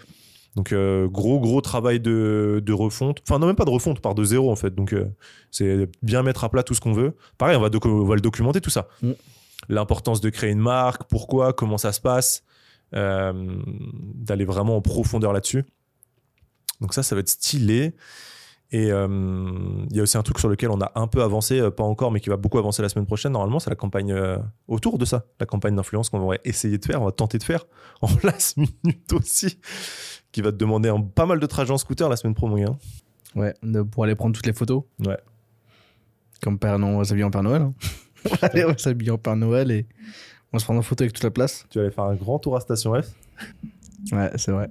Donc, 0.56 0.72
euh, 0.72 1.06
gros, 1.06 1.38
gros 1.38 1.60
travail 1.60 2.00
de, 2.00 2.62
de 2.64 2.72
refonte. 2.72 3.20
Enfin, 3.28 3.38
non, 3.38 3.46
même 3.46 3.56
pas 3.56 3.66
de 3.66 3.70
refonte, 3.70 4.00
par 4.00 4.14
de 4.14 4.24
zéro 4.24 4.50
en 4.50 4.56
fait. 4.56 4.74
Donc, 4.74 4.92
euh, 4.92 5.04
c'est 5.50 5.88
bien 6.02 6.22
mettre 6.22 6.42
à 6.44 6.48
plat 6.50 6.62
tout 6.62 6.74
ce 6.74 6.80
qu'on 6.80 6.94
veut. 6.94 7.14
Pareil, 7.38 7.56
on 7.56 7.60
va, 7.60 7.68
docu- 7.68 7.88
on 7.88 8.06
va 8.06 8.14
le 8.14 8.20
documenter 8.22 8.60
tout 8.60 8.70
ça. 8.70 8.88
Mm. 9.02 9.12
L'importance 9.68 10.20
de 10.20 10.30
créer 10.30 10.50
une 10.50 10.58
marque, 10.60 11.04
pourquoi, 11.04 11.52
comment 11.52 11.78
ça 11.78 11.92
se 11.92 12.00
passe, 12.00 12.42
euh, 12.94 13.32
d'aller 14.14 14.46
vraiment 14.46 14.76
en 14.76 14.80
profondeur 14.80 15.32
là-dessus. 15.32 15.64
Donc, 16.80 16.94
ça, 16.94 17.02
ça 17.02 17.14
va 17.14 17.20
être 17.20 17.28
stylé. 17.28 17.94
Et 18.72 18.90
euh, 18.90 19.06
il 19.90 19.96
y 19.96 20.00
a 20.00 20.02
aussi 20.02 20.18
un 20.18 20.22
truc 20.22 20.38
sur 20.40 20.48
lequel 20.48 20.70
on 20.70 20.80
a 20.80 20.90
un 20.96 21.06
peu 21.06 21.22
avancé, 21.22 21.60
euh, 21.60 21.70
pas 21.70 21.84
encore, 21.84 22.10
mais 22.10 22.18
qui 22.20 22.28
va 22.28 22.36
beaucoup 22.36 22.58
avancer 22.58 22.82
la 22.82 22.88
semaine 22.88 23.06
prochaine. 23.06 23.32
Normalement, 23.32 23.60
c'est 23.60 23.70
la 23.70 23.76
campagne 23.76 24.12
euh, 24.12 24.38
autour 24.66 24.98
de 24.98 25.04
ça, 25.04 25.26
la 25.38 25.46
campagne 25.46 25.76
d'influence 25.76 26.10
qu'on 26.10 26.26
va 26.26 26.36
essayer 26.44 26.76
de 26.78 26.84
faire, 26.84 27.00
on 27.00 27.04
va 27.04 27.12
tenter 27.12 27.38
de 27.38 27.44
faire 27.44 27.64
en 28.02 28.08
last 28.24 28.56
minute 28.56 29.12
aussi, 29.12 29.60
qui 30.32 30.42
va 30.42 30.50
te 30.50 30.56
demander 30.56 30.88
un, 30.88 31.00
pas 31.00 31.26
mal 31.26 31.38
de 31.38 31.46
trajets 31.46 31.72
en 31.72 31.78
scooter 31.78 32.08
la 32.08 32.16
semaine 32.16 32.34
pro, 32.34 32.48
mon 32.48 32.56
gars. 32.56 32.76
Ouais, 33.36 33.54
pour 33.92 34.04
aller 34.04 34.14
prendre 34.16 34.34
toutes 34.34 34.46
les 34.46 34.52
photos. 34.52 34.82
Ouais. 35.04 35.18
Comme 36.42 36.58
Père 36.58 36.78
Noël, 36.78 36.94
on 36.94 36.98
va 36.98 37.04
s'habiller 37.04 37.24
en 37.24 37.30
Père 37.30 37.42
Noël. 37.42 37.62
hein. 37.62 37.74
Allez, 38.42 38.64
on 38.66 38.68
va 38.68 38.78
s'habiller 38.78 39.12
en 39.12 39.18
Père 39.18 39.36
Noël 39.36 39.70
et 39.70 39.86
on 40.52 40.56
va 40.56 40.58
se 40.58 40.64
prendre 40.64 40.80
en 40.80 40.82
photo 40.82 41.04
avec 41.04 41.12
toute 41.12 41.24
la 41.24 41.30
place. 41.30 41.66
Tu 41.70 41.78
vas 41.78 41.84
aller 41.84 41.94
faire 41.94 42.04
un 42.04 42.14
grand 42.16 42.38
tour 42.40 42.56
à 42.56 42.60
Station 42.60 43.00
F. 43.00 43.06
Ouais, 44.12 44.30
c'est 44.36 44.50
vrai. 44.52 44.70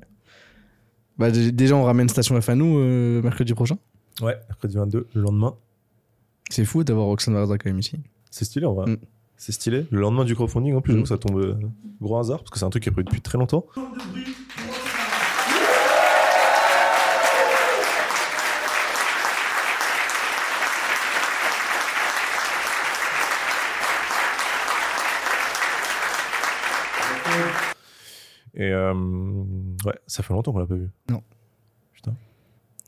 Bah, 1.17 1.31
dé- 1.31 1.51
déjà, 1.51 1.75
on 1.75 1.83
ramène 1.83 2.09
Station 2.09 2.39
F 2.39 2.49
à 2.49 2.55
nous 2.55 2.77
euh, 2.79 3.21
mercredi 3.21 3.53
prochain. 3.53 3.77
Ouais, 4.21 4.37
mercredi 4.49 4.75
22, 4.75 5.07
le 5.13 5.21
lendemain. 5.21 5.55
C'est 6.49 6.65
fou 6.65 6.83
d'avoir 6.83 7.07
Roxane 7.07 7.33
Varda 7.33 7.57
quand 7.57 7.69
même 7.69 7.79
ici. 7.79 7.99
C'est 8.31 8.45
stylé 8.45 8.65
en 8.65 8.73
vrai. 8.73 8.91
Mm. 8.91 8.97
C'est 9.37 9.51
stylé. 9.51 9.85
Le 9.91 9.99
lendemain 9.99 10.23
du 10.25 10.35
crowdfunding, 10.35 10.75
en 10.75 10.81
plus, 10.81 10.93
Mm. 10.93 10.95
j'avoue, 10.97 11.05
ça 11.07 11.17
tombe 11.17 11.37
euh, 11.39 11.55
gros 12.01 12.17
hasard, 12.17 12.39
parce 12.39 12.51
que 12.51 12.59
c'est 12.59 12.65
un 12.65 12.69
truc 12.69 12.83
qui 12.83 12.89
est 12.89 12.91
prévu 12.91 13.05
depuis 13.05 13.21
très 13.21 13.37
longtemps. 13.37 13.65
Et 28.57 28.71
euh, 28.71 28.93
ouais, 29.85 29.97
ça 30.07 30.23
fait 30.23 30.33
longtemps 30.33 30.51
qu'on 30.53 30.59
l'a 30.59 30.65
pas 30.67 30.75
vu. 30.75 30.89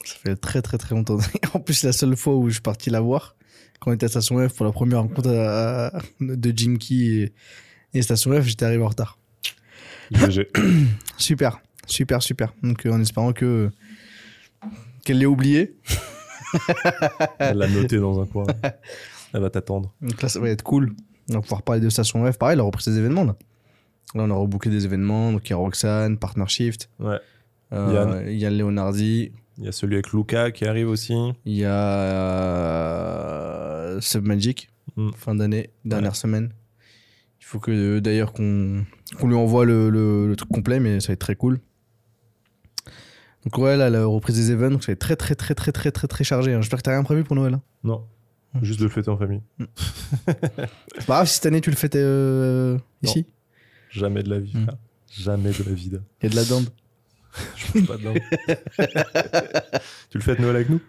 Ça 0.05 0.15
fait 0.23 0.35
très 0.37 0.61
très 0.61 0.77
très 0.77 0.95
longtemps. 0.95 1.17
en 1.53 1.59
plus, 1.59 1.83
la 1.83 1.91
seule 1.91 2.15
fois 2.15 2.35
où 2.35 2.47
je 2.47 2.53
suis 2.53 2.61
parti 2.61 2.89
la 2.89 3.01
voir, 3.01 3.35
quand 3.79 3.91
on 3.91 3.93
était 3.93 4.05
à 4.05 4.09
Station 4.09 4.47
F 4.47 4.53
pour 4.53 4.65
la 4.65 4.71
première 4.71 5.01
rencontre 5.01 5.29
à- 5.29 5.87
à- 5.87 6.01
de 6.21 6.53
Jinky 6.57 7.23
et, 7.23 7.33
et 7.93 8.01
Station 8.01 8.31
F, 8.41 8.45
j'étais 8.45 8.63
arrivé 8.65 8.83
en 8.83 8.87
retard. 8.87 9.17
Super, 11.17 11.59
super, 11.87 12.23
super. 12.23 12.53
Donc 12.63 12.85
euh, 12.85 12.91
en 12.91 13.01
espérant 13.01 13.33
que 13.33 13.69
qu'elle 15.03 15.17
l'ait 15.19 15.25
oublié. 15.25 15.75
Elle 17.39 17.57
l'a 17.57 17.67
noté 17.67 17.97
dans 17.97 18.21
un 18.21 18.25
coin. 18.25 18.45
Elle 19.33 19.41
va 19.41 19.49
t'attendre. 19.49 19.93
Donc 20.01 20.21
là, 20.21 20.29
ça 20.29 20.39
va 20.39 20.49
être 20.49 20.63
cool. 20.63 20.95
On 21.29 21.33
va 21.33 21.41
pouvoir 21.41 21.61
parler 21.63 21.81
de 21.81 21.89
Station 21.89 22.29
F. 22.31 22.37
Pareil, 22.37 22.53
elle 22.53 22.61
a 22.61 22.63
repris 22.63 22.83
ses 22.83 22.97
événements 22.97 23.25
là. 23.25 23.35
Là, 24.15 24.23
on 24.23 24.31
a 24.31 24.33
rebooké 24.35 24.69
des 24.69 24.85
événements. 24.85 25.31
Donc 25.31 25.47
il 25.47 25.51
y 25.51 25.53
a 25.53 25.57
Roxane, 25.57 26.17
Partner 26.17 26.45
Shift, 26.47 26.89
Ouais. 26.99 27.19
euh, 27.73 27.93
Yann. 27.93 28.23
il 28.27 28.37
y 28.37 28.45
a 28.45 28.49
Leonardi, 28.49 29.31
Il 29.57 29.65
y 29.65 29.67
a 29.67 29.71
celui 29.71 29.95
avec 29.95 30.11
Luca 30.13 30.51
qui 30.51 30.65
arrive 30.65 30.87
aussi. 30.89 31.13
il 31.45 31.53
y 31.53 31.65
a 31.65 31.73
euh, 32.97 34.01
Submagic, 34.01 34.69
Mm. 34.95 35.09
fin 35.15 35.35
d'année, 35.35 35.69
dernière 35.85 36.15
semaine. 36.15 36.51
Il 37.41 37.45
faut 37.45 37.59
que 37.59 37.71
euh, 37.71 38.01
d'ailleurs 38.01 38.33
qu'on 38.33 38.83
lui 39.23 39.35
envoie 39.35 39.65
le, 39.65 39.89
le- 39.89 40.27
le 40.27 40.35
truc 40.35 40.49
complet, 40.49 40.79
mais 40.79 40.99
ça 40.99 41.07
va 41.07 41.13
être 41.13 41.19
très 41.19 41.35
cool. 41.35 41.59
Donc 43.45 43.57
ouais, 43.59 43.77
là, 43.77 43.89
la 43.89 44.05
reprise 44.05 44.35
des 44.35 44.51
events, 44.51 44.71
donc 44.71 44.83
ça 44.83 44.87
va 44.87 44.93
être 44.93 44.99
très 44.99 45.15
très 45.15 45.35
très 45.35 45.55
très 45.55 45.71
très 45.71 45.91
très 45.91 46.07
très 46.07 46.23
chargé. 46.23 46.53
hein. 46.53 46.61
J'espère 46.61 46.79
que 46.79 46.83
t'as 46.83 46.91
rien 46.91 47.03
prévu 47.03 47.23
pour 47.23 47.35
Noël. 47.35 47.53
hein. 47.53 47.61
Non. 47.83 48.05
Juste 48.61 48.79
de 48.79 48.85
le 48.85 48.89
fêter 48.89 49.09
en 49.09 49.17
famille. 49.17 49.41
C'est 50.27 51.05
pas 51.05 51.15
grave 51.15 51.27
si 51.27 51.35
cette 51.35 51.45
année 51.45 51.61
tu 51.61 51.69
le 51.69 51.75
fêtes 51.75 51.95
euh, 51.95 52.77
ici. 53.03 53.25
Jamais 53.97 54.23
de 54.23 54.29
la 54.29 54.39
vie, 54.39 54.55
Mm. 54.55 54.63
frère. 54.63 54.77
Jamais 55.11 55.51
de 55.51 55.63
la 55.63 55.71
vie. 55.73 55.89
Il 55.91 56.23
y 56.23 56.25
a 56.25 56.29
de 56.29 56.35
la 56.35 56.43
dinde. 56.43 56.69
Je 57.55 57.77
mange 57.79 57.87
pas 57.87 57.97
de 57.97 58.03
dinde. 58.03 58.19
tu 60.09 60.17
le 60.17 60.23
fêtes 60.23 60.39
Noël 60.39 60.55
avec 60.55 60.69
nous? 60.69 60.81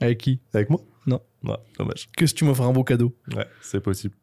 Avec 0.00 0.18
qui? 0.18 0.40
Avec 0.52 0.68
moi? 0.70 0.80
Non. 1.06 1.20
Ouais, 1.44 1.56
dommage. 1.78 2.08
Que 2.16 2.26
si 2.26 2.34
tu 2.34 2.44
m'offres 2.44 2.62
un 2.62 2.72
beau 2.72 2.84
cadeau 2.84 3.14
Ouais, 3.36 3.46
c'est 3.60 3.80
possible. 3.80 4.14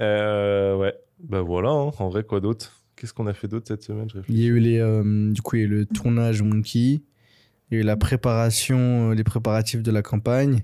Euh, 0.00 0.76
ouais. 0.76 0.94
Bah 1.20 1.40
voilà, 1.42 1.70
hein. 1.70 1.90
en 1.98 2.08
vrai, 2.08 2.24
quoi 2.24 2.40
d'autre? 2.40 2.80
Qu'est-ce 2.96 3.12
qu'on 3.14 3.26
a 3.26 3.34
fait 3.34 3.48
d'autre 3.48 3.66
cette 3.68 3.82
semaine? 3.82 4.08
Il 4.28 4.38
y 4.38 4.44
a 4.44 4.48
eu 4.48 4.58
les, 4.58 4.78
euh, 4.78 5.30
du 5.32 5.40
coup, 5.42 5.56
il 5.56 5.60
y 5.60 5.62
a 5.62 5.66
eu 5.66 5.70
le 5.70 5.86
tournage 5.86 6.42
Monkey. 6.42 7.00
Il 7.70 7.72
y 7.72 7.76
a 7.76 7.80
eu 7.80 7.82
la 7.82 7.96
préparation, 7.96 9.10
euh, 9.10 9.14
les 9.14 9.24
préparatifs 9.24 9.82
de 9.82 9.90
la 9.90 10.02
campagne. 10.02 10.62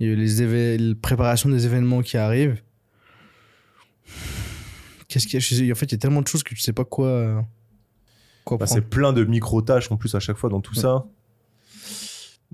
Il 0.00 0.06
y 0.06 0.10
a 0.10 0.12
eu 0.12 0.16
les 0.16 0.42
éve- 0.42 0.78
la 0.90 0.94
préparation 0.96 1.48
des 1.50 1.66
événements 1.66 2.02
qui 2.02 2.16
arrivent. 2.16 2.60
Qu'est-ce 5.12 5.26
qu'il 5.26 5.34
y 5.34 5.36
a 5.36 5.40
sais- 5.40 5.70
En 5.70 5.74
fait, 5.74 5.86
il 5.86 5.92
y 5.92 5.94
a 5.94 5.98
tellement 5.98 6.22
de 6.22 6.26
choses 6.28 6.42
que 6.42 6.54
tu 6.54 6.60
sais 6.60 6.72
pas 6.72 6.84
quoi, 6.84 7.06
euh, 7.06 7.40
quoi 8.44 8.56
Bah, 8.58 8.66
c'est 8.66 8.80
plein 8.80 9.12
de 9.12 9.24
micro-tâches 9.24 9.90
en 9.92 9.96
plus 9.96 10.14
à 10.14 10.20
chaque 10.20 10.36
fois 10.38 10.48
dans 10.50 10.60
tout 10.60 10.74
ça. 10.74 11.04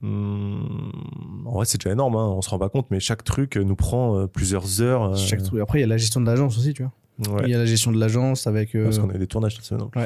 Hum, 0.02 0.92
en 1.44 1.52
vrai, 1.52 1.64
c'est 1.64 1.78
déjà 1.78 1.90
énorme, 1.92 2.14
hein. 2.16 2.26
on 2.28 2.40
se 2.40 2.48
rend 2.50 2.58
pas 2.58 2.68
compte, 2.68 2.86
mais 2.90 3.00
chaque 3.00 3.24
truc 3.24 3.56
euh, 3.56 3.64
nous 3.64 3.74
prend 3.74 4.16
euh, 4.16 4.26
plusieurs 4.28 4.80
heures. 4.80 5.02
euh, 5.02 5.16
Chaque 5.16 5.42
truc. 5.42 5.60
Après, 5.60 5.78
il 5.78 5.80
y 5.80 5.84
a 5.84 5.88
la 5.88 5.96
gestion 5.96 6.20
de 6.20 6.26
l'agence 6.26 6.56
aussi, 6.56 6.72
tu 6.72 6.84
vois. 6.84 7.34
ouais. 7.36 7.42
Il 7.46 7.50
y 7.50 7.54
a 7.54 7.58
la 7.58 7.66
gestion 7.66 7.90
de 7.90 7.98
l'agence 7.98 8.46
avec 8.46 8.74
euh, 8.76 8.84
Parce 8.84 8.98
qu'on 9.00 9.10
a 9.10 9.14
eu 9.14 9.18
des 9.18 9.26
tournages 9.26 9.56
cette 9.56 9.64
semaine. 9.64 9.88
plus. 9.90 10.00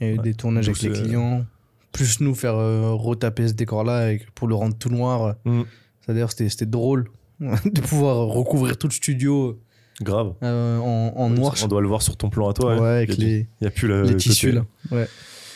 il 0.00 0.06
y 0.06 0.10
a 0.10 0.12
eu 0.12 0.16
ouais. 0.18 0.22
des 0.22 0.34
tournages 0.34 0.68
avec 0.68 0.80
les 0.82 0.94
c'est- 0.94 1.02
clients. 1.02 1.44
Plus 1.90 2.20
nous 2.20 2.34
faire 2.34 2.54
euh, 2.54 2.92
retaper 2.94 3.48
ce 3.48 3.52
décor-là 3.52 4.12
pour 4.34 4.48
le 4.48 4.54
rendre 4.54 4.74
tout 4.78 4.88
noir. 4.88 5.34
Mm. 5.44 5.62
D'ailleurs, 6.08 6.30
c'était 6.30 6.48
c'était 6.48 6.64
drôle 6.66 7.10
de 7.40 7.80
pouvoir 7.82 8.28
recouvrir 8.28 8.78
tout 8.78 8.86
le 8.86 8.92
studio 8.92 9.58
Grave. 10.00 10.34
euh, 10.42 10.78
en, 10.78 11.12
en 11.16 11.30
noir. 11.30 11.54
On 11.62 11.68
doit 11.68 11.80
le 11.80 11.88
voir 11.88 12.02
sur 12.02 12.16
ton 12.16 12.30
plan 12.30 12.48
à 12.48 12.52
toi. 12.54 12.80
Ouais, 12.80 12.88
avec 12.88 13.16
il 13.18 13.22
y 13.22 13.24
a, 13.24 13.28
les, 13.28 13.48
il 13.60 13.64
y 13.64 13.66
a 13.66 13.70
plus 13.70 13.88
le, 13.88 14.02
les 14.02 14.10
le 14.10 14.16
tissus 14.16 14.52
là. 14.52 14.64
Ouais. 14.90 15.06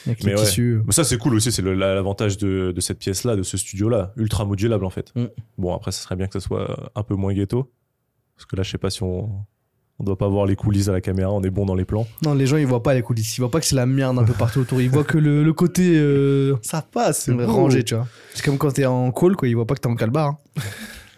Avec 0.07 0.23
Mais 0.25 0.35
les 0.35 0.39
ouais. 0.39 0.45
tissus. 0.45 0.81
Mais 0.87 0.93
ça, 0.93 1.03
c'est 1.05 1.19
cool 1.19 1.35
aussi. 1.35 1.51
C'est 1.51 1.63
l'avantage 1.63 2.37
de, 2.39 2.71
de 2.71 2.81
cette 2.81 2.99
pièce-là, 2.99 3.35
de 3.35 3.43
ce 3.43 3.57
studio-là. 3.57 4.13
Ultra 4.17 4.45
modulable, 4.45 4.85
en 4.85 4.91
fait. 4.91 5.13
Mm. 5.17 5.25
Bon, 5.59 5.75
après, 5.75 5.91
ça 5.91 6.03
serait 6.03 6.15
bien 6.17 6.27
que 6.29 6.39
ça 6.39 6.47
soit 6.47 6.91
un 6.95 7.03
peu 7.03 7.15
moins 7.17 7.33
ghetto. 7.35 7.73
Parce 8.37 8.47
que 8.47 8.55
là, 8.57 8.63
je 8.63 8.71
sais 8.71 8.79
pas 8.79 8.91
si 8.91 9.03
on. 9.03 9.31
On 9.99 10.05
doit 10.05 10.19
pas 10.19 10.29
voir 10.29 10.45
les 10.45 10.57
coulisses 10.57 10.89
à 10.89 10.93
la 10.93 11.01
caméra, 11.01 11.33
on 11.33 11.43
est 11.43 11.49
bon 11.49 11.65
dans 11.65 11.75
les 11.75 11.87
plans. 11.87 12.07
Non, 12.23 12.35
les 12.35 12.47
gens 12.47 12.59
ils 12.59 12.67
voient 12.67 12.83
pas 12.83 12.93
les 12.93 13.01
coulisses. 13.01 13.39
Ils 13.39 13.41
voient 13.41 13.51
pas 13.51 13.61
que 13.61 13.65
c'est 13.65 13.77
la 13.77 13.87
merde 13.87 14.19
un 14.19 14.25
peu 14.25 14.35
partout 14.35 14.61
autour. 14.61 14.79
Ils 14.83 14.91
voient 14.91 15.05
que 15.05 15.17
le, 15.17 15.43
le 15.43 15.53
côté 15.55 15.95
euh, 15.97 16.55
Ça 16.61 16.83
passe, 16.83 17.21
c'est 17.21 17.33
rangé, 17.47 17.83
tu 17.83 17.95
vois. 17.95 18.07
C'est 18.35 18.45
comme 18.45 18.59
quand 18.59 18.71
t'es 18.73 18.85
en 18.85 19.11
call, 19.11 19.37
quoi. 19.37 19.49
Ils 19.49 19.55
voient 19.55 19.67
pas 19.67 19.75
que 19.75 19.81
t'es 19.81 19.87
en 19.89 19.95
calbar. 19.95 20.35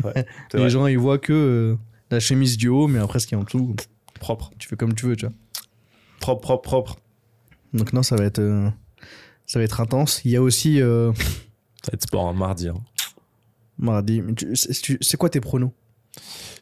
hein. 0.05 0.13
Les 0.55 0.61
vrai. 0.61 0.71
gens 0.71 0.87
ils 0.87 0.97
voient 0.97 1.19
que 1.19 1.33
euh, 1.33 1.75
la 2.11 2.21
chemise 2.21 2.57
du 2.57 2.69
haut, 2.69 2.87
mais 2.89 2.99
après 2.99 3.19
ce 3.19 3.27
qui 3.27 3.35
est 3.35 3.39
en 3.39 3.43
dessous, 3.45 3.75
Propre. 4.21 4.51
tu 4.59 4.69
fais 4.69 4.77
comme 4.77 4.95
tu 4.95 5.07
veux, 5.07 5.17
tu 5.17 5.27
vois. 5.27 5.35
Propre, 6.21 6.41
propre, 6.43 6.63
propre. 6.63 6.97
Donc 7.75 7.93
non, 7.93 8.03
ça 8.03 8.17
va 8.17 8.25
être, 8.25 8.39
euh, 8.41 8.69
ça 9.47 9.59
va 9.59 9.65
être 9.65 9.81
intense. 9.81 10.21
Il 10.25 10.31
y 10.31 10.37
a 10.37 10.43
aussi 10.43 10.81
euh, 10.81 11.13
Ça 11.83 11.91
va 11.93 11.95
être 11.95 12.03
sport 12.03 12.27
un 12.29 12.33
mardi. 12.33 12.69
hein. 12.69 12.75
mardi. 13.79 14.23
C'est 14.55 15.17
quoi 15.17 15.29
tes 15.31 15.41
pronos? 15.41 15.71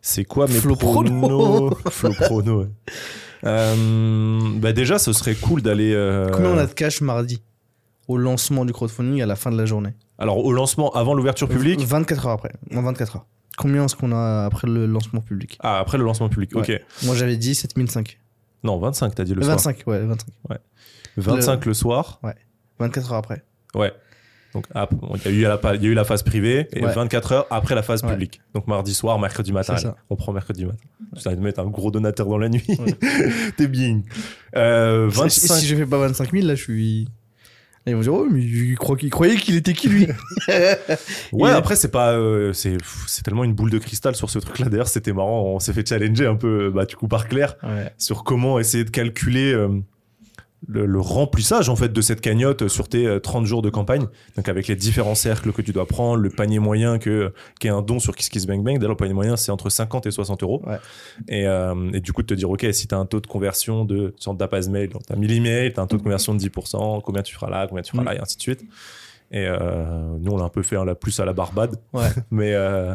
C'est 0.02 0.24
quoi 0.24 0.46
mes 0.46 0.54
Flo 0.54 0.76
pronos? 0.76 1.72
Flo 1.90 2.12
prono, 2.12 2.60
ouais. 2.62 2.68
Euh, 3.44 4.40
bah 4.58 4.72
déjà, 4.72 4.98
ce 4.98 5.12
serait 5.12 5.34
cool 5.34 5.62
d'aller. 5.62 5.92
euh, 5.94 6.28
Combien 6.30 6.50
on 6.52 6.58
a 6.58 6.66
de 6.66 6.72
cash 6.72 7.00
mardi? 7.00 7.40
Au 8.08 8.16
lancement 8.18 8.64
du 8.64 8.72
crowdfunding 8.72 9.20
à 9.22 9.26
la 9.26 9.34
fin 9.36 9.50
de 9.50 9.56
la 9.56 9.66
journée 9.66 9.90
Alors, 10.18 10.38
au 10.44 10.52
lancement, 10.52 10.90
avant 10.92 11.14
l'ouverture 11.14 11.48
publique? 11.48 11.80
24 11.80 12.26
heures 12.26 12.32
après. 12.32 12.52
En 12.74 12.82
24 12.82 13.16
heures. 13.16 13.26
Combien 13.56 13.84
est-ce 13.84 13.96
qu'on 13.96 14.12
a 14.12 14.44
après 14.44 14.66
le 14.68 14.86
lancement 14.86 15.20
public? 15.20 15.56
Ah, 15.62 15.78
après 15.78 15.98
le 15.98 16.04
lancement 16.04 16.28
public. 16.28 16.54
Ok. 16.54 16.68
Ouais. 16.68 16.84
Moi 17.04 17.14
j'avais 17.14 17.36
dit 17.36 17.54
7005. 17.54 18.18
Non, 18.64 18.78
25, 18.78 19.14
t'as 19.14 19.24
dit 19.24 19.34
le 19.34 19.42
soir. 19.42 19.56
25, 19.56 19.82
ouais, 19.86 20.00
25. 20.04 20.26
25 21.16 21.64
le, 21.66 21.74
soir. 21.74 22.20
24 22.78 23.12
heures 23.12 23.18
après. 23.18 23.42
Ouais. 23.74 23.92
Donc, 24.54 24.66
ah, 24.74 24.88
il 25.26 25.32
y, 25.32 25.34
a 25.34 25.38
eu 25.38 25.42
la, 25.42 25.58
pa- 25.58 25.74
il 25.74 25.82
y 25.82 25.86
a 25.86 25.90
eu 25.90 25.94
la 25.94 26.04
phase 26.04 26.22
privée 26.22 26.66
et 26.72 26.82
Ouais. 26.84 26.92
24 26.92 27.32
heures 27.32 27.46
après 27.50 27.74
la 27.74 27.82
phase 27.82 28.02
Ouais. 28.02 28.10
publique. 28.10 28.40
Donc, 28.54 28.66
mardi 28.66 28.94
soir, 28.94 29.18
mercredi 29.18 29.52
matin. 29.52 29.76
On 30.08 30.16
prend 30.16 30.32
mercredi 30.32 30.64
matin. 30.64 30.78
Tu 31.16 31.22
vas 31.22 31.34
te 31.36 31.40
mettre 31.40 31.60
un 31.60 31.66
gros 31.66 31.90
donateur 31.90 32.26
dans 32.26 32.38
la 32.38 32.48
nuit. 32.48 32.64
Ouais. 32.68 32.96
T'es 33.56 33.68
bien. 33.68 34.02
Euh, 34.56 35.10
Si- 35.10 35.18
25. 35.20 35.54
Si 35.56 35.66
je 35.66 35.76
fais 35.76 35.86
pas 35.86 35.98
25 35.98 36.32
000, 36.32 36.46
là 36.46 36.54
je 36.54 36.62
suis 36.62 37.08
Et 37.86 37.90
ils 37.90 37.94
vont 37.94 38.00
dire, 38.02 38.14
oh, 38.14 38.26
mais 38.30 38.42
il, 38.42 38.74
croit 38.76 38.96
qu'il 38.96 39.10
croyait 39.10 39.36
qu'il 39.36 39.54
était 39.54 39.72
qui 39.72 39.88
lui 39.88 40.08
Ouais, 41.32 41.50
Et- 41.50 41.52
après, 41.52 41.76
c'est 41.76 41.90
pas. 41.90 42.12
euh, 42.14 42.52
c'est 42.52 42.76
c'est 43.06 43.22
tellement 43.22 43.44
une 43.44 43.54
boule 43.54 43.70
de 43.70 43.78
cristal 43.78 44.16
sur 44.16 44.28
ce 44.28 44.38
truc-là. 44.40 44.68
D'ailleurs, 44.68 44.88
c'était 44.88 45.12
marrant. 45.12 45.42
On 45.44 45.60
s'est 45.60 45.72
fait 45.72 45.86
challenger 45.88 46.26
un 46.26 46.34
peu, 46.34 46.70
bah, 46.70 46.84
du 46.84 46.96
coup, 46.96 47.06
par 47.08 47.28
Claire, 47.28 47.54
Ouais. 47.62 47.92
sur 47.96 48.24
comment 48.24 48.58
essayer 48.58 48.82
de 48.84 48.90
calculer 48.90 49.52
euh, 49.52 49.68
le, 50.68 50.86
le 50.86 51.00
remplissage, 51.00 51.68
en 51.68 51.76
fait, 51.76 51.92
de 51.92 52.00
cette 52.00 52.20
cagnotte 52.20 52.68
sur 52.68 52.88
tes 52.88 53.06
euh, 53.06 53.18
30 53.18 53.46
jours 53.46 53.62
de 53.62 53.70
campagne. 53.70 54.06
Donc, 54.36 54.48
avec 54.48 54.68
les 54.68 54.76
différents 54.76 55.14
cercles 55.14 55.52
que 55.52 55.62
tu 55.62 55.72
dois 55.72 55.86
prendre, 55.86 56.16
le 56.22 56.30
panier 56.30 56.58
moyen 56.58 56.98
que, 56.98 57.32
qui 57.60 57.66
est 57.66 57.70
un 57.70 57.82
don 57.82 57.98
sur 57.98 58.16
KissKissBankBank. 58.16 58.78
D'ailleurs, 58.78 58.90
le 58.92 58.96
panier 58.96 59.14
moyen, 59.14 59.36
c'est 59.36 59.52
entre 59.52 59.70
50 59.70 60.06
et 60.06 60.10
60 60.10 60.42
euros. 60.42 60.62
Ouais. 60.66 60.78
Et, 61.28 61.46
euh, 61.46 61.90
et 61.92 62.00
du 62.00 62.12
coup, 62.12 62.22
de 62.22 62.26
te 62.26 62.34
dire, 62.34 62.50
OK, 62.50 62.66
si 62.72 62.88
tu 62.88 62.94
as 62.94 62.98
un 62.98 63.06
taux 63.06 63.20
de 63.20 63.26
conversion 63.26 63.84
de, 63.84 64.14
sur 64.16 64.34
base 64.34 64.68
mail, 64.68 64.90
donc 64.90 65.04
tu 65.06 65.12
as 65.12 65.16
1000 65.16 65.32
emails, 65.32 65.72
tu 65.72 65.80
as 65.80 65.82
un 65.82 65.86
taux 65.86 65.96
de 65.96 66.02
conversion 66.02 66.34
de 66.34 66.40
10%, 66.40 67.02
combien 67.02 67.22
tu 67.22 67.34
feras 67.34 67.50
là, 67.50 67.66
combien 67.66 67.82
tu 67.82 67.92
feras 67.92 68.02
Mm. 68.02 68.06
là, 68.06 68.14
et 68.14 68.20
ainsi 68.20 68.36
de 68.36 68.42
suite. 68.42 68.62
Et 69.32 69.44
euh, 69.46 70.16
nous, 70.20 70.32
on 70.32 70.36
l'a 70.36 70.44
un 70.44 70.48
peu 70.48 70.62
fait 70.62 70.76
hein, 70.76 70.84
là, 70.84 70.94
plus 70.94 71.18
à 71.20 71.24
la 71.24 71.32
barbade. 71.32 71.76
Ouais. 71.92 72.08
mais, 72.30 72.54
euh, 72.54 72.94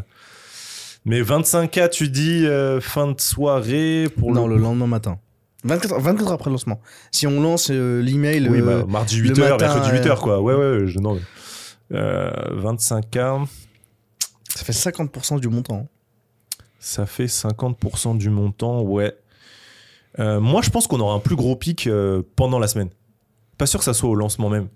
mais 1.06 1.22
25K, 1.22 1.90
tu 1.90 2.10
dis 2.10 2.46
euh, 2.46 2.80
fin 2.80 3.12
de 3.12 3.20
soirée 3.20 4.08
pour 4.18 4.32
non, 4.32 4.48
le. 4.48 4.56
le 4.56 4.62
lendemain 4.62 4.88
matin. 4.88 5.20
24, 5.64 6.00
24 6.00 6.28
heures 6.28 6.34
après 6.34 6.50
le 6.50 6.54
lancement. 6.54 6.80
Si 7.12 7.28
on 7.28 7.42
lance 7.42 7.70
euh, 7.72 8.02
l'email. 8.02 8.48
Oui, 8.50 8.60
euh, 8.62 8.82
bah, 8.82 8.86
mardi 8.88 9.18
le 9.22 9.30
8h, 9.30 9.40
matin, 9.52 9.58
mercredi 9.76 9.98
8h, 9.98 10.12
euh, 10.12 10.16
quoi. 10.16 10.42
Ouais, 10.42 10.56
ouais, 10.56 10.88
je, 10.88 11.00
non. 11.00 11.16
mais, 11.16 11.98
euh, 11.98 12.32
25K, 12.62 13.46
ça 14.50 14.64
fait 14.66 14.74
50% 14.74 15.40
du 15.40 15.48
montant. 15.50 15.86
hein. 15.86 16.58
ça 16.80 17.06
fait 17.06 17.26
50% 17.28 18.18
du 18.18 18.30
montant, 18.30 18.82
ouais. 18.82 19.16
Euh, 20.20 20.40
moi, 20.42 20.62
je 20.62 20.70
pense 20.70 20.88
qu'on 20.88 21.00
aura 21.00 21.14
un 21.16 21.20
plus 21.20 21.36
gros 21.36 21.56
pic 21.56 21.88
euh, 21.88 22.22
pendant 22.36 22.60
la 22.60 22.68
semaine. 22.68 22.90
Pas 23.58 23.66
sûr 23.66 23.80
que 23.80 23.86
ça 23.86 23.94
soit 23.94 24.10
au 24.10 24.16
lancement 24.16 24.50
même. 24.50 24.68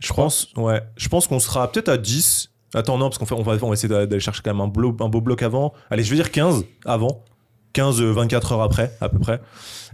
Je 0.00 0.12
pense, 0.12 0.48
ouais. 0.56 0.82
Je 0.96 1.08
pense 1.08 1.26
qu'on 1.28 1.38
sera 1.38 1.70
peut-être 1.70 1.88
à 1.90 1.98
10. 1.98 2.50
Attends, 2.74 2.96
non, 2.98 3.08
parce 3.10 3.18
qu'on 3.18 3.26
fait, 3.26 3.34
on 3.34 3.42
va, 3.42 3.52
on 3.62 3.66
va 3.68 3.72
essayer 3.74 3.88
d'aller 3.88 4.18
chercher 4.20 4.40
quand 4.42 4.52
même 4.54 4.60
un, 4.62 4.68
blo- 4.68 4.96
un 5.04 5.08
beau 5.08 5.20
bloc 5.20 5.42
avant. 5.42 5.72
Allez, 5.90 6.02
je 6.02 6.10
vais 6.10 6.16
dire 6.16 6.30
15 6.30 6.64
avant. 6.86 7.22
15, 7.72 8.00
euh, 8.00 8.12
24 8.12 8.52
heures 8.52 8.62
après, 8.62 8.96
à 9.00 9.08
peu 9.08 9.18
près. 9.18 9.40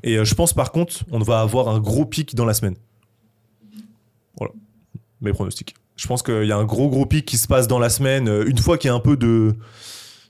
Et 0.02 0.16
euh, 0.16 0.24
je 0.24 0.34
pense 0.34 0.52
par 0.52 0.72
contre, 0.72 1.04
on 1.10 1.18
va 1.18 1.40
avoir 1.40 1.68
un 1.68 1.80
gros 1.80 2.06
pic 2.06 2.34
dans 2.34 2.44
la 2.44 2.54
semaine. 2.54 2.76
Voilà. 4.38 4.52
Mes 5.20 5.32
pronostics. 5.32 5.74
Je 5.96 6.06
pense 6.06 6.22
qu'il 6.22 6.44
y 6.44 6.52
a 6.52 6.56
un 6.56 6.64
gros, 6.64 6.88
gros 6.88 7.06
pic 7.06 7.24
qui 7.24 7.38
se 7.38 7.48
passe 7.48 7.68
dans 7.68 7.78
la 7.78 7.88
semaine, 7.88 8.28
euh, 8.28 8.44
une 8.46 8.58
fois 8.58 8.76
qu'il 8.76 8.88
y 8.88 8.90
a 8.90 8.94
un 8.94 9.00
peu 9.00 9.16
de 9.16 9.54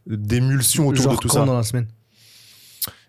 d'émulsion 0.06 0.86
autour 0.86 1.02
Genre 1.02 1.12
de 1.14 1.18
tout 1.18 1.28
quand 1.28 1.34
ça. 1.34 1.44
dans 1.44 1.56
la 1.56 1.64
semaine? 1.64 1.88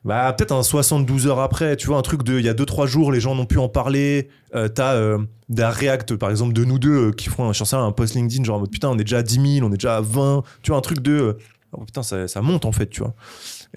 Bah, 0.08 0.32
peut-être 0.32 0.54
un 0.54 0.64
72 0.64 1.28
heures 1.28 1.42
après, 1.42 1.76
tu 1.76 1.88
vois, 1.88 1.98
un 1.98 2.02
truc 2.02 2.24
de 2.24 2.40
il 2.40 2.46
y 2.46 2.50
a 2.50 2.54
2-3 2.54 2.88
jours, 2.88 3.12
les 3.12 3.20
gens 3.20 3.36
n'ont 3.36 3.46
pu 3.46 3.58
en 3.58 3.68
parler. 3.68 4.30
Euh, 4.56 4.70
T'as 4.70 4.94
euh, 4.94 5.18
React, 5.50 6.16
par 6.16 6.30
exemple, 6.30 6.54
de 6.54 6.64
nous 6.64 6.80
deux 6.80 7.10
euh, 7.10 7.12
qui 7.12 7.28
font 7.28 7.50
un, 7.50 7.52
rien, 7.52 7.84
un 7.86 7.92
post 7.92 8.16
LinkedIn, 8.16 8.44
genre 8.46 8.56
en 8.56 8.60
mode 8.62 8.72
putain, 8.72 8.90
on 8.90 8.98
est 8.98 9.04
déjà 9.04 9.18
à 9.18 9.24
10 9.24 9.56
000, 9.58 9.68
on 9.68 9.72
est 9.74 9.78
déjà 9.78 9.98
à 9.98 10.02
20. 10.02 10.44
Tu 10.62 10.72
vois, 10.72 10.78
un 10.78 10.82
truc 10.82 11.02
de 11.02 11.38
oh, 11.74 11.84
putain, 11.84 12.04
ça, 12.04 12.28
ça 12.28 12.42
monte 12.42 12.64
en 12.64 12.72
fait, 12.72 12.88
tu 12.88 13.02
vois. 13.02 13.16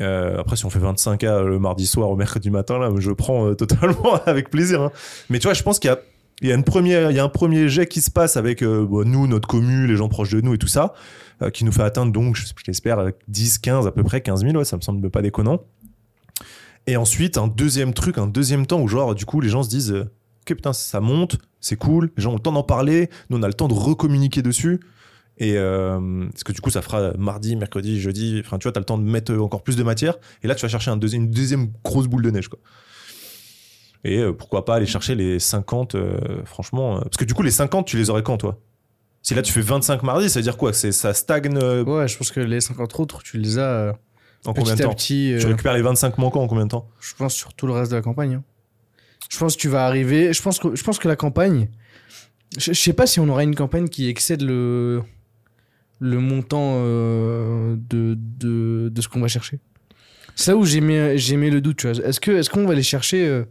Euh, 0.00 0.38
après, 0.38 0.57
si 0.57 0.64
on 0.64 0.70
fait 0.70 0.79
25K 0.79 1.44
le 1.44 1.59
mardi 1.59 1.87
soir 1.87 2.11
au 2.11 2.16
mercredi 2.16 2.50
matin, 2.50 2.79
là, 2.79 2.90
je 2.98 3.11
prends 3.11 3.48
euh, 3.48 3.55
totalement 3.57 4.14
avec 4.26 4.50
plaisir. 4.50 4.83
hein. 4.83 4.92
Mais 5.29 5.38
tu 5.38 5.46
vois, 5.46 5.55
je 5.55 5.62
pense 5.62 5.79
qu'il 5.79 5.90
y 5.90 5.92
a. 5.92 5.98
Il 6.42 6.48
y, 6.48 6.53
a 6.53 6.55
une 6.55 6.64
il 6.87 7.14
y 7.14 7.18
a 7.18 7.22
un 7.22 7.29
premier 7.29 7.68
jet 7.68 7.87
qui 7.87 8.00
se 8.00 8.11
passe 8.11 8.38
avec 8.38 8.62
euh, 8.62 8.87
bon, 8.87 9.07
nous, 9.07 9.26
notre 9.26 9.46
commu, 9.46 9.87
les 9.87 9.96
gens 9.96 10.09
proches 10.09 10.31
de 10.31 10.40
nous 10.40 10.55
et 10.55 10.59
tout 10.59 10.68
ça, 10.68 10.94
euh, 11.42 11.50
qui 11.50 11.66
nous 11.66 11.72
fait 11.72 11.83
atteindre 11.83 12.12
donc, 12.12 12.38
j'espère, 12.64 12.98
euh, 12.98 13.11
10, 13.29 13.59
15 13.59 13.87
à 13.87 13.92
peu 13.92 14.03
près, 14.03 14.22
15 14.22 14.40
000, 14.40 14.57
ouais, 14.57 14.64
ça 14.64 14.79
me 14.79 14.81
semble 14.81 15.11
pas 15.11 15.20
déconnant. 15.20 15.61
Et 16.87 16.96
ensuite, 16.96 17.37
un 17.37 17.46
deuxième 17.46 17.92
truc, 17.92 18.16
un 18.16 18.26
deuxième 18.26 18.64
temps 18.66 18.81
où, 18.81 18.88
genre, 18.88 19.14
du 19.14 19.26
coup, 19.26 19.42
les 19.42 19.50
gens 19.50 19.62
se 19.62 19.68
disent 19.68 19.92
euh, 19.92 20.11
Ok, 20.48 20.57
putain, 20.57 20.72
ça 20.72 21.03
monte, 21.03 21.37
c'est 21.61 21.76
cool, 21.76 22.11
les 22.16 22.22
gens 22.22 22.31
ont 22.31 22.37
le 22.37 22.40
temps 22.40 22.53
d'en 22.53 22.62
parler, 22.62 23.11
nous, 23.29 23.37
on 23.37 23.42
a 23.42 23.46
le 23.46 23.53
temps 23.53 23.68
de 23.68 23.74
recommuniquer 23.74 24.40
dessus. 24.40 24.81
Et 25.42 25.55
euh, 25.57 26.26
parce 26.31 26.44
que 26.44 26.53
du 26.53 26.61
coup, 26.61 26.68
ça 26.70 26.83
fera 26.83 27.12
mardi, 27.18 27.57
mercredi, 27.57 27.98
jeudi, 27.98 28.42
enfin, 28.44 28.59
tu 28.59 28.64
vois, 28.64 28.72
t'as 28.72 28.81
le 28.81 28.85
temps 28.85 28.98
de 28.98 29.03
mettre 29.05 29.35
encore 29.35 29.62
plus 29.62 29.74
de 29.74 29.83
matière. 29.83 30.16
Et 30.42 30.46
là, 30.46 30.55
tu 30.55 30.61
vas 30.62 30.68
chercher 30.68 30.90
un 30.90 31.00
une 31.00 31.31
deuxième 31.31 31.72
grosse 31.83 32.07
boule 32.07 32.22
de 32.22 32.31
neige, 32.31 32.48
quoi. 32.48 32.59
Et 34.05 34.18
euh, 34.18 34.33
pourquoi 34.33 34.64
pas 34.66 34.76
aller 34.76 34.87
chercher 34.87 35.14
les 35.14 35.38
50, 35.38 35.94
euh, 35.94 36.44
franchement. 36.44 36.98
euh, 36.98 37.00
parce 37.00 37.16
que 37.16 37.24
du 37.24 37.33
coup, 37.35 37.42
les 37.42 37.50
50, 37.50 37.87
tu 37.87 37.96
les 37.96 38.11
aurais 38.11 38.22
quand, 38.22 38.37
toi? 38.37 38.61
Si 39.22 39.35
là, 39.35 39.42
tu 39.42 39.53
fais 39.53 39.61
25 39.62 40.03
mardi, 40.03 40.29
ça 40.31 40.38
veut 40.38 40.42
dire 40.42 40.57
quoi? 40.57 40.72
C'est 40.72 40.92
Ça 40.92 41.12
stagne 41.14 41.57
Ouais, 41.59 42.07
je 42.09 42.16
pense 42.16 42.31
que 42.31 42.40
les 42.40 42.61
50 42.61 43.00
autres, 43.00 43.22
tu 43.22 43.38
les 43.38 43.59
as 43.59 43.94
en 44.46 44.53
combien 44.55 44.74
de 44.74 44.83
temps? 44.83 44.94
petit. 44.94 45.37
Tu 45.38 45.46
récupères 45.46 45.74
les 45.74 45.83
25 45.83 46.16
manquants 46.18 46.42
en 46.42 46.48
combien 46.48 46.64
de 46.64 46.70
temps? 46.70 46.88
Je 47.00 47.14
pense 47.14 47.35
sur 47.35 47.53
tout 47.55 47.66
le 47.66 47.72
reste 47.74 47.90
de 47.90 47.96
la 47.96 48.03
campagne. 48.03 48.35
hein. 48.35 48.44
Je 49.31 49.38
pense 49.38 49.57
que 49.57 49.61
tu 49.61 49.68
vas 49.68 49.87
arriver. 49.87 50.33
Je 50.33 50.42
pense 50.42 50.59
que, 50.59 50.74
je 50.74 50.83
pense 50.83 50.98
que 50.98 51.09
la 51.09 51.16
campagne. 51.16 51.68
Je, 52.59 52.72
je 52.72 52.81
sais 52.81 52.94
pas 52.94 53.07
si 53.07 53.20
on 53.20 53.29
aura 53.29 53.42
une 53.42 53.55
campagne 53.55 53.88
qui 53.88 54.09
excède 54.09 54.40
le, 54.42 55.03
le 56.00 56.18
montant 56.18 56.72
euh, 56.78 57.76
de, 57.88 58.16
de, 58.18 58.88
de 58.88 59.00
ce 59.00 59.08
qu'on 59.08 59.20
va 59.20 59.28
chercher. 59.28 59.60
C'est 60.34 60.50
là 60.52 60.56
où 60.56 60.64
j'ai 60.64 60.80
mis, 60.80 61.18
j'ai 61.18 61.36
mis 61.36 61.50
le 61.50 61.60
doute. 61.60 61.76
tu 61.78 61.90
vois. 61.92 62.04
Est-ce 62.04 62.18
que 62.20 62.30
est-ce 62.32 62.48
qu'on 62.50 62.64
va 62.66 62.72
aller 62.72 62.82
chercher. 62.82 63.26
euh, 63.28 63.44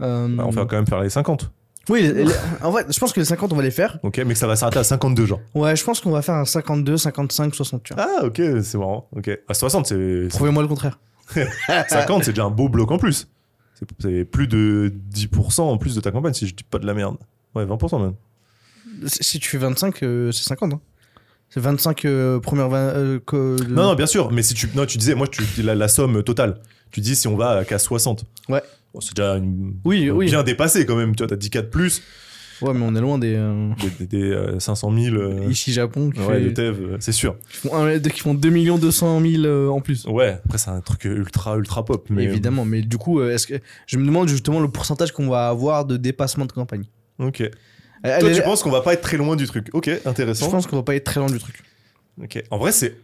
euh, 0.00 0.28
Bah, 0.28 0.44
On 0.46 0.50
va 0.50 0.64
quand 0.64 0.76
même 0.76 0.86
faire 0.86 1.00
les 1.00 1.10
50. 1.10 1.50
Oui, 1.88 2.02
les- 2.02 2.24
les- 2.24 2.32
en 2.62 2.70
fait, 2.72 2.86
je 2.92 2.98
pense 3.00 3.12
que 3.14 3.18
les 3.20 3.24
50, 3.26 3.50
on 3.52 3.56
va 3.56 3.62
les 3.62 3.70
faire. 3.70 3.98
Ok, 4.02 4.18
mais 4.18 4.34
que 4.34 4.38
ça 4.38 4.46
va 4.46 4.56
s'arrêter 4.56 4.78
à 4.78 4.84
52, 4.84 5.24
genre. 5.26 5.40
Ouais, 5.54 5.74
je 5.74 5.82
pense 5.84 6.00
qu'on 6.00 6.10
va 6.10 6.20
faire 6.22 6.34
un 6.34 6.44
52, 6.44 6.98
55, 6.98 7.54
60. 7.54 7.82
Tu 7.82 7.94
vois. 7.94 8.06
Ah, 8.20 8.24
ok, 8.26 8.40
c'est 8.62 8.76
marrant. 8.76 9.08
Ok. 9.16 9.30
À 9.48 9.54
60, 9.54 9.86
c'est. 9.86 10.28
Prouvez-moi 10.28 10.62
le 10.62 10.68
contraire. 10.68 10.98
50, 11.88 12.24
c'est 12.24 12.32
déjà 12.32 12.44
un 12.44 12.50
beau 12.50 12.68
bloc 12.68 12.90
en 12.90 12.98
plus. 12.98 13.28
C'est- 14.00 14.24
plus 14.24 14.48
de 14.48 14.92
10% 15.12 15.62
en 15.62 15.78
plus 15.78 15.94
de 15.94 16.00
ta 16.00 16.10
campagne, 16.10 16.34
si 16.34 16.46
je 16.46 16.54
dis 16.54 16.64
pas 16.64 16.78
de 16.78 16.86
la 16.86 16.94
merde. 16.94 17.16
Ouais, 17.54 17.64
20% 17.64 17.98
même. 18.00 18.14
Si 19.06 19.22
si 19.24 19.38
tu 19.38 19.48
fais 19.48 19.58
25, 19.58 20.02
euh, 20.02 20.30
c'est 20.32 20.44
50. 20.44 20.74
hein. 20.74 20.80
C'est 21.50 21.60
25 21.60 22.04
euh, 22.04 22.40
premières. 22.40 22.68
vingt- 22.68 22.92
euh, 22.94 23.18
de- 23.32 23.64
Non, 23.72 23.82
non, 23.84 23.94
bien 23.94 24.06
sûr, 24.06 24.30
mais 24.32 24.42
si 24.42 24.54
tu. 24.54 24.68
Non, 24.74 24.84
tu 24.86 24.98
disais, 24.98 25.14
moi, 25.14 25.26
tu 25.26 25.42
dis 25.54 25.62
la, 25.62 25.74
la 25.74 25.88
somme 25.88 26.22
totale. 26.22 26.60
Tu 26.90 27.00
dis 27.00 27.16
si 27.16 27.26
on 27.28 27.36
va 27.36 27.64
qu'à 27.64 27.78
60. 27.78 28.24
Ouais. 28.48 28.62
Bon, 28.94 29.00
c'est 29.00 29.14
déjà 29.14 29.36
une- 29.36 29.74
Oui, 29.84 30.10
oui. 30.10 30.26
bien 30.26 30.42
dépassé 30.42 30.86
quand 30.86 30.96
même. 30.96 31.14
Tu 31.14 31.22
vois, 31.22 31.28
t'as 31.28 31.36
10 31.36 31.50
4 31.50 31.70
plus, 31.70 32.02
Ouais, 32.60 32.74
mais 32.74 32.84
on 32.84 32.94
est 32.96 33.00
loin 33.00 33.18
des. 33.18 33.34
euh, 33.36 33.70
des, 33.98 34.06
des- 34.06 34.18
des, 34.18 34.30
euh, 34.30 34.58
500 34.58 34.92
000. 34.92 35.14
euh, 35.16 35.46
Ici, 35.48 35.72
Japon, 35.72 36.10
qui, 36.10 36.20
ouais, 36.20 36.26
fait- 36.40 36.44
de 36.46 36.50
Tev, 36.50 36.80
euh, 36.82 36.96
c'est 36.98 37.12
sûr. 37.12 37.36
qui 37.50 37.56
font, 37.58 37.76
un- 37.76 37.98
qui 38.00 38.20
font 38.20 38.34
2 38.34 38.78
200 38.78 39.20
000 39.20 39.44
euh, 39.44 39.68
en 39.68 39.80
plus. 39.80 40.04
Ouais, 40.06 40.38
après, 40.44 40.58
c'est 40.58 40.70
un 40.70 40.80
truc 40.80 41.04
ultra, 41.04 41.56
ultra 41.56 41.84
pop. 41.84 42.06
Mais... 42.10 42.24
Évidemment, 42.24 42.64
mais 42.64 42.82
du 42.82 42.96
coup, 42.98 43.20
euh, 43.20 43.32
est-ce 43.32 43.46
que 43.46 43.54
je 43.86 43.96
me 43.98 44.04
demande 44.06 44.28
justement 44.28 44.60
le 44.60 44.68
pourcentage 44.68 45.12
qu'on 45.12 45.28
va 45.28 45.48
avoir 45.48 45.84
de 45.84 45.96
dépassement 45.96 46.46
de 46.46 46.52
campagne. 46.52 46.84
Ok. 47.20 47.48
Elle- 48.02 48.20
Toi, 48.20 48.30
tu 48.32 48.42
penses 48.42 48.62
qu'on 48.62 48.70
va 48.70 48.80
pas 48.80 48.92
être 48.94 49.02
très 49.02 49.16
loin 49.16 49.36
du 49.36 49.46
truc. 49.46 49.68
Ok, 49.72 49.90
intéressant. 50.04 50.46
Je 50.46 50.50
pense 50.50 50.66
qu'on 50.66 50.76
va 50.76 50.82
pas 50.82 50.94
être 50.94 51.04
très 51.04 51.20
loin 51.20 51.28
du 51.30 51.38
truc. 51.38 51.62
Ok. 52.22 52.42
En 52.50 52.58
vrai, 52.58 52.72
c'est 52.72 52.96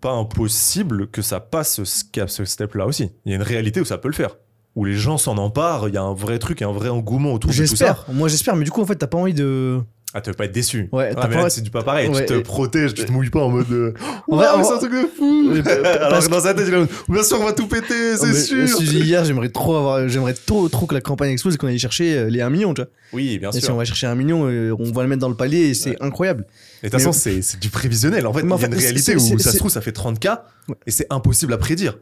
pas 0.00 0.12
impossible 0.12 1.08
que 1.08 1.22
ça 1.22 1.40
passe 1.40 1.82
ce, 1.82 2.26
ce 2.26 2.44
step-là 2.44 2.86
aussi. 2.86 3.10
Il 3.24 3.30
y 3.30 3.32
a 3.32 3.36
une 3.36 3.42
réalité 3.42 3.80
où 3.80 3.84
ça 3.84 3.98
peut 3.98 4.08
le 4.08 4.14
faire. 4.14 4.36
Où 4.76 4.84
les 4.84 4.94
gens 4.94 5.18
s'en 5.18 5.36
emparent, 5.36 5.88
il 5.88 5.94
y 5.94 5.98
a 5.98 6.02
un 6.02 6.14
vrai 6.14 6.38
truc, 6.38 6.60
il 6.60 6.62
y 6.62 6.66
a 6.66 6.68
un 6.70 6.72
vrai 6.72 6.88
engouement 6.88 7.32
autour 7.32 7.50
de 7.50 7.56
tout 7.56 7.76
ça. 7.76 7.86
J'espère. 7.86 8.04
Moi, 8.12 8.28
j'espère, 8.28 8.56
mais 8.56 8.64
du 8.64 8.70
coup, 8.70 8.80
en 8.80 8.86
fait, 8.86 8.96
t'as 8.96 9.06
pas 9.08 9.18
envie 9.18 9.34
de. 9.34 9.80
Ah, 10.12 10.20
tu 10.20 10.28
veux 10.30 10.34
pas 10.34 10.46
être 10.46 10.52
déçu. 10.52 10.88
Ouais, 10.90 11.12
Ah, 11.16 11.28
mais 11.28 11.36
là, 11.36 11.48
c'est 11.50 11.60
du 11.60 11.70
pas 11.70 11.84
pareil. 11.84 12.08
Ouais, 12.08 12.20
tu 12.20 12.26
te 12.26 12.32
et- 12.32 12.42
protèges, 12.42 12.94
tu 12.94 13.04
te 13.04 13.12
mouilles 13.12 13.30
pas 13.30 13.42
en 13.44 13.48
mode. 13.48 13.70
euh, 13.70 13.94
En 14.28 14.38
Ouais, 14.38 14.46
en- 14.48 14.64
c'est 14.64 14.72
un 14.74 14.78
truc 14.78 14.90
de 14.92 15.06
fou. 15.16 15.52
Pa- 15.62 15.70
Alors 16.06 16.24
que 16.24 16.28
dans 16.30 16.40
sa 16.40 16.52
tête, 16.52 16.66
il 16.66 16.74
est 16.74 16.86
bien 17.12 17.22
sûr, 17.22 17.38
on 17.40 17.44
va 17.44 17.52
tout 17.52 17.68
péter, 17.68 17.94
Oh, 18.14 18.16
c'est 18.24 18.34
sûr. 18.34 18.56
euh, 18.58 18.66
Si 18.66 18.86
j'ai 18.86 18.98
dit 18.98 19.06
hier, 19.06 19.24
j'aimerais 19.24 19.50
trop 19.50 19.76
avoir, 19.76 20.08
j'aimerais 20.08 20.34
trop, 20.34 20.68
trop 20.68 20.86
que 20.86 20.94
la 20.94 21.00
campagne 21.00 21.30
explose 21.30 21.54
et 21.54 21.58
qu'on 21.58 21.68
aille 21.68 21.78
chercher 21.78 22.16
euh, 22.18 22.28
les 22.28 22.40
1 22.40 22.50
million, 22.50 22.74
tu 22.74 22.82
vois. 22.82 22.90
Oui, 23.12 23.38
bien 23.38 23.50
Et 23.50 23.52
si 23.52 23.60
sûr. 23.60 23.72
on 23.74 23.76
va 23.76 23.84
chercher 23.84 24.08
1 24.08 24.16
million, 24.16 24.48
euh, 24.48 24.74
on 24.80 24.90
va 24.90 25.02
le 25.04 25.08
mettre 25.08 25.20
dans 25.20 25.28
le 25.28 25.36
palier 25.36 25.68
et 25.68 25.74
c'est 25.74 25.96
incroyable. 26.02 26.44
Et 26.82 26.86
de 26.86 26.90
toute 26.90 26.98
façon, 27.00 27.12
c'est 27.12 27.40
c'est 27.42 27.60
du 27.60 27.68
prévisionnel. 27.70 28.26
En 28.26 28.32
fait, 28.32 28.40
il 28.40 28.46
Mais 28.46 28.56
y 28.56 28.64
a 28.64 28.66
une 28.66 28.74
réalité 28.74 29.14
où 29.14 29.38
ça 29.38 29.52
se 29.52 29.58
trouve, 29.58 29.70
ça 29.70 29.80
fait 29.80 29.92
30K 29.92 30.38
Ouais. 30.68 30.74
et 30.86 30.90
c'est 30.90 31.06
impossible 31.10 31.52
à 31.52 31.58
prédire. 31.58 31.98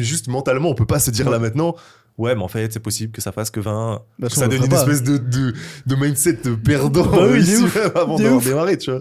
Juste 0.00 0.26
mentalement, 0.28 0.68
on 0.70 0.74
peut 0.74 0.86
pas 0.86 0.98
se 0.98 1.10
dire 1.12 1.30
là 1.30 1.38
maintenant, 1.38 1.76
ouais, 2.18 2.34
mais 2.34 2.42
en 2.42 2.48
fait, 2.48 2.72
c'est 2.72 2.80
possible 2.80 3.12
que 3.12 3.20
ça 3.20 3.32
fasse 3.32 3.50
que 3.50 3.60
20. 3.60 4.02
Bah, 4.18 4.28
ça 4.28 4.46
le 4.46 4.56
une 4.56 4.72
espèce 4.72 5.02
de, 5.02 5.18
de, 5.18 5.54
de 5.86 5.94
mindset 5.96 6.34
de 6.44 6.54
perdant 6.54 7.06
Bah 7.06 7.26
oui, 7.30 7.40
ici 7.40 7.56
de 7.60 7.64
ouf. 7.64 7.76
avant 7.94 8.16
d'avoir 8.18 8.40
démarré, 8.42 8.78
tu 8.78 8.90
vois. 8.90 9.00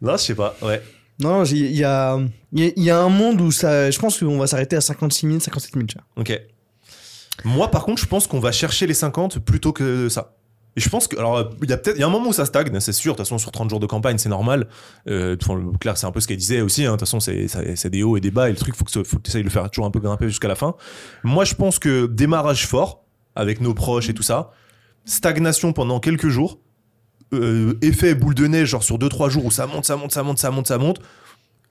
Là, 0.00 0.16
je 0.16 0.22
sais 0.22 0.34
pas, 0.34 0.56
ouais. 0.62 0.82
Non, 1.20 1.44
il 1.44 1.56
y 1.58 1.78
y, 1.78 1.84
a- 1.84 2.18
y 2.54 2.90
a 2.90 2.98
un 2.98 3.08
monde 3.08 3.40
où 3.40 3.52
ça, 3.52 3.90
je 3.90 3.98
pense 3.98 4.18
qu'on 4.18 4.38
va 4.38 4.46
s'arrêter 4.46 4.76
à 4.76 4.80
56 4.80 5.26
000, 5.26 5.40
57 5.40 5.74
000, 5.74 5.86
tu 5.86 5.96
vois. 5.96 6.04
Ok. 6.22 6.40
Moi, 7.44 7.70
par 7.70 7.84
contre, 7.84 8.00
je 8.02 8.06
pense 8.06 8.26
qu'on 8.26 8.40
va 8.40 8.52
chercher 8.52 8.86
les 8.86 8.94
50 8.94 9.38
plutôt 9.38 9.72
que 9.72 10.08
ça. 10.08 10.34
Et 10.76 10.80
je 10.80 10.88
pense 10.88 11.06
que, 11.06 11.18
alors, 11.18 11.50
il 11.62 11.68
y 11.68 11.72
a 11.72 11.76
peut-être, 11.76 11.96
il 11.96 12.00
y 12.00 12.02
a 12.02 12.06
un 12.06 12.10
moment 12.10 12.30
où 12.30 12.32
ça 12.32 12.46
stagne, 12.46 12.80
c'est 12.80 12.92
sûr. 12.92 13.12
De 13.12 13.16
toute 13.18 13.26
façon, 13.26 13.36
sur 13.36 13.52
30 13.52 13.68
jours 13.68 13.80
de 13.80 13.86
campagne, 13.86 14.16
c'est 14.16 14.30
normal. 14.30 14.68
Euh, 15.06 15.36
Claire, 15.80 15.98
c'est 15.98 16.06
un 16.06 16.12
peu 16.12 16.20
ce 16.20 16.26
qu'elle 16.26 16.38
disait 16.38 16.62
aussi. 16.62 16.84
hein. 16.84 16.92
De 16.92 16.96
toute 16.96 17.00
façon, 17.00 17.20
c'est, 17.20 17.90
des 17.90 18.02
hauts 18.02 18.16
et 18.16 18.20
des 18.20 18.30
bas. 18.30 18.48
Et 18.48 18.52
le 18.52 18.58
truc, 18.58 18.74
faut 18.74 18.84
que, 18.84 19.04
faut 19.04 19.18
que 19.18 19.30
tu 19.30 19.36
de 19.36 19.42
le 19.42 19.50
faire 19.50 19.70
toujours 19.70 19.84
un 19.84 19.90
peu 19.90 20.00
grimper 20.00 20.28
jusqu'à 20.28 20.48
la 20.48 20.54
fin. 20.54 20.74
Moi, 21.24 21.44
je 21.44 21.54
pense 21.54 21.78
que 21.78 22.06
démarrage 22.06 22.66
fort 22.66 23.04
avec 23.34 23.60
nos 23.60 23.74
proches 23.74 24.08
et 24.08 24.14
tout 24.14 24.22
ça, 24.22 24.52
stagnation 25.04 25.72
pendant 25.72 26.00
quelques 26.00 26.28
jours, 26.28 26.58
euh, 27.34 27.78
effet 27.82 28.14
boule 28.14 28.34
de 28.34 28.46
neige, 28.46 28.68
genre 28.68 28.82
sur 28.82 28.98
2-3 28.98 29.30
jours 29.30 29.44
où 29.46 29.50
ça 29.50 29.66
monte, 29.66 29.84
ça 29.84 29.96
monte, 29.96 30.12
ça 30.12 30.22
monte, 30.22 30.38
ça 30.38 30.50
monte, 30.50 30.66
ça 30.66 30.78
monte. 30.78 31.00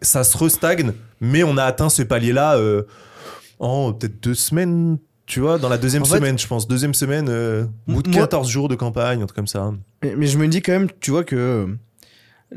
Ça 0.02 0.24
se 0.24 0.36
restagne, 0.38 0.94
mais 1.20 1.44
on 1.44 1.58
a 1.58 1.64
atteint 1.64 1.90
ce 1.90 2.02
palier-là 2.02 2.56
euh, 2.58 2.84
en 3.60 3.94
peut-être 3.94 4.22
deux 4.22 4.34
semaines, 4.34 4.98
Tu 5.32 5.40
vois, 5.40 5.58
dans 5.58 5.70
la 5.70 5.78
deuxième 5.78 6.02
En 6.04 6.06
fait- 6.06 6.18
semaine, 6.18 6.38
je 6.38 6.46
pense. 6.46 6.68
Deuxième 6.68 6.94
semaine, 6.94 7.28
euh, 7.30 7.64
bout 7.88 8.04
de 8.04 8.10
Moi- 8.10 8.20
14 8.20 8.50
jours 8.50 8.68
de 8.68 8.76
campagne, 8.76 9.22
un 9.22 9.26
truc 9.28 9.38
comme 9.38 9.48
ça. 9.48 9.72
Mais, 10.04 10.14
mais 10.18 10.28
je 10.28 10.38
me 10.38 10.46
dis 10.50 10.62
quand 10.62 10.74
même, 10.74 10.90
tu 11.00 11.12
vois, 11.12 11.24
que 11.24 11.36
euh, 11.38 11.68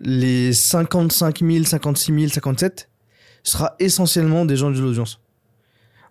les 0.03 0.53
55 0.53 1.39
000, 1.39 1.63
56 1.65 2.13
000, 2.13 2.29
57 2.33 2.91
sera 3.45 3.77
essentiellement 3.79 4.45
des 4.45 4.57
gens 4.57 4.73
de 4.73 4.81
l'audience. 4.81 5.21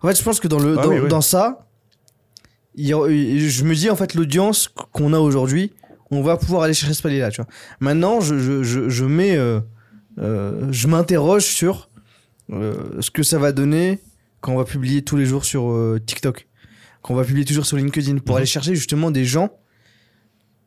En 0.00 0.08
fait, 0.08 0.16
je 0.16 0.22
pense 0.22 0.40
que 0.40 0.48
dans, 0.48 0.58
le, 0.58 0.76
Ah 0.78 0.82
dans, 0.84 0.88
oui, 0.88 1.00
oui. 1.00 1.08
dans 1.10 1.20
ça, 1.20 1.68
il 2.76 2.90
a- 2.94 3.08
je 3.08 3.64
me 3.64 3.74
dis, 3.74 3.90
en 3.90 3.96
fait, 3.96 4.14
l'audience 4.14 4.68
qu'on 4.68 5.12
a 5.12 5.18
aujourd'hui, 5.18 5.70
on 6.10 6.22
va 6.22 6.38
pouvoir 6.38 6.62
aller 6.62 6.72
chercher 6.72 6.94
ce 6.94 7.02
palier-là, 7.02 7.30
tu 7.30 7.42
vois. 7.42 7.50
Maintenant, 7.80 8.20
je, 8.22 8.38
je, 8.38 8.62
je, 8.62 8.88
je 8.88 9.04
mets... 9.04 9.36
euh, 9.36 9.60
euh, 10.18 10.68
je 10.70 10.86
m'interroge 10.88 11.44
sur 11.44 11.90
euh, 12.52 12.74
ce 13.00 13.10
que 13.10 13.22
ça 13.22 13.38
va 13.38 13.52
donner 13.52 13.98
quand 14.40 14.52
on 14.52 14.56
va 14.56 14.64
publier 14.64 15.02
tous 15.02 15.16
les 15.16 15.26
jours 15.26 15.44
sur 15.44 15.70
euh, 15.72 15.98
TikTok, 16.06 16.46
quand 17.04 17.12
on 17.12 17.16
va 17.18 17.24
publier 17.24 17.44
toujours 17.44 17.66
sur 17.66 17.76
LinkedIn, 17.76 18.18
pour 18.18 18.34
Mhm. 18.34 18.38
aller 18.38 18.46
chercher 18.46 18.74
justement 18.74 19.10
des 19.10 19.26
gens 19.26 19.50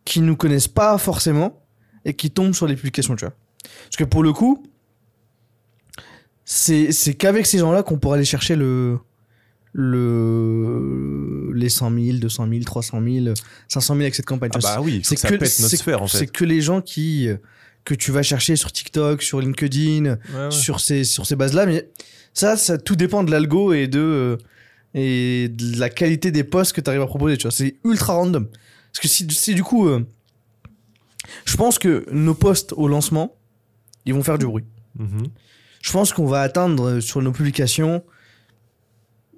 qui 0.06 0.22
nous 0.22 0.36
connaissent 0.38 0.68
pas 0.70 0.98
forcément 1.00 1.66
et 2.06 2.14
qui 2.14 2.30
tombent 2.32 2.54
sur 2.54 2.68
les 2.68 2.76
publications, 2.76 3.16
tu 3.16 3.26
vois. 3.26 3.34
Parce 3.86 3.98
que 3.98 4.04
pour 4.04 4.22
le 4.24 4.32
coup, 4.34 4.64
c'est 6.46 6.92
c'est 6.92 7.16
qu'avec 7.16 7.46
ces 7.48 7.58
gens-là 7.58 7.82
qu'on 7.84 7.98
pourra 7.98 8.16
aller 8.16 8.24
chercher 8.26 8.56
le 8.56 9.00
le 9.74 11.52
les 11.54 11.70
100 11.70 11.92
000, 11.92 12.18
200 12.20 12.48
000, 12.50 12.64
300 12.64 13.02
000, 13.04 13.34
500 13.68 13.94
000 13.94 14.02
avec 14.02 14.16
cette 14.16 14.26
campagne. 14.26 14.52
Ah 14.54 14.60
bah 14.62 14.80
oui, 14.82 15.02
faut 15.04 15.16
que 15.16 15.20
ça 15.22 15.30
notre 15.32 15.46
c'est- 15.46 15.78
sphère, 15.78 16.02
en 16.02 16.08
fait. 16.08 16.18
C'est 16.20 16.28
que 16.28 16.46
les 16.46 16.62
gens 16.62 16.82
qui 16.82 17.30
que 17.84 17.94
tu 17.96 18.12
vas 18.12 18.22
chercher 18.24 18.56
sur 18.56 18.72
TikTok, 18.72 19.22
sur 19.22 19.40
LinkedIn, 19.40 20.06
Ouais, 20.06 20.18
ouais. 20.36 20.52
sur 20.52 20.80
ces 20.80 21.04
sur 21.04 21.26
ces 21.26 21.36
bases-là, 21.36 21.66
mais 21.66 21.90
ça, 22.34 22.58
ça 22.58 22.78
tout 22.78 22.96
dépend 22.96 23.24
de 23.24 23.32
l'algo 23.32 23.74
et 23.74 23.88
de 23.88 24.00
euh, 24.00 24.38
et 24.94 25.50
de 25.50 25.80
la 25.80 25.90
qualité 25.90 26.32
des 26.32 26.44
posts 26.44 26.74
que 26.74 26.82
tu 26.82 26.90
arrives 26.90 27.02
à 27.02 27.08
proposer. 27.08 27.38
Tu 27.38 27.44
vois, 27.44 27.52
c'est 27.52 27.76
ultra 27.84 28.14
random. 28.14 28.48
Parce 28.48 29.00
que 29.02 29.08
si, 29.08 29.28
si 29.30 29.54
du 29.56 29.64
coup, 29.64 29.88
euh, 29.88 30.06
je 31.46 31.56
pense 31.58 31.78
que 31.80 32.06
nos 32.12 32.34
posts 32.34 32.74
au 32.76 32.88
lancement, 32.88 33.36
ils 34.06 34.14
vont 34.14 34.24
faire 34.24 34.38
du 34.38 34.46
bruit. 34.46 34.64
Mhm. 34.98 35.28
Je 35.82 35.92
pense 35.92 36.14
qu'on 36.14 36.26
va 36.26 36.42
atteindre 36.42 36.90
euh, 36.90 37.02
sur 37.02 37.22
nos 37.22 37.32
publications. 37.32 38.04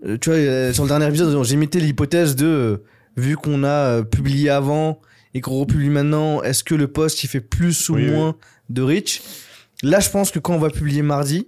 euh, 0.05 0.17
tu 0.17 0.29
vois, 0.29 0.39
euh, 0.39 0.73
sur 0.73 0.83
le 0.83 0.89
dernier 0.89 1.07
épisode, 1.07 1.43
j'ai 1.43 1.55
mis 1.57 1.67
l'hypothèse 1.67 2.35
de 2.35 2.83
vu 3.17 3.35
qu'on 3.35 3.63
a 3.63 4.03
publié 4.03 4.49
avant 4.49 5.01
et 5.33 5.41
qu'on 5.41 5.59
republie 5.59 5.89
maintenant, 5.89 6.41
est-ce 6.41 6.63
que 6.63 6.73
le 6.75 6.87
post 6.87 7.23
il 7.23 7.27
fait 7.27 7.41
plus 7.41 7.89
ou 7.89 7.95
Oui, 7.95 8.05
oui. 8.05 8.11
moins 8.11 8.35
de 8.69 8.81
reach? 8.81 9.21
Là, 9.83 9.99
je 9.99 10.09
pense 10.09 10.31
que 10.31 10.39
quand 10.39 10.53
on 10.55 10.59
va 10.59 10.69
publier 10.69 11.01
mardi, 11.01 11.47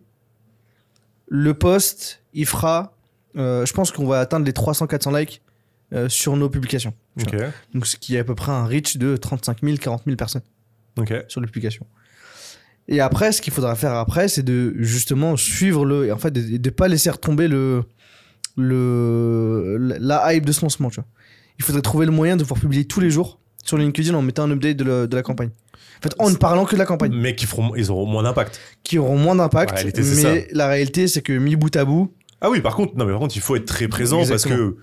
le 1.27 1.53
post 1.53 2.21
il 2.33 2.45
fera. 2.45 2.97
Euh, 3.37 3.65
je 3.65 3.73
pense 3.73 3.91
qu'on 3.91 4.05
va 4.07 4.19
atteindre 4.19 4.45
les 4.45 4.51
300-400 4.51 5.17
likes 5.19 5.41
euh, 5.93 6.09
sur 6.09 6.35
nos 6.37 6.49
publications. 6.49 6.93
Donc, 7.73 7.85
ce 7.85 7.95
qui 7.97 8.15
est 8.15 8.19
à 8.19 8.23
peu 8.23 8.35
près 8.35 8.51
un 8.51 8.65
reach 8.65 8.97
de 8.97 9.17
35 9.17 9.57
000, 9.63 9.77
40 9.77 10.03
000 10.05 10.15
personnes 10.17 10.41
sur 11.27 11.41
les 11.41 11.47
publications. 11.47 11.85
Et 12.87 12.99
après, 12.99 13.31
ce 13.31 13.41
qu'il 13.41 13.53
faudra 13.53 13.75
faire 13.75 13.93
après, 13.93 14.27
c'est 14.27 14.43
de 14.43 14.73
justement 14.79 15.37
suivre 15.37 15.85
le. 15.85 16.07
Et 16.07 16.11
en 16.11 16.17
fait, 16.17 16.31
de 16.31 16.41
ne 16.57 16.73
pas 16.73 16.87
laisser 16.87 17.09
retomber 17.09 17.47
le, 17.47 17.83
le, 18.57 19.77
la 19.99 20.33
hype 20.33 20.45
de 20.45 20.51
ce 20.51 20.61
lancement. 20.61 20.89
Tu 20.89 20.95
vois. 20.95 21.05
Il 21.59 21.63
faudrait 21.63 21.81
trouver 21.81 22.05
le 22.05 22.11
moyen 22.11 22.37
de 22.37 22.43
pouvoir 22.43 22.59
publier 22.59 22.85
tous 22.85 22.99
les 22.99 23.09
jours 23.11 23.39
sur 23.63 23.77
LinkedIn 23.77 24.13
en 24.13 24.21
mettant 24.21 24.43
un 24.43 24.51
update 24.51 24.77
de, 24.77 24.83
la- 24.83 25.07
de 25.07 25.15
la 25.15 25.23
campagne. 25.23 25.49
En 25.99 26.01
fait, 26.01 26.15
en 26.17 26.29
ne 26.31 26.35
parlant 26.35 26.65
que 26.65 26.73
de 26.73 26.79
la 26.79 26.85
campagne, 26.85 27.11
Mais 27.13 27.35
qui 27.35 27.45
feront, 27.45 27.75
ils 27.75 27.91
auront 27.91 28.07
moins 28.07 28.23
d'impact. 28.23 28.59
qui 28.83 28.97
auront 28.97 29.17
moins 29.17 29.35
d'impact. 29.35 29.71
Mais 30.23 30.47
la 30.51 30.67
réalité, 30.67 31.07
c'est 31.07 31.21
que 31.21 31.33
mis 31.33 31.55
bout 31.55 31.75
à 31.75 31.85
bout, 31.85 32.11
Ah 32.41 32.49
oui, 32.49 32.61
par 32.61 32.75
contre, 32.75 32.95
non, 32.97 33.05
mais 33.05 33.11
par 33.11 33.19
contre, 33.19 33.35
il 33.35 33.41
faut 33.41 33.55
être 33.55 33.65
très 33.65 33.87
présent 33.87 34.19
Exactement. 34.19 34.55
parce 34.57 34.71
que, 34.71 34.77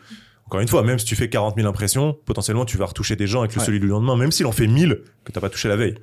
encore 0.46 0.60
une 0.60 0.68
fois, 0.68 0.82
même 0.82 0.98
si 0.98 1.04
tu 1.04 1.16
fais 1.16 1.28
40 1.28 1.56
000 1.56 1.68
impressions, 1.68 2.16
potentiellement, 2.24 2.64
tu 2.64 2.78
vas 2.78 2.86
retoucher 2.86 3.16
des 3.16 3.26
gens 3.26 3.40
avec 3.40 3.54
le 3.54 3.60
Ouais. 3.60 3.66
celui 3.66 3.80
du 3.80 3.86
lendemain, 3.86 4.16
même 4.16 4.30
s'il 4.32 4.46
en 4.46 4.52
fait 4.52 4.66
1000 4.66 5.00
que 5.24 5.32
t'as 5.32 5.40
pas 5.40 5.50
touché 5.50 5.68
la 5.68 5.76
veille. 5.76 5.96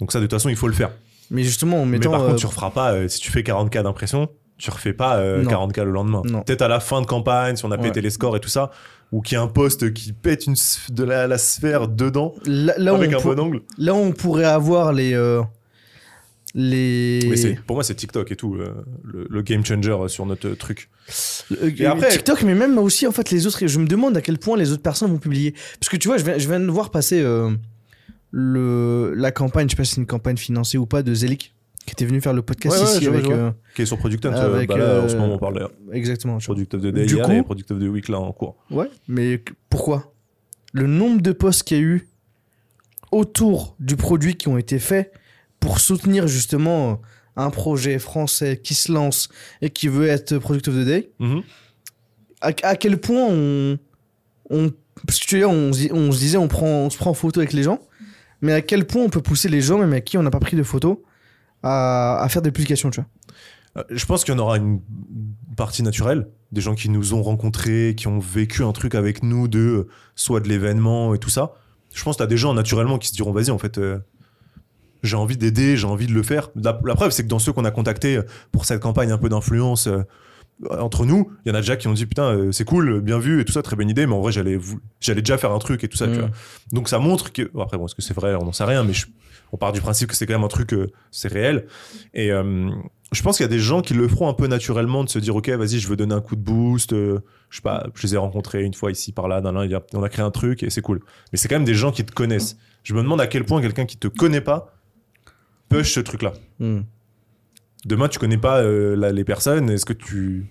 Donc 0.00 0.10
ça, 0.12 0.18
de 0.20 0.24
toute 0.24 0.32
façon, 0.32 0.48
il 0.48 0.56
faut 0.56 0.68
le 0.68 0.74
faire. 0.74 0.90
mais 1.30 1.42
justement 1.44 1.82
en 1.82 1.86
Mais 1.86 1.98
par 2.00 2.14
euh, 2.22 2.26
contre, 2.28 2.40
tu 2.40 2.46
referas 2.46 2.70
pas, 2.70 2.92
euh, 2.92 3.08
si 3.08 3.20
tu 3.20 3.30
fais 3.30 3.42
40K 3.42 3.82
d'impressions, 3.82 4.28
tu 4.58 4.70
refais 4.70 4.92
pas 4.92 5.16
euh, 5.16 5.42
Non. 5.42 5.50
40K 5.50 5.82
le 5.84 5.90
lendemain. 5.92 6.22
Peut-être 6.44 6.62
à 6.62 6.68
la 6.68 6.80
fin 6.80 7.00
de 7.00 7.06
campagne, 7.06 7.56
si 7.56 7.64
on 7.64 7.70
a 7.70 7.78
pété 7.78 8.00
les 8.00 8.10
scores 8.10 8.36
et 8.36 8.40
tout 8.40 8.48
ça, 8.48 8.70
ou 9.12 9.20
qu'il 9.20 9.34
y 9.36 9.38
a 9.38 9.42
un 9.42 9.48
poste 9.48 9.92
qui 9.92 10.12
pète 10.12 10.46
une, 10.46 10.54
de 10.90 11.04
la, 11.04 11.26
la 11.26 11.38
sphère 11.38 11.86
dedans, 11.88 12.34
là, 12.46 12.74
là, 12.78 12.94
avec 12.94 13.12
on 13.14 13.18
un 13.18 13.34
bon 13.34 13.40
angle. 13.40 13.60
là, 13.78 13.94
on 13.94 14.12
pourrait 14.12 14.44
avoir 14.44 14.92
les. 14.92 15.14
euh, 15.14 15.42
les... 16.54 17.20
Mais 17.28 17.36
c'est, 17.36 17.54
pour 17.66 17.76
moi, 17.76 17.82
c'est 17.84 17.94
TikTok 17.94 18.30
et 18.30 18.36
tout, 18.36 18.56
euh, 18.56 18.74
le, 19.04 19.26
le 19.30 19.42
game 19.42 19.64
changer 19.64 19.90
euh, 19.90 20.08
sur 20.08 20.26
notre 20.26 20.48
euh, 20.48 20.54
truc. 20.54 20.90
Et 21.78 21.86
après- 21.86 22.10
TikTok, 22.10 22.42
mais 22.42 22.54
même 22.54 22.76
aussi 22.78 23.06
en 23.06 23.12
fait 23.12 23.30
les 23.30 23.46
autres. 23.46 23.66
Je 23.66 23.78
me 23.78 23.86
demande 23.86 24.16
à 24.16 24.20
quel 24.20 24.38
point 24.38 24.56
les 24.58 24.70
autres 24.72 24.82
personnes 24.82 25.10
vont 25.10 25.18
publier. 25.18 25.54
Parce 25.80 25.88
que 25.88 25.96
tu 25.96 26.08
vois, 26.08 26.18
je 26.18 26.24
viens, 26.24 26.36
je 26.38 26.46
viens 26.48 26.60
de 26.60 26.66
voir 26.70 26.90
passer 26.90 27.20
euh, 27.22 27.50
le 28.30 29.14
la 29.16 29.30
campagne. 29.32 29.66
Je 29.68 29.70
sais 29.72 29.76
pas 29.76 29.84
si 29.84 29.94
c'est 29.94 30.00
une 30.00 30.06
campagne 30.06 30.36
financée 30.36 30.78
ou 30.78 30.86
pas 30.86 31.02
de 31.02 31.14
Zelik 31.14 31.54
qui 31.86 31.92
était 31.92 32.04
venu 32.04 32.20
faire 32.20 32.32
le 32.32 32.42
podcast 32.42 32.76
Ouais, 32.78 32.84
ici 32.96 33.06
avec 33.08 33.26
euh, 33.28 33.50
Qui 33.74 33.82
est 33.82 33.86
sur 33.86 33.98
Product 33.98 34.24
Hunt, 34.26 34.32
euh, 34.34 34.54
Avec, 34.54 34.68
bah 34.68 34.76
là, 34.78 35.02
en 35.02 35.08
ce 35.08 35.16
moment, 35.16 35.34
on 35.34 35.38
parle 35.38 35.54
d'ailleurs. 35.54 35.72
exactement. 35.92 36.38
tu 36.38 36.46
vois. 36.46 36.54
Product 36.54 36.74
of 36.74 36.80
the 36.82 36.86
Day 36.94 37.06
hier 37.06 37.24
coup- 37.26 37.32
et 37.32 37.42
Product 37.42 37.70
of 37.72 37.78
the 37.80 37.82
Week 37.88 38.08
là 38.08 38.20
en 38.20 38.30
cours. 38.32 38.56
Ouais, 38.70 38.88
mais 39.08 39.42
pourquoi? 39.68 40.12
Le 40.72 40.86
nombre 40.86 41.20
de 41.22 41.32
posts 41.32 41.64
qu'il 41.64 41.76
y 41.78 41.80
a 41.80 41.82
eu 41.82 42.08
autour 43.10 43.74
du 43.80 43.96
produit 43.96 44.36
qui 44.36 44.48
ont 44.48 44.58
été 44.58 44.78
faits 44.78 45.12
pour 45.62 45.80
soutenir 45.80 46.28
justement 46.28 47.00
un 47.36 47.48
projet 47.50 47.98
français 47.98 48.60
qui 48.62 48.74
se 48.74 48.92
lance 48.92 49.28
et 49.62 49.70
qui 49.70 49.88
veut 49.88 50.06
être 50.06 50.36
Product 50.38 50.68
of 50.68 50.74
the 50.74 50.84
Day. 50.84 51.10
Mhm. 51.18 51.42
à, 52.42 52.48
à 52.64 52.76
quel 52.76 52.98
point 52.98 53.24
on, 53.30 53.78
on 54.50 54.70
parce 55.06 55.18
que 55.20 55.26
tu 55.26 55.40
vois, 55.40 55.48
on, 55.48 55.72
se 55.72 55.78
dit- 55.78 55.90
on 55.92 56.12
se 56.12 56.18
disait 56.18 56.36
on 56.36 56.48
prend 56.48 56.66
on 56.66 56.90
se 56.90 56.98
prend 56.98 57.10
en 57.10 57.14
photo 57.14 57.40
avec 57.40 57.52
les 57.54 57.62
gens 57.62 57.80
mais 58.42 58.52
à 58.52 58.60
quel 58.60 58.86
point 58.86 59.02
on 59.02 59.08
peut 59.08 59.22
pousser 59.22 59.48
les 59.48 59.60
gens 59.62 59.78
même 59.78 59.92
à 59.94 60.00
qui 60.02 60.18
on 60.18 60.22
n'a 60.22 60.30
pas 60.30 60.40
pris 60.40 60.56
de 60.56 60.62
photos 60.62 60.98
à, 61.62 62.20
à 62.22 62.28
faire 62.28 62.42
des 62.42 62.50
publications 62.52 62.90
tu 62.90 63.00
vois? 63.00 63.08
Euh, 63.78 63.84
Je 63.90 64.04
pense 64.04 64.24
qu'il 64.24 64.34
y 64.34 64.36
en 64.36 64.40
aura 64.40 64.56
une 64.58 64.80
partie 65.56 65.82
naturelle, 65.82 66.28
des 66.50 66.60
gens 66.60 66.74
qui 66.74 66.88
nous 66.90 67.14
ont 67.14 67.22
rencontrés, 67.22 67.94
qui 67.96 68.06
ont 68.08 68.18
vécu 68.18 68.62
un 68.64 68.72
truc 68.72 68.94
avec 68.94 69.22
nous, 69.22 69.48
de 69.48 69.58
euh, 69.58 69.88
soit 70.16 70.40
de 70.40 70.48
l'événement 70.48 71.14
et 71.14 71.18
tout 71.18 71.30
ça. 71.30 71.52
Je 71.94 72.02
pense 72.02 72.16
que 72.16 72.22
t'as 72.22 72.26
des 72.26 72.36
gens 72.36 72.52
naturellement 72.52 72.98
qui 72.98 73.08
se 73.08 73.14
diront 73.14 73.32
vas-y 73.32 73.50
en 73.50 73.58
fait, 73.58 73.78
euh, 73.78 73.98
j'ai 75.02 75.16
envie 75.16 75.36
d'aider, 75.36 75.76
j'ai 75.76 75.86
envie 75.86 76.06
de 76.06 76.12
le 76.12 76.22
faire. 76.22 76.50
La, 76.56 76.78
la 76.84 76.94
preuve 76.94 77.10
c'est 77.10 77.22
que 77.24 77.28
dans 77.28 77.38
ceux 77.38 77.52
qu'on 77.52 77.64
a 77.64 77.70
contactés 77.70 78.20
pour 78.52 78.64
cette 78.64 78.80
campagne 78.80 79.10
un 79.12 79.18
peu 79.18 79.28
d'influence 79.28 79.86
euh, 79.88 80.02
entre 80.70 81.04
nous, 81.06 81.32
il 81.44 81.48
y 81.48 81.52
en 81.52 81.54
a 81.56 81.60
déjà 81.60 81.76
qui 81.76 81.88
ont 81.88 81.92
dit 81.92 82.06
putain 82.06 82.24
euh, 82.36 82.52
c'est 82.52 82.64
cool, 82.64 83.00
bien 83.00 83.18
vu 83.18 83.40
et 83.40 83.44
tout 83.44 83.52
ça, 83.52 83.62
très 83.62 83.74
bonne 83.74 83.90
idée, 83.90 84.06
mais 84.06 84.14
en 84.14 84.20
vrai 84.20 84.30
j'allais 84.32 84.58
j'allais 85.00 85.22
déjà 85.22 85.36
faire 85.38 85.50
un 85.52 85.58
truc 85.58 85.82
et 85.82 85.88
tout 85.88 85.96
ça. 85.96 86.06
tu 86.06 86.12
Mm. 86.12 86.18
vois. 86.20 86.30
Donc 86.72 86.88
ça 86.88 86.98
montre 87.00 87.32
que 87.32 87.50
bon, 87.52 87.62
après 87.62 87.78
bon 87.78 87.86
est-ce 87.86 87.94
que 87.96 88.02
c'est 88.02 88.14
vrai, 88.14 88.34
on 88.36 88.44
n'en 88.44 88.52
sait 88.52 88.64
rien, 88.64 88.84
mais 88.84 88.92
je- 88.92 89.06
on 89.54 89.56
part 89.56 89.72
du 89.72 89.80
principe 89.80 90.08
que 90.08 90.14
c'est 90.16 90.24
quand 90.26 90.32
même 90.34 90.44
un 90.44 90.48
truc, 90.48 90.72
euh, 90.72 90.90
c'est 91.10 91.30
réel. 91.30 91.66
Et 92.14 92.30
euh, 92.32 92.70
je 93.12 93.22
pense 93.22 93.36
qu'il 93.36 93.44
y 93.44 93.48
a 93.48 93.50
des 93.50 93.58
gens 93.58 93.82
qui 93.82 93.92
le 93.92 94.06
feront 94.08 94.28
un 94.28 94.32
peu 94.34 94.46
naturellement 94.46 95.04
de 95.04 95.08
se 95.10 95.18
dire 95.18 95.34
ok 95.36 95.48
vas-y 95.50 95.78
je 95.80 95.88
veux 95.88 95.96
donner 95.96 96.14
un 96.14 96.20
coup 96.22 96.36
de 96.36 96.40
boost 96.40 96.92
euh, 96.94 97.18
je 97.50 97.56
sais 97.56 97.62
pas 97.62 97.86
je 97.94 98.06
les 98.06 98.14
ai 98.14 98.16
rencontrés 98.16 98.62
une 98.62 98.72
fois 98.72 98.90
ici 98.90 99.12
par 99.12 99.28
là 99.28 99.42
a- 99.44 99.80
on 99.94 100.02
a 100.02 100.08
créé 100.08 100.24
un 100.24 100.30
truc 100.30 100.62
et 100.62 100.70
c'est 100.70 100.80
cool 100.80 101.00
mais 101.30 101.38
c'est 101.38 101.46
quand 101.48 101.56
même 101.56 101.66
des 101.66 101.74
gens 101.74 101.92
qui 101.92 102.04
te 102.06 102.12
connaissent 102.12 102.56
je 102.84 102.94
me 102.94 103.02
demande 103.02 103.20
à 103.20 103.26
quel 103.26 103.44
point 103.44 103.60
quelqu'un 103.60 103.84
qui 103.84 103.98
te 103.98 104.08
connaît 104.08 104.40
pas 104.40 104.72
push 105.72 105.94
ce 105.94 106.00
truc 106.00 106.22
là 106.22 106.32
Hmm. 106.60 106.80
demain 107.84 108.08
tu 108.08 108.18
connais 108.18 108.38
pas 108.38 108.60
euh, 108.62 108.94
la- 108.96 109.12
les 109.12 109.24
personnes 109.24 109.68
est-ce 109.70 109.84
que 109.84 109.92
tu 109.92 110.46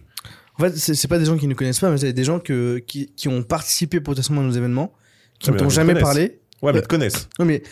en 0.60 0.64
fait 0.64 0.76
c'est 0.78 1.08
pas 1.08 1.18
des 1.20 1.26
gens 1.26 1.38
qui 1.38 1.48
nous 1.48 1.56
connaissent 1.56 1.80
pas 1.80 1.90
mais 1.90 1.98
c'est 1.98 2.14
des 2.14 2.24
gens 2.24 2.40
que, 2.40 2.80
qui, 2.80 3.12
qui 3.16 3.28
ont 3.30 3.44
participé 3.44 4.02
potentiellement 4.02 4.42
à 4.42 4.46
nos 4.46 4.52
événements 4.52 4.94
qui 5.40 5.50
ne 5.52 5.58
t'ont 5.58 5.70
jamais 5.70 5.96
parlé. 5.96 6.40
Ouais 6.62 6.72
mais 6.74 6.78
Euh, 6.78 6.82
ils 6.82 6.84
te 6.84 6.88
connaissent. 6.88 7.30
mais 7.40 7.64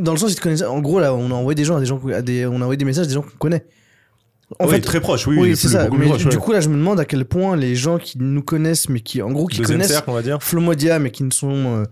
dans 0.00 0.12
le 0.12 0.18
sens 0.18 0.32
ils 0.32 0.34
te 0.36 0.40
connaissent 0.42 0.62
en 0.62 0.80
gros 0.80 1.00
là 1.00 1.14
on 1.14 1.30
a 1.30 1.34
envoyé 1.34 1.54
des 1.54 1.64
gens 1.64 1.76
à 1.76 1.80
des 1.80 1.86
gens 1.86 2.00
à 2.08 2.20
des, 2.22 2.44
on 2.46 2.56
a 2.56 2.64
envoyé 2.64 2.76
des 2.76 2.84
messages 2.84 3.04
à 3.06 3.08
des 3.08 3.14
gens 3.14 3.22
qu'on 3.22 3.38
connaît. 3.38 3.64
En 4.58 4.66
Oui, 4.66 4.72
fait 4.74 4.80
très 4.82 5.00
proche 5.00 5.26
oui, 5.26 5.56
c'est 5.56 5.68
ça 5.68 5.88
mais 5.90 6.06
proche, 6.06 6.22
du 6.26 6.28
ouais. 6.28 6.36
coup 6.36 6.52
là 6.52 6.60
je 6.60 6.68
me 6.68 6.76
demande 6.76 7.00
à 7.00 7.06
quel 7.06 7.24
point 7.24 7.56
les 7.56 7.74
gens 7.74 7.98
qui 7.98 8.18
nous 8.18 8.42
connaissent 8.42 8.88
mais 8.90 9.00
qui 9.00 9.22
en 9.22 9.30
gros 9.32 9.46
qui 9.46 9.58
deuxième 9.58 9.78
connaissent 9.78 9.92
cercle 9.92 10.10
on 10.10 10.14
va 10.14 10.20
dire. 10.22 10.42
Flomodia, 10.42 10.98
mais 10.98 11.10
qui 11.10 11.24
ne 11.24 11.30
sont 11.30 11.54
euh, 11.54 11.84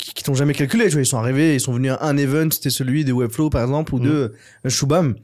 qui, 0.00 0.14
qui 0.14 0.22
t'ont 0.24 0.34
jamais 0.34 0.54
calculé. 0.54 0.86
Tu 0.86 0.92
vois, 0.92 1.02
ils 1.02 1.06
sont 1.06 1.18
arrivés, 1.18 1.54
ils 1.54 1.60
sont 1.60 1.72
venus 1.72 1.92
à 1.92 2.06
un 2.06 2.16
event, 2.16 2.48
c'était 2.50 2.70
celui 2.70 3.04
de 3.04 3.12
Webflow 3.12 3.50
par 3.50 3.62
exemple 3.62 3.94
ou 3.94 4.00
de 4.00 4.32
euh, 4.66 4.68
Shubham. 4.68 5.14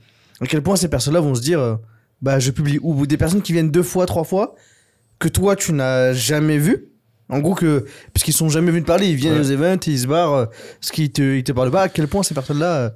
À 0.41 0.47
quel 0.47 0.63
point 0.63 0.77
ces 0.77 0.89
personnes-là 0.89 1.21
vont 1.21 1.35
se 1.35 1.41
dire, 1.41 1.61
euh, 1.61 1.77
bah 2.23 2.39
je 2.39 2.51
publie 2.51 2.79
ou 2.83 3.07
des 3.07 3.17
personnes 3.17 3.43
qui 3.43 3.53
viennent 3.53 3.71
deux 3.71 3.83
fois, 3.83 4.07
trois 4.07 4.25
fois 4.25 4.55
que 5.19 5.29
toi 5.29 5.57
tu 5.57 5.73
n'as 5.73 6.13
jamais 6.13 6.59
vu. 6.59 6.89
En 7.29 7.41
gros 7.41 7.55
que 7.55 7.87
parce 8.15 8.23
qu'ils 8.23 8.35
sont 8.35 8.49
jamais 8.49 8.71
venus 8.71 8.85
te 8.85 8.87
parler, 8.87 9.09
ils 9.09 9.17
viennent 9.17 9.35
Ouais. 9.35 9.41
aux 9.41 9.51
events, 9.51 9.81
ils 9.87 9.99
se 9.99 10.07
barrent, 10.07 10.35
euh, 10.35 10.47
ce 10.81 10.93
qui 10.93 11.11
te 11.11 11.23
ils 11.23 11.43
te 11.43 11.53
parlent 11.53 11.71
pas. 11.73 11.83
À 11.83 11.89
quel 11.89 12.07
point 12.07 12.23
ces 12.23 12.35
personnes-là, 12.35 12.77
euh, 12.77 12.91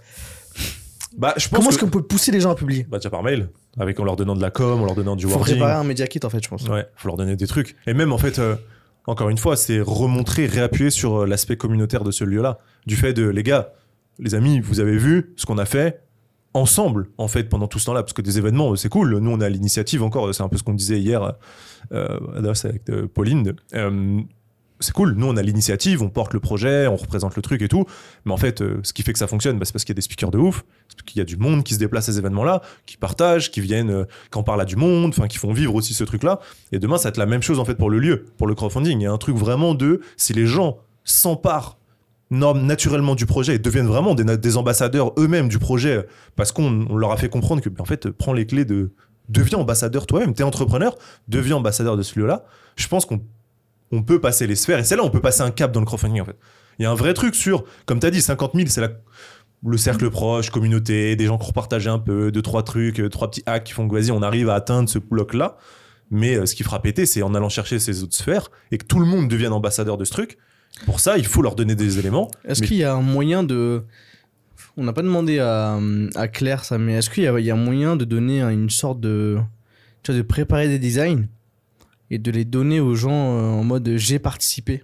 bah 1.19 1.35
je 1.37 1.49
pense 1.49 1.59
comment 1.59 1.71
est-ce 1.71 1.79
qu'on 1.79 1.89
peut 1.91 2.03
pousser 2.03 2.31
les 2.31 2.41
gens 2.41 2.51
à 2.51 2.55
publier? 2.55 2.87
Bah 2.89 2.99
déjà 2.99 3.11
par 3.11 3.23
mail 3.23 3.49
avec 3.79 3.99
en 3.99 4.05
leur 4.05 4.17
donnant 4.17 4.37
de 4.37 4.43
la 4.43 4.51
com 4.51 4.81
en 4.83 4.85
leur 4.85 4.95
donnant 4.95 5.17
du 5.17 5.25
Faut 5.27 5.33
wording 5.33 5.55
préparer 5.57 5.73
un 5.75 5.85
media 5.85 6.07
kit 6.07 6.21
en 6.23 6.31
fait, 6.31 6.43
je 6.45 6.49
pense. 6.49 6.69
Ouais, 6.69 6.87
faut 6.95 7.09
leur 7.09 7.17
donner 7.17 7.35
des 7.37 7.47
trucs. 7.47 7.75
Et 7.87 7.95
même 7.95 8.13
en 8.13 8.19
fait, 8.19 8.41
encore 9.11 9.29
une 9.29 9.39
fois, 9.39 9.57
c'est 9.57 9.81
remontrer, 9.81 10.47
réappuyer 10.47 10.91
sur 10.91 11.23
euh, 11.23 11.27
l'aspect 11.27 11.57
communautaire 11.57 12.05
de 12.05 12.11
ce 12.11 12.25
lieu-là. 12.25 12.59
Du 12.87 12.97
fait 12.97 13.13
de, 13.13 13.27
les 13.27 13.43
gars, 13.43 13.73
les 14.19 14.35
amis, 14.35 14.61
vous 14.61 14.81
avez 14.81 14.97
vu 14.97 15.33
ce 15.37 15.47
qu'on 15.47 15.59
a 15.59 15.65
fait 15.65 16.03
ensemble, 16.55 17.09
en 17.19 17.29
fait, 17.29 17.45
pendant 17.45 17.69
tout 17.69 17.79
ce 17.79 17.87
temps-là. 17.87 18.03
Parce 18.03 18.13
que 18.13 18.23
des 18.23 18.39
événements, 18.39 18.73
euh, 18.73 18.77
c'est 18.77 18.89
cool. 18.89 19.19
Nous, 19.19 19.31
on 19.31 19.41
a 19.41 19.49
l'initiative 19.49 20.03
encore. 20.03 20.35
C'est 20.35 20.43
un 20.43 20.49
peu 20.49 20.57
ce 20.57 20.63
qu'on 20.63 20.75
disait 20.75 20.99
hier, 20.99 21.35
euh, 21.93 22.55
c'est 22.55 22.69
avec 22.69 22.89
euh, 22.91 23.07
Pauline. 23.07 23.55
Euh, 23.75 24.21
c'est 24.81 24.93
cool. 24.93 25.15
Nous, 25.15 25.27
on 25.27 25.37
a 25.37 25.43
l'initiative, 25.43 26.03
on 26.03 26.09
porte 26.09 26.33
le 26.33 26.41
projet, 26.41 26.87
on 26.87 26.97
représente 26.97 27.37
le 27.37 27.43
truc 27.43 27.63
et 27.63 27.69
tout. 27.69 27.85
Mais 28.25 28.33
en 28.33 28.37
fait, 28.37 28.63
euh, 28.63 28.81
ce 28.83 28.93
qui 28.93 29.03
fait 29.03 29.13
que 29.13 29.19
ça 29.19 29.27
fonctionne, 29.27 29.59
bah, 29.59 29.65
c'est 29.65 29.73
parce 29.73 29.85
qu'il 29.85 29.93
y 29.93 29.97
a 29.97 30.01
des 30.01 30.03
speakers 30.03 30.31
de 30.31 30.39
ouf, 30.39 30.65
c'est 30.89 30.97
parce 30.97 31.07
qu'il 31.07 31.19
y 31.19 31.23
a 31.23 31.25
du 31.25 31.37
monde 31.37 31.63
qui 31.63 31.75
se 31.75 31.79
déplace 31.79 32.09
à 32.09 32.13
ces 32.13 32.19
événements-là, 32.19 32.63
qui 32.87 32.97
partagent, 32.97 33.51
qui 33.51 33.61
viennent, 33.61 33.91
euh, 33.91 34.05
qui 34.33 34.39
en 34.39 34.43
parlent 34.43 34.61
à 34.61 34.65
du 34.65 34.77
monde, 34.77 35.11
enfin, 35.11 35.29
qui 35.29 35.39
font 35.39 35.53
vivre 35.53 35.75
aussi 35.75 35.95
ce 35.95 36.05
truc-là. 36.05 36.41
Et 36.73 36.79
demain, 36.79 36.97
ça 36.97 37.05
va 37.05 37.09
être 37.11 37.19
la 37.19 37.27
même 37.27 37.43
chose 37.43 37.59
en 37.59 37.65
fait 37.65 37.75
pour 37.75 37.91
le 37.91 37.99
lieu, 37.99 38.25
pour 38.39 38.47
le 38.47 38.55
crowdfunding. 38.55 39.01
Il 39.01 39.05
y 39.05 39.07
a 39.07 39.13
un 39.13 39.19
truc 39.19 39.37
vraiment 39.37 39.75
de 39.75 40.01
si 40.17 40.33
les 40.33 40.47
gens 40.47 40.79
s'emparent 41.05 41.79
naturellement 42.31 43.17
du 43.17 43.27
projet 43.27 43.57
et 43.57 43.59
deviennent 43.59 43.89
vraiment 43.89 44.15
des, 44.15 44.37
des 44.37 44.57
ambassadeurs 44.57 45.13
eux-mêmes 45.19 45.49
du 45.49 45.59
projet 45.59 46.07
parce 46.37 46.53
qu'on 46.53 46.87
on 46.89 46.97
leur 46.97 47.11
a 47.11 47.17
fait 47.17 47.29
comprendre 47.29 47.61
que 47.61 47.69
ben, 47.69 47.83
en 47.83 47.85
fait 47.85 48.09
prends 48.11 48.33
les 48.33 48.47
clés 48.47 48.65
de 48.65 48.93
deviens 49.29 49.59
ambassadeur 49.59 50.07
toi-même 50.07 50.33
t'es 50.33 50.45
entrepreneur 50.45 50.97
deviens 51.27 51.57
ambassadeur 51.57 51.97
de 51.97 52.03
ce 52.03 52.21
lieu-là 52.21 52.45
je 52.77 52.87
pense 52.87 53.05
qu'on 53.05 53.21
on 53.93 54.03
peut 54.03 54.21
passer 54.21 54.47
les 54.47 54.57
sphères 54.57 54.79
et 54.79 54.85
c'est 54.85 54.97
là 54.97 55.03
on 55.05 55.11
peut 55.11 55.21
passer 55.21 55.43
un 55.43 55.51
cap 55.51 55.73
dans 55.73 55.81
le 55.81 55.87
crowdfunding 55.87 56.21
en 56.21 56.25
fait 56.25 56.37
il 56.79 56.83
y 56.83 56.87
a 56.87 56.91
un 56.91 56.95
vrai 56.95 57.13
truc 57.15 57.35
sur 57.35 57.65
comme 57.87 57.99
t'as 58.01 58.11
dit 58.11 58.21
50 58.23 58.53
000 58.55 58.67
c'est 58.69 58.81
la 58.81 58.89
le 59.67 59.77
cercle 59.77 60.09
proche, 60.09 60.49
communauté, 60.49 61.17
des 61.17 61.27
gens 61.27 61.37
qui 61.37 61.47
ont 61.47 61.53
partagé 61.53 61.91
un 61.91 61.99
peu, 61.99 62.33
deux, 62.33 62.41
trois 62.41 62.63
trucs, 62.63 62.99
euh, 62.99 63.11
trois 63.11 63.31
petits 63.31 63.43
hacks 63.45 63.65
qui 63.65 63.75
font 63.75 63.87
que 63.87 63.95
vas-y, 63.95 64.11
on 64.11 64.23
arrive 64.23 64.49
à 64.49 64.55
atteindre 64.55 64.89
ce 64.89 64.99
bloc-là. 64.99 65.59
Mais 66.11 66.35
euh, 66.37 66.47
ce 66.47 66.55
qui 66.55 66.63
fera 66.63 66.81
péter, 66.81 67.05
c'est 67.05 67.21
en 67.21 67.35
allant 67.35 67.51
chercher 67.51 67.79
ces 67.79 68.03
autres 68.03 68.15
sphères 68.15 68.49
et 68.71 68.79
que 68.79 68.87
tout 68.87 68.99
le 68.99 69.05
monde 69.05 69.29
devienne 69.29 69.53
ambassadeur 69.53 69.99
de 69.99 70.07
ce 70.07 70.13
truc. 70.13 70.39
Pour 70.87 70.99
ça, 70.99 71.19
il 71.19 71.27
faut 71.27 71.43
leur 71.43 71.57
donner 71.57 71.75
des 71.75 71.99
éléments. 71.99 72.31
Est-ce 72.47 72.63
Mais- 72.63 72.69
qu'il 72.69 72.77
y 72.79 72.85
a 72.85 72.95
un 72.95 73.03
moyen 73.03 73.43
de. 73.43 73.83
On 74.79 74.85
n'a 74.85 74.95
pas 74.95 75.03
demandé 75.03 75.41
à, 75.41 75.79
à 76.15 76.27
Claire 76.29 76.65
ça, 76.65 76.79
mais 76.79 76.95
est-ce 76.95 77.11
qu'il 77.11 77.25
y, 77.25 77.27
a- 77.27 77.39
il 77.39 77.45
y 77.45 77.51
a 77.51 77.55
moyen 77.55 77.97
de 77.97 78.07
donner 78.07 78.41
une 78.41 78.71
sorte 78.71 78.99
de. 79.01 79.37
Tu 80.03 80.13
vois, 80.13 80.17
de 80.19 80.27
préparer 80.27 80.69
des 80.69 80.79
designs? 80.79 81.27
Et 82.11 82.19
de 82.19 82.31
les 82.31 82.45
donner 82.45 82.81
aux 82.81 82.95
gens 82.95 83.37
euh, 83.39 83.43
en 83.61 83.65
mode 83.65 83.89
j'ai 83.97 84.19
participé 84.19 84.83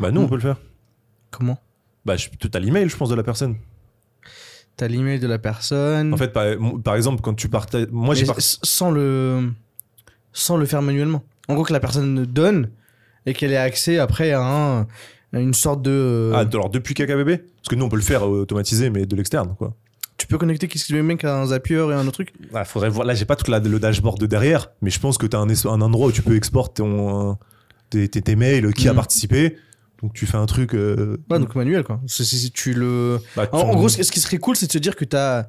Bah, 0.00 0.10
nous, 0.10 0.20
on 0.22 0.28
peut 0.28 0.36
le 0.36 0.40
faire. 0.40 0.56
Comment? 1.30 1.58
Bah, 2.04 2.16
je- 2.16 2.28
t'as 2.28 2.58
l'email, 2.58 2.88
je 2.88 2.96
pense, 2.96 3.08
de 3.08 3.14
la 3.14 3.22
personne. 3.22 3.56
T'as 4.76 4.88
l'email 4.88 5.18
de 5.20 5.26
la 5.26 5.38
personne. 5.38 6.12
En 6.14 6.16
fait, 6.16 6.32
par, 6.32 6.44
par 6.82 6.94
exemple, 6.96 7.20
quand 7.20 7.34
tu 7.34 7.48
partages. 7.48 7.86
Moi, 7.90 8.14
j'ai 8.14 8.24
sans 8.38 8.90
le 8.90 9.50
sans 10.32 10.56
le 10.56 10.64
faire 10.66 10.80
manuellement. 10.82 11.22
En 11.48 11.54
gros 11.54 11.62
que 11.64 11.72
la 11.72 11.80
personne 11.80 12.24
donne 12.24 12.70
et 13.26 13.34
qu'elle 13.34 13.52
ait 13.52 13.56
accès 13.56 13.98
après 13.98 14.32
à, 14.32 14.40
un- 14.42 14.80
à 15.34 15.40
une 15.40 15.52
sorte 15.54 15.82
de 15.82 16.32
Ah, 16.34 16.40
alors, 16.40 16.70
depuis 16.70 16.94
KKBB 16.94 17.36
Parce 17.56 17.68
que 17.68 17.74
nous, 17.74 17.84
on 17.84 17.88
peut 17.88 17.96
le 17.96 18.02
faire 18.02 18.24
euh, 18.24 18.40
automatisé, 18.42 18.88
mais 18.90 19.04
de 19.06 19.14
l'externe, 19.16 19.54
quoi. 19.58 19.74
Tu 20.32 20.38
peux 20.38 20.38
connecter 20.38 20.68
qu'est-ce 20.68 20.86
que 20.88 20.94
le 20.94 21.02
mec 21.02 21.24
à 21.24 21.40
un 21.40 21.46
Zapier 21.46 21.76
et 21.76 21.92
un 21.92 22.02
autre 22.02 22.12
truc 22.12 22.32
Ah, 22.54 22.64
faudrait 22.64 22.88
voir. 22.88 23.06
Là, 23.06 23.14
j'ai 23.14 23.24
pas 23.24 23.36
tout 23.36 23.50
la- 23.50 23.58
le 23.58 23.78
dashboard 23.78 24.18
de 24.18 24.26
derrière, 24.26 24.70
mais 24.80 24.90
je 24.90 24.98
pense 24.98 25.18
que 25.18 25.26
un, 25.36 25.48
es- 25.48 25.66
un 25.66 25.80
endroit 25.80 26.06
où 26.08 26.12
tu 26.12 26.22
peux 26.22 26.36
exporter 26.36 26.82
ton, 26.82 27.30
euh, 27.30 27.34
tes, 27.90 28.08
tes- 28.08 28.22
tes 28.22 28.36
mails, 28.36 28.72
qui 28.72 28.88
a 28.88 28.92
Mhm. 28.92 28.96
participé. 28.96 29.56
Donc, 30.02 30.14
tu 30.14 30.26
fais 30.26 30.36
un 30.38 30.46
truc. 30.46 30.74
euh, 30.74 31.16
Ouais, 31.30 31.38
donc 31.38 31.54
manuel 31.54 31.84
quoi. 31.84 32.00
C'est- 32.08 32.52
tu 32.52 32.72
le 32.74 33.20
bah, 33.36 33.48
en, 33.52 33.60
tu- 33.60 33.66
en 33.66 33.74
gros 33.74 33.88
ce, 33.88 33.98
qui 34.10 34.20
serait 34.20 34.38
cool 34.38 34.56
c'est 34.56 34.66
de 34.66 34.72
se 34.72 34.78
dire 34.78 34.96
que 34.96 35.04
t'as 35.04 35.44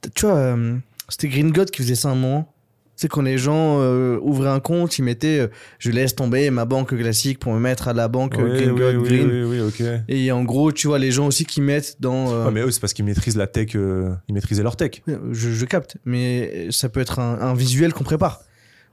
t'as- 0.00 0.08
tu 0.14 0.24
vois 0.26 0.36
euh, 0.36 0.76
c'était 1.10 1.28
Green 1.28 1.50
God 1.52 1.70
qui 1.70 1.82
faisait 1.82 1.94
ça 1.94 2.08
un 2.08 2.14
moment. 2.14 2.54
C'est 3.00 3.06
quand 3.06 3.22
les 3.22 3.38
gens 3.38 3.78
euh, 3.80 4.18
ouvraient 4.22 4.48
un 4.50 4.58
compte, 4.58 4.98
ils 4.98 5.02
mettaient 5.02 5.38
euh, 5.38 5.46
je 5.78 5.92
laisse 5.92 6.16
tomber 6.16 6.50
ma 6.50 6.64
banque 6.64 6.96
classique 6.98 7.38
pour 7.38 7.52
me 7.52 7.60
mettre 7.60 7.86
à 7.86 7.92
la 7.92 8.08
banque 8.08 8.36
euh, 8.36 8.42
Oui, 8.42 8.58
Green 8.58 8.70
oui, 8.72 8.96
oui, 8.96 9.58
Green. 9.70 10.02
oui. 10.08 10.14
Et 10.14 10.32
en 10.32 10.42
gros, 10.42 10.72
tu 10.72 10.88
vois 10.88 10.98
les 10.98 11.12
gens 11.12 11.28
aussi 11.28 11.44
qui 11.44 11.60
mettent 11.60 11.96
dans 12.00 12.32
euh, 12.32 12.46
Ouais, 12.46 12.50
mais 12.50 12.60
eux, 12.62 12.72
c'est 12.72 12.80
parce 12.80 12.92
qu'ils 12.94 13.04
maîtrisent 13.04 13.36
la 13.36 13.46
tech, 13.46 13.76
euh, 13.76 14.10
ils 14.28 14.34
maîtrisaient 14.34 14.64
leur 14.64 14.74
tech. 14.74 15.00
je, 15.06 15.50
je 15.52 15.64
capte, 15.64 15.96
mais 16.04 16.66
ça 16.70 16.88
peut 16.88 16.98
être 16.98 17.20
un, 17.20 17.38
un 17.40 17.54
visuel 17.54 17.92
qu'on 17.92 18.02
prépare. 18.04 18.40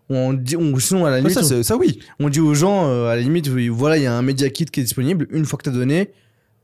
On 0.10 0.34
dit, 0.34 0.56
on, 0.56 0.78
sinon, 0.78 1.06
à 1.06 1.10
la 1.10 1.18
limite, 1.18 1.34
ça, 1.34 1.42
c'est- 1.42 1.64
ça, 1.64 1.76
oui. 1.76 1.98
on, 2.20 2.26
on 2.26 2.30
dit 2.30 2.40
aux 2.40 2.54
gens, 2.54 2.88
euh, 2.88 3.08
à 3.08 3.16
la 3.16 3.22
limite, 3.24 3.48
voilà, 3.48 3.98
il 3.98 4.04
y 4.04 4.06
a 4.06 4.14
un 4.14 4.22
media 4.22 4.52
kit 4.52 4.66
qui 4.66 4.82
est 4.82 4.84
disponible. 4.84 5.26
Une 5.32 5.46
fois 5.46 5.58
que 5.58 5.64
tu 5.64 5.70
as 5.70 5.74
donné, 5.74 6.02
euh, 6.02 6.06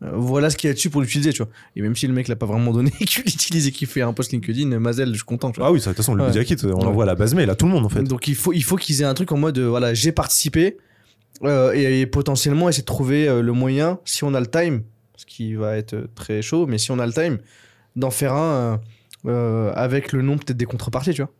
voilà 0.02 0.50
ce 0.50 0.58
qu'il 0.58 0.68
y 0.68 0.72
a 0.72 0.74
dessus 0.74 0.90
pour 0.90 1.02
l'utiliser, 1.02 1.32
tu 1.32 1.44
vois. 1.44 1.52
Et 1.76 1.82
même 1.82 1.96
si 1.96 2.08
le 2.08 2.14
mec 2.14 2.28
l'a 2.28 2.36
pas 2.36 2.46
vraiment 2.48 2.72
donné 2.72 2.90
qu'il 3.06 3.24
l'utilise 3.24 3.68
et 3.68 3.72
qu'il 3.72 3.88
fait 3.88 4.02
un 4.02 4.14
post 4.14 4.32
LinkedIn, 4.32 4.72
euh, 4.72 4.80
Mazel, 4.80 5.10
je 5.10 5.16
suis 5.16 5.24
content, 5.24 5.52
tu 5.52 5.60
vois. 5.60 5.68
Ah 5.70 5.72
oui, 5.72 5.80
de 5.80 5.84
toute 5.84 5.96
façon, 5.96 6.16
le 6.16 6.22
Ouais. 6.24 6.28
media 6.30 6.44
kit, 6.44 6.56
on 6.64 6.68
Ouais. 6.70 6.84
l'envoie 6.84 7.04
à 7.04 7.08
la 7.08 7.16
base 7.16 7.34
mail 7.36 7.50
à 7.50 7.56
tout 7.56 7.66
le 7.68 7.72
monde, 7.72 7.86
en 7.86 7.90
fait. 7.90 8.04
Donc 8.04 8.28
il 8.28 8.36
faut, 8.36 8.52
il 8.54 8.64
faut 8.64 8.78
qu'ils 8.78 9.02
aient 9.02 9.06
un 9.06 9.14
truc 9.14 9.32
en 9.32 9.38
mode, 9.38 9.58
euh, 9.60 9.68
voilà, 9.70 9.94
j'ai 9.94 10.12
participé 10.12 10.78
euh, 11.44 11.74
et, 11.74 12.02
et 12.02 12.06
potentiellement 12.08 12.68
essayer 12.70 12.82
de 12.82 12.86
trouver 12.88 13.28
euh, 13.28 13.42
le 13.42 13.52
moyen, 13.52 14.00
si 14.06 14.24
on 14.24 14.34
a 14.34 14.40
le 14.40 14.48
time, 14.48 14.82
ce 15.18 15.26
qui 15.26 15.54
va 15.54 15.78
être 15.78 15.94
euh, 15.94 16.08
très 16.16 16.42
chaud, 16.42 16.66
mais 16.68 16.78
si 16.80 16.92
on 16.92 17.00
a 17.00 17.06
le 17.06 17.14
time, 17.14 17.38
d'en 17.96 18.10
faire 18.12 18.34
un 18.34 18.52
euh, 18.54 18.78
euh, 19.28 19.72
avec 19.76 20.14
le 20.14 20.22
nom 20.24 20.38
peut-être 20.38 20.58
des 20.58 20.66
contreparties, 20.66 21.14
tu 21.14 21.22
vois. 21.22 21.32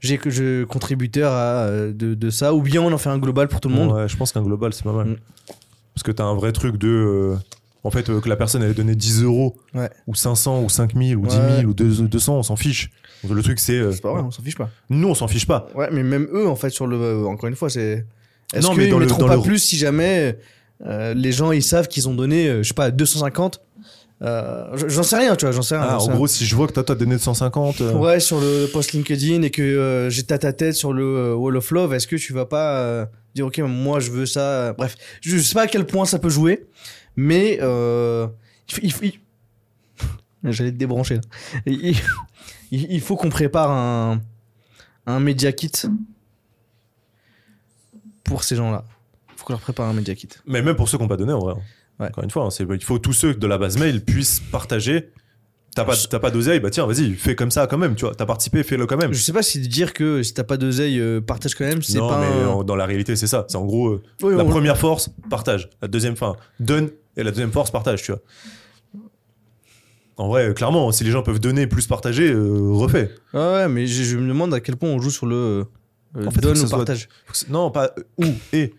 J'ai 0.00 0.18
que 0.18 0.30
je 0.30 0.64
contributeur 0.64 1.32
à, 1.32 1.60
euh, 1.66 1.92
de, 1.92 2.14
de 2.14 2.30
ça, 2.30 2.52
ou 2.54 2.60
bien 2.60 2.82
on 2.82 2.92
en 2.92 2.98
fait 2.98 3.08
un 3.08 3.18
global 3.18 3.46
pour 3.48 3.60
tout 3.60 3.68
le 3.68 3.74
monde. 3.76 3.92
Ouais, 3.92 4.08
je 4.08 4.16
pense 4.16 4.32
qu'un 4.32 4.42
global, 4.42 4.72
c'est 4.74 4.82
pas 4.84 4.92
mal. 4.92 5.06
Mm. 5.06 5.16
Parce 5.94 6.02
que 6.02 6.10
t'as 6.10 6.24
un 6.24 6.34
vrai 6.34 6.52
truc 6.52 6.76
de. 6.76 7.34
En 7.84 7.90
fait, 7.90 8.08
euh, 8.10 8.20
que 8.20 8.28
la 8.28 8.36
personne 8.36 8.62
elle 8.62 8.70
ait 8.70 8.74
donné 8.74 8.94
10 8.94 9.22
euros, 9.22 9.56
Ouais. 9.74 9.90
ou 10.06 10.14
500, 10.14 10.62
ou 10.62 10.68
5000, 10.68 11.16
ou 11.16 11.26
10 11.26 11.34
000, 11.36 11.46
Ouais. 11.46 11.64
ou 11.64 11.74
2 11.74 11.84
200, 12.08 12.38
on 12.38 12.42
s'en 12.42 12.56
fiche. 12.56 12.90
Donc, 13.24 13.32
le 13.36 13.42
truc, 13.42 13.58
c'est. 13.60 13.74
euh, 13.78 13.92
C'est 13.92 14.00
pas 14.02 14.12
vrai, 14.12 14.22
on 14.22 14.30
s'en 14.30 14.42
fiche 14.42 14.56
pas. 14.56 14.70
Nous, 14.90 15.08
on 15.08 15.14
s'en 15.14 15.28
fiche 15.28 15.46
pas. 15.46 15.66
Ouais, 15.74 15.88
mais 15.92 16.02
même 16.02 16.28
eux, 16.32 16.48
en 16.48 16.56
fait, 16.56 16.70
sur 16.70 16.86
le. 16.86 16.96
euh, 17.00 17.24
encore 17.26 17.48
une 17.48 17.56
fois, 17.56 17.70
c'est. 17.70 18.04
Est-ce 18.54 18.66
Non, 18.66 18.74
mais 18.74 18.84
qu'ils 18.84 18.92
dans 18.92 18.98
le- 18.98 19.06
mettront 19.06 19.20
dans 19.20 19.28
pas 19.28 19.36
le- 19.36 19.42
plus 19.42 19.58
si 19.58 19.76
jamais 19.78 20.36
euh, 20.86 21.14
les 21.14 21.32
gens 21.32 21.52
ils 21.52 21.62
savent 21.62 21.88
qu'ils 21.88 22.08
ont 22.08 22.14
donné, 22.14 22.48
euh, 22.48 22.62
je 22.62 22.68
sais 22.68 22.74
pas, 22.74 22.90
250 22.90 23.60
euh, 24.22 24.66
J'en 24.88 25.02
sais 25.02 25.16
rien, 25.16 25.34
tu 25.36 25.44
vois, 25.46 25.52
j'en 25.52 25.62
sais 25.62 25.76
rien. 25.76 25.84
Ah, 25.88 25.92
j'en 25.94 25.98
sais 26.00 26.04
en 26.04 26.08
rien. 26.08 26.16
gros, 26.16 26.26
si 26.26 26.44
je 26.46 26.54
vois 26.54 26.66
que 26.68 26.72
toi, 26.72 26.84
t'as 26.84 26.94
donné 26.94 27.18
150. 27.18 27.80
euh, 27.80 27.92
Ouais, 27.94 28.20
sur 28.20 28.40
le 28.40 28.66
post 28.72 28.92
LinkedIn 28.92 29.42
et 29.42 29.50
que 29.50 29.62
euh, 29.62 30.10
j'ai 30.10 30.22
ta 30.24 30.38
ta 30.38 30.52
tête 30.52 30.74
sur 30.74 30.92
le 30.92 31.02
euh, 31.04 31.34
Wall 31.34 31.56
of 31.56 31.70
Love, 31.70 31.94
est-ce 31.94 32.06
que 32.06 32.16
tu 32.16 32.32
vas 32.32 32.46
pas 32.46 32.76
euh, 32.78 33.06
dire, 33.34 33.46
ok, 33.46 33.58
moi 33.60 33.98
je 34.00 34.10
veux 34.10 34.26
ça 34.26 34.74
Bref, 34.74 34.94
je 35.22 35.38
sais 35.38 35.54
pas 35.54 35.62
à 35.62 35.66
quel 35.66 35.86
point 35.86 36.04
ça 36.04 36.18
peut 36.18 36.28
jouer, 36.28 36.66
mais 37.16 37.58
euh, 37.60 38.26
il, 38.82 38.92
faut- 38.92 39.04
il- 39.04 39.20
il- 40.44 40.50
j'allais 40.52 40.72
te 40.72 40.76
débrancher 40.76 41.16
là. 41.16 41.20
Il, 42.74 43.00
faut 43.00 43.16
qu'on 43.16 43.28
prépare 43.28 43.70
un, 43.70 44.20
un 45.06 45.20
media 45.20 45.52
kit 45.52 45.70
pour 48.24 48.44
ces 48.44 48.56
gens-là. 48.56 48.84
Il 49.30 49.38
faut 49.38 49.44
qu'on 49.44 49.52
leur 49.52 49.60
prépare 49.60 49.88
un 49.88 49.92
media 49.92 50.14
kit. 50.14 50.28
Mais 50.46 50.62
même 50.62 50.76
pour 50.76 50.88
ceux 50.88 50.96
qui 50.96 51.02
n'ont 51.02 51.08
pas 51.08 51.16
donné, 51.16 51.32
en 51.32 51.38
vrai. 51.40 51.54
Ouais. 52.00 52.06
Encore 52.08 52.24
une 52.24 52.30
fois, 52.30 52.44
hein, 52.46 52.66
il 52.70 52.82
faut 52.84 52.98
tous 52.98 53.12
ceux 53.12 53.34
de 53.34 53.46
la 53.46 53.58
base 53.58 53.78
mail 53.78 54.04
puissent 54.04 54.40
partager. 54.40 55.10
T'as 55.74 55.84
pas, 55.86 55.96
t'as 55.96 56.18
pas 56.18 56.30
d'oseille, 56.30 56.60
bah 56.60 56.68
tiens, 56.68 56.86
vas-y, 56.86 57.14
fais 57.14 57.34
comme 57.34 57.50
ça 57.50 57.66
quand 57.66 57.78
même, 57.78 57.94
tu 57.94 58.04
vois. 58.04 58.14
T'as 58.14 58.26
participé, 58.26 58.62
fais-le 58.62 58.84
quand 58.86 58.98
même. 58.98 59.14
Je 59.14 59.18
sais 59.22 59.32
pas 59.32 59.42
si 59.42 59.58
dire 59.58 59.94
que 59.94 60.22
si 60.22 60.34
t'as 60.34 60.44
pas 60.44 60.58
d'oseille, 60.58 61.00
euh, 61.00 61.22
partage 61.22 61.54
quand 61.54 61.64
même, 61.64 61.82
c'est 61.82 61.96
non, 61.96 62.08
pas 62.10 62.20
mais 62.20 62.42
un- 62.42 62.48
en- 62.48 62.62
dans 62.64 62.76
la 62.76 62.84
réalité, 62.84 63.16
c'est 63.16 63.26
ça. 63.26 63.46
C'est 63.48 63.56
en 63.56 63.64
gros, 63.64 63.88
euh, 63.88 64.02
Oui, 64.22 64.36
la 64.36 64.44
première 64.44 64.76
force, 64.76 65.08
partage. 65.30 65.70
La 65.80 65.88
deuxième, 65.88 66.14
fin, 66.16 66.36
donne. 66.60 66.90
Et 67.16 67.22
la 67.22 67.30
deuxième 67.30 67.52
force, 67.52 67.70
partage, 67.70 68.02
tu 68.02 68.12
vois. 68.12 68.20
En 70.16 70.28
vrai, 70.28 70.48
euh, 70.48 70.52
clairement, 70.52 70.92
si 70.92 71.04
les 71.04 71.10
gens 71.10 71.22
peuvent 71.22 71.40
donner 71.40 71.66
plus 71.66 71.86
partager, 71.86 72.30
euh, 72.30 72.70
refais. 72.72 73.10
Ouais, 73.32 73.40
ouais, 73.40 73.68
mais 73.68 73.86
je, 73.86 74.02
je 74.02 74.16
me 74.16 74.28
demande 74.28 74.52
à 74.54 74.60
quel 74.60 74.76
point 74.76 74.90
on 74.90 75.00
joue 75.00 75.10
sur 75.10 75.26
le 75.26 75.66
euh, 76.16 76.26
En 76.26 76.30
fait, 76.30 76.40
donne 76.40 76.58
ou 76.58 76.68
partage. 76.68 77.08
Non, 77.48 77.70
pas 77.70 77.92
euh, 77.98 78.02
ou 78.18 78.26
et. 78.52 78.74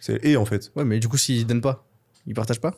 C'est 0.00 0.24
et 0.24 0.36
en 0.36 0.44
fait. 0.44 0.70
Ouais, 0.76 0.84
mais 0.84 1.00
du 1.00 1.08
coup, 1.08 1.16
s'ils 1.16 1.46
donnent 1.46 1.60
pas, 1.60 1.84
ils 2.26 2.34
partagent 2.34 2.60
pas? 2.60 2.74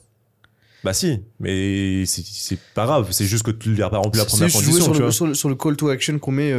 Bah 0.85 0.93
si, 0.95 1.21
mais 1.41 2.05
c'est- 2.07 2.59
pas 2.75 2.87
grave. 2.87 3.09
C'est 3.11 3.27
juste 3.27 3.45
que 3.45 3.51
tu 3.51 3.71
n'as 3.71 3.91
pas 3.91 3.99
rempli 3.99 4.19
la 4.19 4.25
première 4.25 4.49
jouer 4.49 4.61
condition. 4.63 4.85
sur 4.85 4.93
tu 4.93 4.99
le, 5.01 5.05
vois. 5.05 5.13
sur, 5.13 5.27
le, 5.27 5.35
sur 5.35 5.49
le 5.49 5.55
call 5.57 5.77
to 5.77 5.89
action 5.89 6.19
qu'on 6.19 6.33
met. 6.33 6.53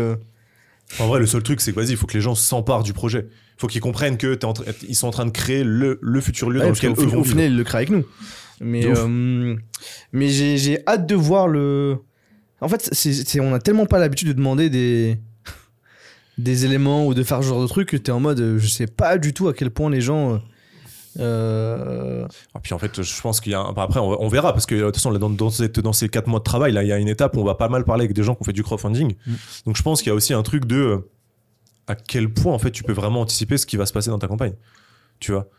Euh, 1.00 1.04
En 1.04 1.08
vrai, 1.08 1.20
le 1.20 1.26
seul 1.26 1.44
truc, 1.44 1.62
c'est 1.62 1.72
que 1.72 1.80
vas-y, 1.80 1.92
il 1.92 1.98
faut 1.98 2.08
que 2.08 2.14
les 2.14 2.22
gens 2.22 2.36
s'emparent 2.36 2.84
du 2.84 2.94
projet. 2.94 3.28
Il 3.30 3.60
faut 3.62 3.68
qu'ils 3.68 3.82
comprennent 3.82 4.18
que 4.18 4.38
en 4.46 4.54
ils 4.88 4.96
sont 4.96 5.08
en 5.08 5.12
train 5.12 5.26
de 5.26 5.32
créer 5.32 5.64
le, 5.64 6.00
le 6.02 6.22
futur 6.22 6.50
lieu 6.50 6.60
ouais, 6.60 6.66
dans 6.66 6.72
lequel 6.72 6.92
eux 6.92 6.94
vont 6.94 7.20
au 7.20 7.24
vivre. 7.24 7.26
final, 7.26 7.52
ils 7.52 7.58
le 7.58 7.64
créent 7.64 7.78
avec 7.78 7.90
nous. 7.90 8.06
Mais, 8.62 8.86
euh, 8.86 9.56
mais 10.12 10.30
j'ai 10.30 10.58
j'ai 10.58 10.80
hâte 10.88 11.06
de 11.08 11.16
voir 11.16 11.48
le. 11.48 11.98
En 12.62 12.68
fait, 12.68 12.90
c'est 12.92 13.40
on 13.40 13.54
a 13.54 13.60
tellement 13.60 13.86
pas 13.86 14.00
l'habitude 14.00 14.28
de 14.28 14.34
demander 14.34 14.70
des 14.70 15.18
des 16.38 16.66
éléments 16.66 17.06
ou 17.08 17.14
de 17.14 17.24
faire 17.24 17.42
ce 17.44 17.48
genre 17.50 17.62
de 17.62 17.68
truc 17.68 17.90
que 17.90 17.98
t'es 17.98 18.12
en 18.12 18.20
mode, 18.20 18.40
euh, 18.40 18.60
je 18.60 18.68
sais 18.68 18.88
pas 18.88 19.18
du 19.18 19.34
tout 19.34 19.48
à 19.48 19.54
quel 19.54 19.72
point 19.72 19.90
les 19.90 20.02
gens. 20.02 20.42
Euh, 21.18 22.28
Ah, 22.54 22.60
puis 22.62 22.74
en 22.74 22.80
fait, 22.80 23.02
je 23.02 23.22
pense 23.22 23.42
qu'il 23.42 23.52
y 23.52 23.56
a. 23.56 23.60
un- 23.62 23.74
après, 23.76 24.00
on, 24.00 24.28
verra 24.28 24.54
parce 24.54 24.66
que 24.66 24.76
de 24.76 24.82
toute 24.86 24.96
façon, 24.96 25.12
dans, 25.14 25.30
dans, 25.30 25.50
cette- 25.50 25.80
dans 25.80 25.94
ces 25.94 26.10
quatre 26.10 26.28
mois 26.28 26.40
de 26.40 26.44
travail, 26.44 26.72
là, 26.72 26.84
il 26.84 26.88
y 26.88 26.92
a 26.92 26.98
une 26.98 27.08
étape 27.08 27.36
où 27.36 27.40
on 27.40 27.44
va 27.46 27.56
pas 27.56 27.70
mal 27.70 27.84
parler 27.84 28.04
avec 28.06 28.16
des 28.16 28.24
gens 28.24 28.36
qui 28.36 28.42
ont 28.42 28.46
fait 28.46 28.54
du 28.54 28.64
crowdfunding. 28.64 29.16
Mm. 29.26 29.34
Donc, 29.66 29.78
je 29.78 29.82
pense 29.82 30.02
qu'il 30.02 30.10
y 30.10 30.12
a 30.12 30.16
aussi 30.16 30.34
un 30.34 30.44
truc 30.44 30.66
de 30.66 31.08
à 31.88 31.96
quel 31.96 32.32
point 32.32 32.54
en 32.54 32.60
fait 32.60 32.70
tu 32.70 32.84
peux 32.84 32.94
vraiment 32.94 33.22
anticiper 33.22 33.58
ce 33.58 33.66
qui 33.66 33.76
va 33.76 33.88
se 33.88 33.94
passer 33.94 34.12
dans 34.12 34.20
ta 34.20 34.28
campagne. 34.28 34.54
Tu 35.20 35.32
vois? 35.32 35.50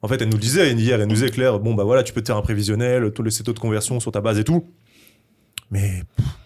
En 0.00 0.08
fait, 0.08 0.20
elle 0.22 0.28
nous 0.28 0.36
le 0.36 0.40
disait 0.42 0.72
hier, 0.72 1.00
elle 1.00 1.08
nous 1.08 1.14
disait 1.14 1.30
Claire, 1.30 1.58
bon 1.58 1.74
bah 1.74 1.82
voilà, 1.84 2.02
tu 2.04 2.12
peux 2.12 2.20
te 2.22 2.26
faire 2.28 2.36
un 2.36 2.42
prévisionnel, 2.42 3.12
tous 3.12 3.22
les 3.24 3.30
taux 3.32 3.52
de 3.52 3.58
conversion 3.58 3.98
sur 3.98 4.12
ta 4.12 4.20
base 4.20 4.38
et 4.38 4.44
tout. 4.44 4.64
Mais 5.72 6.02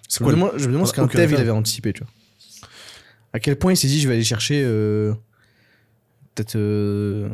c'est 0.09 0.21
Je 0.21 0.25
me 0.25 0.31
quoi 0.31 0.33
demande, 0.35 0.51
je 0.57 0.67
me 0.69 0.73
demande 0.73 0.87
ce 0.87 0.93
qu'un 0.95 1.05
dev 1.07 1.13
il 1.15 1.21
effet. 1.25 1.37
avait 1.37 1.51
anticipé, 1.51 1.93
tu 1.93 2.03
vois. 2.03 2.13
À 3.35 3.39
quel 3.41 3.57
point 3.57 3.73
il 3.73 3.77
s'est 3.77 3.89
dit, 3.89 4.01
je 4.01 4.09
vais 4.09 4.15
aller 4.15 4.25
chercher. 4.25 4.63
euh, 4.65 5.13
Peut-être. 6.35 6.57
euh, 6.57 7.29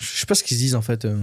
Je 0.00 0.18
sais 0.20 0.26
pas 0.26 0.34
ce 0.34 0.42
qu'ils 0.42 0.56
se 0.56 0.62
disent 0.62 0.74
en 0.74 0.82
fait. 0.82 1.04
euh. 1.04 1.16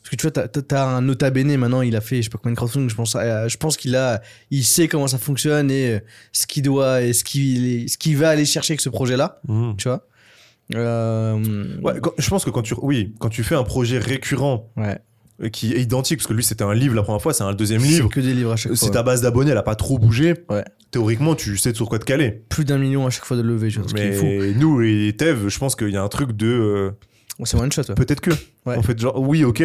Parce 0.00 0.10
que 0.10 0.16
tu 0.16 0.22
vois, 0.22 0.30
t'as- 0.32 0.48
t'as 0.48 0.84
un 0.84 1.00
nota 1.02 1.30
bene 1.30 1.56
maintenant, 1.56 1.80
il 1.82 1.94
a 1.94 2.00
fait, 2.00 2.16
je 2.16 2.22
sais 2.22 2.28
pas 2.30 2.38
combien 2.38 2.52
de 2.52 2.56
crowdfunding, 2.56 2.90
je 2.90 2.94
pense, 2.96 3.14
à- 3.14 3.46
je 3.46 3.56
pense 3.56 3.76
qu'il 3.76 3.94
a, 3.94 4.20
il 4.50 4.64
sait 4.64 4.88
comment 4.88 5.06
ça 5.06 5.18
fonctionne 5.18 5.70
et 5.70 5.92
euh, 5.94 6.00
ce 6.32 6.46
qu'il 6.46 6.62
doit 6.64 7.02
et 7.02 7.12
ce 7.12 7.22
qu'il 7.22 7.88
ce 7.88 7.96
qu'il 7.98 8.16
va 8.16 8.30
aller 8.30 8.44
chercher 8.44 8.72
avec 8.72 8.80
ce 8.80 8.88
projet-là, 8.88 9.40
Mhm. 9.48 9.76
tu 9.76 9.88
vois. 9.88 10.06
Euh, 10.74 11.76
Ouais, 11.82 11.94
quand- 12.00 12.12
je 12.18 12.28
pense 12.28 12.44
que 12.44 12.50
quand 12.50 12.62
tu, 12.62 12.74
oui, 12.82 13.14
quand 13.18 13.28
tu 13.28 13.42
fais 13.42 13.54
un 13.54 13.62
projet 13.64 13.98
récurrent 13.98 14.70
ouais. 14.76 14.98
euh, 15.42 15.48
qui 15.48 15.72
est 15.72 15.80
identique, 15.80 16.18
parce 16.18 16.26
que 16.26 16.32
lui 16.32 16.44
c'était 16.44 16.64
un 16.64 16.74
livre 16.74 16.94
la 16.94 17.02
première 17.02 17.20
fois, 17.22 17.34
c'est 17.34 17.44
un 17.44 17.52
deuxième 17.54 17.82
livre. 17.82 18.08
C'est 18.08 18.14
que 18.14 18.20
des 18.20 18.34
livres 18.34 18.52
à 18.52 18.56
chaque 18.56 18.72
Si 18.74 18.86
fois. 18.86 18.90
ta 18.90 19.02
base 19.02 19.20
d'abonnés 19.22 19.50
elle 19.50 19.56
a 19.58 19.62
pas 19.62 19.74
trop 19.76 19.98
bougé, 19.98 20.34
Ouais. 20.48 20.64
théoriquement 20.90 21.34
tu 21.34 21.56
sais 21.56 21.74
sur 21.74 21.88
quoi 21.88 21.98
te 21.98 22.04
caler. 22.04 22.42
Plus 22.48 22.64
d'un 22.64 22.78
million 22.78 23.06
à 23.06 23.10
chaque 23.10 23.24
fois 23.24 23.36
de 23.36 23.42
levée, 23.42 23.70
je 23.70 23.80
fou. 23.80 23.88
Mais 23.94 24.52
nous 24.54 24.82
et 24.82 25.14
Tev, 25.16 25.48
je 25.48 25.58
pense 25.58 25.76
qu'il 25.76 25.90
y 25.90 25.96
a 25.96 26.02
un 26.02 26.08
truc 26.08 26.32
de 26.32 26.46
euh, 26.46 26.90
C'est 27.44 27.56
one 27.56 27.70
shot. 27.72 27.82
ouais. 27.88 27.94
peut-être 27.94 28.20
que. 28.20 28.30
Ouais. 28.66 28.80
Fait, 28.82 28.98
genre 28.98 29.18
oui, 29.20 29.44
ok, 29.44 29.62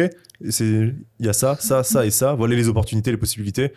c'est 0.50 0.94
il 1.20 1.26
y 1.26 1.28
a 1.28 1.32
ça, 1.32 1.56
ça, 1.60 1.82
ça 1.82 2.04
et 2.06 2.10
ça. 2.10 2.34
Voilà 2.34 2.54
les 2.56 2.68
opportunités, 2.68 3.10
les 3.10 3.16
possibilités. 3.16 3.72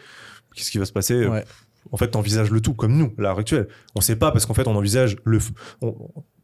Qu'est-ce 0.56 0.72
qui 0.72 0.78
va 0.78 0.86
se 0.86 0.92
passer? 0.92 1.26
Ouais. 1.28 1.46
En 1.92 1.98
fait, 1.98 2.10
t'envisages 2.10 2.52
le 2.52 2.62
tout 2.62 2.74
comme 2.74 2.96
nous, 2.98 3.14
à 3.18 3.22
l'heure 3.22 3.40
actuelle. 3.40 3.68
On 3.96 4.02
sait 4.02 4.16
pas 4.16 4.32
parce 4.32 4.46
qu'en 4.46 4.54
fait, 4.54 4.68
on 4.68 4.76
envisage 4.76 5.18
le, 5.24 5.40
on- 5.82 5.96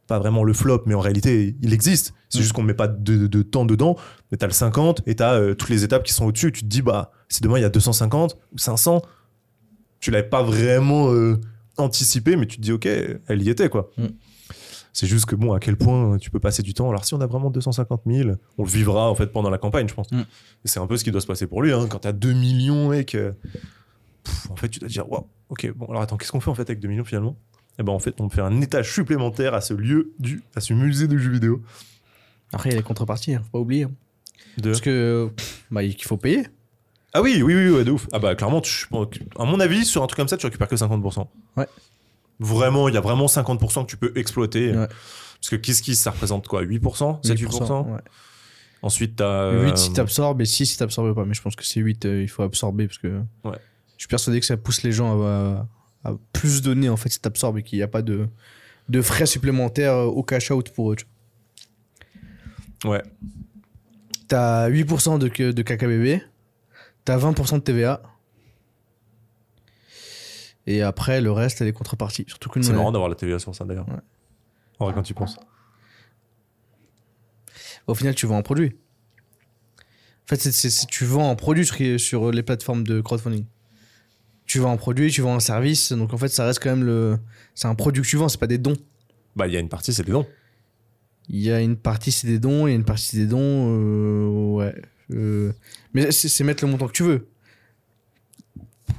pas 0.06 0.18
vraiment 0.18 0.42
le 0.42 0.54
flop, 0.54 0.84
mais 0.86 0.94
en 0.94 1.00
réalité, 1.00 1.54
il 1.60 1.72
existe. 1.74 2.14
C'est 2.30 2.38
Mm. 2.38 2.42
juste 2.42 2.52
qu'on 2.54 2.62
met 2.62 2.72
pas 2.74 2.88
de, 2.88 3.26
de 3.26 3.42
temps 3.42 3.66
dedans. 3.66 3.96
Mais 4.32 4.38
t'as 4.38 4.46
le 4.46 4.52
50 4.54 5.02
et 5.06 5.14
t'as 5.16 5.34
euh, 5.34 5.54
toutes 5.54 5.68
les 5.68 5.84
étapes 5.84 6.02
qui 6.02 6.14
sont 6.14 6.24
au-dessus. 6.24 6.50
Tu 6.50 6.62
te 6.62 6.66
dis, 6.66 6.80
bah, 6.80 7.12
si 7.28 7.42
demain 7.42 7.58
il 7.58 7.62
y 7.62 7.64
a 7.64 7.68
250 7.68 8.36
ou 8.52 8.58
500, 8.58 9.02
tu 10.00 10.10
l'avais 10.10 10.26
pas 10.28 10.42
vraiment 10.42 11.12
euh, 11.12 11.36
anticipé, 11.76 12.36
mais 12.36 12.46
tu 12.46 12.56
te 12.56 12.62
dis, 12.62 12.72
ok, 12.72 12.86
elle 12.86 13.42
y 13.42 13.50
était, 13.50 13.68
quoi. 13.68 13.90
Mm. 13.98 14.06
C'est 14.92 15.06
juste 15.06 15.26
que 15.26 15.36
bon, 15.36 15.52
à 15.52 15.60
quel 15.60 15.76
point 15.76 16.16
tu 16.18 16.30
peux 16.30 16.40
passer 16.40 16.62
du 16.62 16.74
temps. 16.74 16.88
Alors, 16.88 17.04
si 17.04 17.14
on 17.14 17.20
a 17.20 17.26
vraiment 17.26 17.50
250 17.50 18.02
000, 18.06 18.30
on 18.56 18.62
le 18.64 18.68
vivra 18.68 19.10
en 19.10 19.14
fait 19.14 19.26
pendant 19.28 19.50
la 19.50 19.58
campagne, 19.58 19.88
je 19.88 19.94
pense. 19.94 20.10
Mm. 20.10 20.20
Et 20.20 20.68
c'est 20.68 20.80
un 20.80 20.86
peu 20.86 20.96
ce 20.96 21.04
qui 21.04 21.10
doit 21.12 21.20
se 21.20 21.26
passer 21.26 21.46
pour 21.46 21.62
lui. 21.62 21.72
Hein. 21.72 21.86
Quand 21.88 22.00
t'as 22.00 22.12
2 22.12 22.32
millions 22.32 22.92
et 22.92 23.04
que. 23.04 23.34
Pff, 24.24 24.50
en 24.50 24.56
fait, 24.56 24.68
tu 24.68 24.78
dois 24.80 24.88
te 24.88 24.92
dire, 24.92 25.10
waouh, 25.10 25.26
ok, 25.50 25.72
bon, 25.76 25.86
alors 25.86 26.02
attends, 26.02 26.16
qu'est-ce 26.16 26.32
qu'on 26.32 26.40
fait 26.40 26.50
en 26.50 26.54
fait 26.54 26.62
avec 26.68 26.80
2 26.80 26.88
millions 26.88 27.04
finalement? 27.04 27.36
Eh 27.78 27.84
ben, 27.84 27.92
en 27.92 27.98
fait, 28.00 28.20
on 28.20 28.28
fait 28.28 28.40
un 28.40 28.60
étage 28.60 28.92
supplémentaire 28.92 29.54
à 29.54 29.60
ce 29.60 29.72
lieu, 29.74 30.12
du, 30.18 30.42
à 30.56 30.60
ce 30.60 30.72
musée 30.74 31.06
de 31.06 31.16
jeux 31.16 31.30
vidéo. 31.30 31.62
Après, 32.52 32.70
il 32.70 32.72
y 32.72 32.74
a 32.74 32.78
les 32.78 32.82
contreparties, 32.84 33.34
hein, 33.34 33.42
faut 33.44 33.50
pas 33.50 33.58
oublier. 33.60 33.84
hein. 33.84 33.92
De... 34.56 34.70
Parce 34.70 34.80
que, 34.80 35.30
bah, 35.70 35.84
il 35.84 36.02
faut 36.02 36.16
payer. 36.16 36.48
Ah 37.14 37.22
oui, 37.22 37.42
oui, 37.42 37.54
oui, 37.54 37.70
ouais, 37.70 37.84
de 37.84 37.92
ouf. 37.92 38.08
Ah 38.12 38.18
bah, 38.18 38.34
clairement, 38.34 38.60
tu, 38.60 38.86
à 39.38 39.44
mon 39.44 39.60
avis, 39.60 39.84
sur 39.84 40.02
un 40.02 40.06
truc 40.08 40.16
comme 40.16 40.28
ça, 40.28 40.36
tu 40.36 40.46
récupères 40.46 40.66
que 40.68 40.74
50%. 40.76 41.26
Ouais. 41.56 41.66
Vraiment, 42.40 42.88
il 42.88 42.94
y 42.94 42.96
a 42.96 43.00
vraiment 43.00 43.26
50% 43.26 43.84
que 43.84 43.90
tu 43.90 43.96
peux 43.96 44.12
exploiter. 44.16 44.70
Ouais. 44.70 44.86
Parce 44.86 45.50
que 45.50 45.56
Kiss 45.56 45.80
Kiss, 45.80 46.00
ça 46.00 46.10
représente 46.12 46.46
quoi? 46.48 46.62
8% 46.64 47.26
7 47.26 47.38
8%, 47.40 47.92
ouais. 47.92 48.00
Ensuite, 48.82 49.16
t'as. 49.16 49.52
8 49.64 49.76
si 49.76 49.90
euh, 49.90 49.94
t'absorbes 49.94 50.40
et 50.40 50.44
6 50.46 50.66
si 50.66 50.76
t'absorbes 50.78 51.14
pas. 51.14 51.24
Mais 51.24 51.34
je 51.34 51.42
pense 51.42 51.56
que 51.56 51.64
c'est 51.64 51.80
8, 51.80 52.04
euh, 52.06 52.22
il 52.22 52.28
faut 52.28 52.42
absorber 52.44 52.86
parce 52.86 52.98
que 52.98 53.08
Ouais. 53.44 53.58
je 53.96 54.02
suis 54.02 54.08
persuadé 54.08 54.38
que 54.40 54.46
ça 54.46 54.56
pousse 54.56 54.82
les 54.84 54.92
gens 54.92 55.20
à, 55.22 55.66
à 56.04 56.12
plus 56.32 56.62
donner 56.62 56.88
en 56.88 56.96
fait 56.96 57.08
si 57.08 57.20
t'absorbes 57.20 57.58
et 57.58 57.62
qu'il 57.64 57.78
n'y 57.78 57.82
a 57.82 57.88
pas 57.88 58.02
de, 58.02 58.28
de 58.88 59.02
frais 59.02 59.26
supplémentaires 59.26 59.94
euh, 59.94 60.04
au 60.04 60.22
cash 60.22 60.50
out 60.52 60.70
pour 60.70 60.92
eux. 60.92 60.96
tu 60.96 61.06
vois. 62.84 62.96
Ouais. 62.98 63.02
T'as 64.28 64.68
8% 64.70 65.18
de, 65.18 65.50
de 65.52 65.62
KKBB, 65.62 66.22
t'as 67.04 67.18
20% 67.18 67.54
de 67.54 67.58
TVA. 67.60 68.02
Et 70.70 70.82
après, 70.82 71.22
le 71.22 71.32
reste, 71.32 71.58
t'as 71.58 71.64
les 71.64 71.72
contreparties. 71.72 72.24
Surtout 72.28 72.50
que 72.50 72.58
nous, 72.58 72.64
C'est 72.64 72.72
on 72.72 72.74
a- 72.74 72.76
marrant 72.78 72.92
d'avoir 72.92 73.08
la 73.08 73.14
TVA 73.14 73.38
sur 73.38 73.54
ça 73.54 73.64
d'ailleurs. 73.64 73.88
Ouais. 73.88 73.94
En 74.78 74.84
vrai, 74.84 74.94
quand 74.94 75.02
tu 75.02 75.12
y 75.12 75.14
penses. 75.14 75.38
au 77.86 77.94
final, 77.94 78.14
tu 78.14 78.26
vends 78.26 78.36
un 78.36 78.42
produit. 78.42 78.76
En 79.78 80.26
fait, 80.26 80.36
c'est- 80.36 80.52
c'est- 80.52 80.68
c'est- 80.70 80.86
tu 80.86 81.04
vends 81.06 81.30
un 81.30 81.34
produit 81.36 81.64
sur, 81.64 81.76
sur 81.98 82.30
les 82.30 82.42
plateformes 82.42 82.84
de 82.84 83.00
crowdfunding. 83.00 83.46
Tu 84.44 84.58
vends 84.58 84.72
un 84.72 84.76
produit, 84.76 85.10
tu 85.10 85.22
vends 85.22 85.34
un 85.34 85.40
service. 85.40 85.92
Donc, 85.92 86.12
en 86.12 86.18
fait, 86.18 86.28
ça 86.28 86.44
reste 86.44 86.62
quand 86.62 86.68
même 86.70 86.84
le. 86.84 87.18
C'est 87.54 87.66
un 87.66 87.74
produit 87.74 88.02
que 88.02 88.06
tu 88.08 88.16
vends, 88.18 88.28
c'est 88.28 88.38
pas 88.40 88.46
des 88.46 88.58
dons. 88.58 88.76
Bah, 89.36 89.46
il 89.46 89.54
y 89.54 89.56
a 89.56 89.60
une 89.60 89.68
partie, 89.70 89.92
c'est 89.94 90.04
des 90.04 90.12
dons. 90.12 90.26
Il 91.30 91.40
y 91.40 91.50
a 91.50 91.60
une 91.60 91.76
partie, 91.76 92.12
c'est 92.12 92.26
des 92.26 92.38
dons, 92.38 92.66
et 92.66 92.72
une 92.74 92.84
partie, 92.84 93.04
c'est 93.06 93.16
des 93.18 93.26
dons. 93.26 93.38
euh, 93.40 94.52
ouais. 94.56 94.74
Euh, 95.12 95.52
mais 95.94 96.10
c'est 96.12 96.28
c'est 96.28 96.44
mettre 96.44 96.62
le 96.64 96.70
montant 96.70 96.86
que 96.88 96.92
tu 96.92 97.02
veux. 97.04 97.26